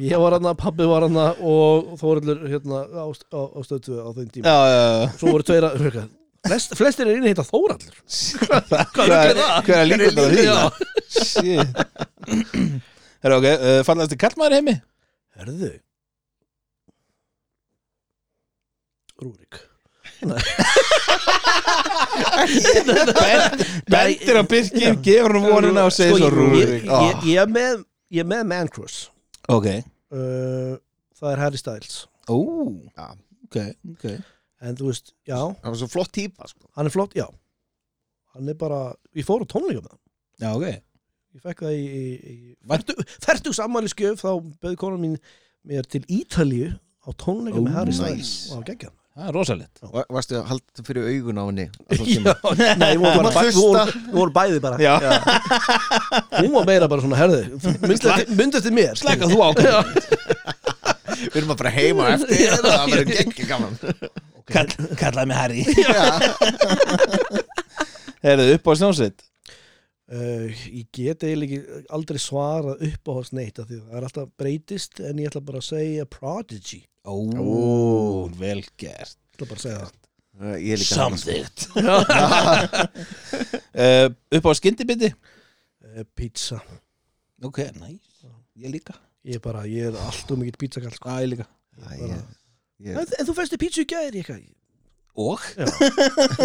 [0.00, 4.08] Ég var hana, pabbi var hana og Þórallur hérna á, á, á stöð 2 á
[4.16, 4.44] þeim tíma.
[4.48, 5.08] Já, já, já.
[5.20, 6.04] Svo voru tveir að hugga
[6.48, 9.36] Flest, Flestir er inni heita Þórallur Hvað er
[9.66, 11.52] hvað er líka þetta því?
[13.20, 14.74] Herra ok, uh, fallaðist þið kallmaður heimi?
[15.36, 15.72] Herðu.
[19.20, 19.54] Rúrik.
[23.90, 26.60] Bendir á Birkin, gefur hann vonina og segir Sko, svo Rúrik.
[26.64, 27.84] ég, ég, ég, er með,
[28.16, 28.24] ég
[29.50, 30.76] er með Man Cruise Ok, uh,
[31.20, 31.96] Það er Harry Styles.
[32.30, 32.36] Ó,
[32.96, 33.06] Já.
[33.48, 33.56] ok,
[33.94, 34.04] ok.
[34.60, 36.68] En þú veist, já, Það var svo flott típa sko.
[36.76, 37.26] hann er flott, já.
[38.34, 40.02] Hann er bara, ég fór á tónleika með hann.
[40.40, 40.82] Já, ok.
[41.34, 42.36] Ég fekk það í, í, í
[43.22, 44.30] Fertu sammæli skjöf Þá
[44.62, 45.12] bauð konan mín
[45.62, 46.72] mér til Ítalíu
[47.06, 48.00] Á tónleika Ó, með Harry nice.
[48.02, 48.32] Styles.
[48.48, 49.80] Og það var geggjað Það er rosalegt.
[49.90, 51.64] Va- Varstu að halda fyrir augun á henni
[52.14, 52.34] Já,
[52.80, 53.58] nei, við vorum, hlusta.
[53.58, 54.78] vorum, vorum bæði bara.
[54.80, 54.94] Já,
[56.38, 57.42] Hún var meira bara svona, herði
[58.38, 58.94] Myndast þið mér?
[59.00, 59.48] Slæka þú á.
[61.20, 62.38] Við erum að fara heima eftir.
[62.46, 62.54] Já.
[62.64, 63.74] Það verður gengi gaman.
[64.50, 65.64] Kall, Kallaði mig Harry.
[68.24, 69.22] Herðu upp á snjósitt
[70.12, 74.06] uh, Ég get eiginlega ekki aldrei svarað upp á hans neitt af Því það er
[74.08, 76.80] alltaf breytist En ég ætla bara að segja Prodigy.
[76.84, 77.16] Ég Ó,
[78.32, 78.38] Ó.
[78.40, 79.16] vel gert.
[79.40, 79.90] Það.
[80.40, 80.94] Er hann, sko.
[80.96, 81.66] Samþygt
[83.74, 85.10] uh, Upp á skyndibiti?
[85.84, 86.60] Uh, Pizza.
[87.44, 88.24] Ok, næs
[88.60, 88.94] Ég líka.
[89.24, 91.08] Ég er bara, ég er allt um mikið pizzakall sko.
[91.08, 91.46] Já, ég líka.
[91.80, 92.24] Æ, ég-
[92.90, 94.50] ég- en, en þú fæstu pizza í gæðir ég, ég,
[95.20, 95.40] Og?
[95.56, 95.66] ég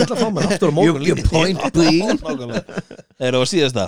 [0.01, 2.19] ætla að fá mér aftur á morgun your point being.
[3.25, 3.85] Erum við á síðasta?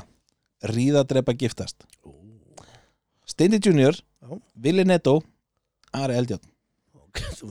[0.72, 1.84] Ríða, drepa, giftast
[3.28, 4.30] Steindi Junior Já.
[4.64, 5.20] Willi Netto
[5.96, 6.44] Ari Eldjátt
[7.38, 7.50] Þú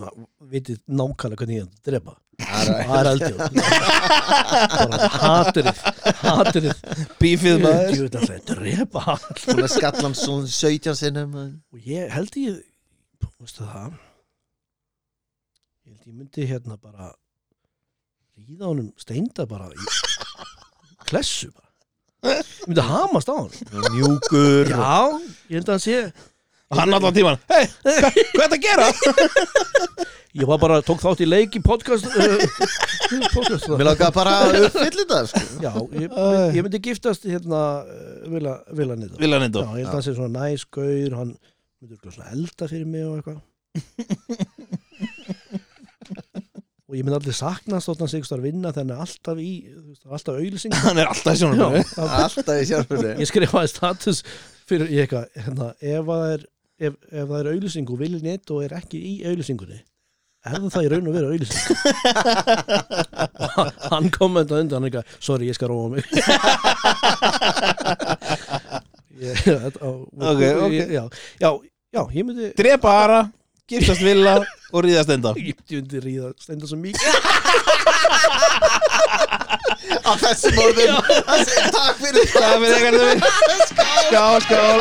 [0.52, 3.12] vitið nákvæmlega hvernig ég er að drepa Það er- bara
[5.24, 5.78] hatrið
[6.20, 6.80] hatrið.
[7.20, 7.92] Bífið maður.
[7.94, 9.02] Ég veit alltaf að drepa.
[9.06, 12.58] Hann Búin að skalla hann svona 17 sinnum og ég held ég
[13.40, 13.96] veistu það?
[15.86, 17.08] Ég held ég myndi hérna bara
[18.36, 19.88] ríða honum steinda bara í
[21.08, 21.70] klessu bara.
[22.36, 23.52] Ég myndi hamast á hann
[23.96, 25.98] Mjúkur já, ég held að hann sé
[26.66, 28.86] Og hann allan tíman Hei, hva, hvað er það að gera?
[30.40, 32.42] ég var bara, tók þátt í leik í podcast uh,
[33.32, 33.68] podcast.
[33.70, 35.42] Mér langar bara að uppfylla þetta sko.
[35.62, 35.70] já,
[36.02, 36.16] ég,
[36.58, 41.14] ég myndi giftast hérna uh, Vila, Vila ég held að hann sé svona næs gaur
[41.20, 41.32] hann
[41.80, 43.40] myndi svona elda fyrir mig og eitthvað.
[46.86, 49.52] Og ég myndi aldrei saknast þótt hann sé eitthvað að vinna þannig að alltaf í,
[50.02, 54.20] það alltaf auðlýsing Hann er alltaf í það- Alltaf í sjálfur ég skrifaði status
[54.70, 56.44] fyrir ég eitthvað, hérna, ef það er
[56.80, 59.78] ef, ef það er auðlýsing og vilja neitt og er ekki í auðlýsingunni
[60.46, 61.66] er það það í raun og vera auðlýsing
[63.56, 66.04] og hann kommenta undan hann eitthvað, sorry ég skal róa mig.
[69.16, 70.74] Þetta, og, Ok, ok.
[70.92, 71.04] Já,
[71.40, 71.50] já,
[71.96, 73.20] já, ég myndi Drepa Ara
[73.66, 74.34] Giftast Villa
[74.76, 77.00] Og ríða stenda ég myndi ríða stenda svo mikið.
[80.06, 80.94] Á þessum orðum.
[81.74, 83.16] Takk fyrir þau
[84.06, 84.78] Skál, skál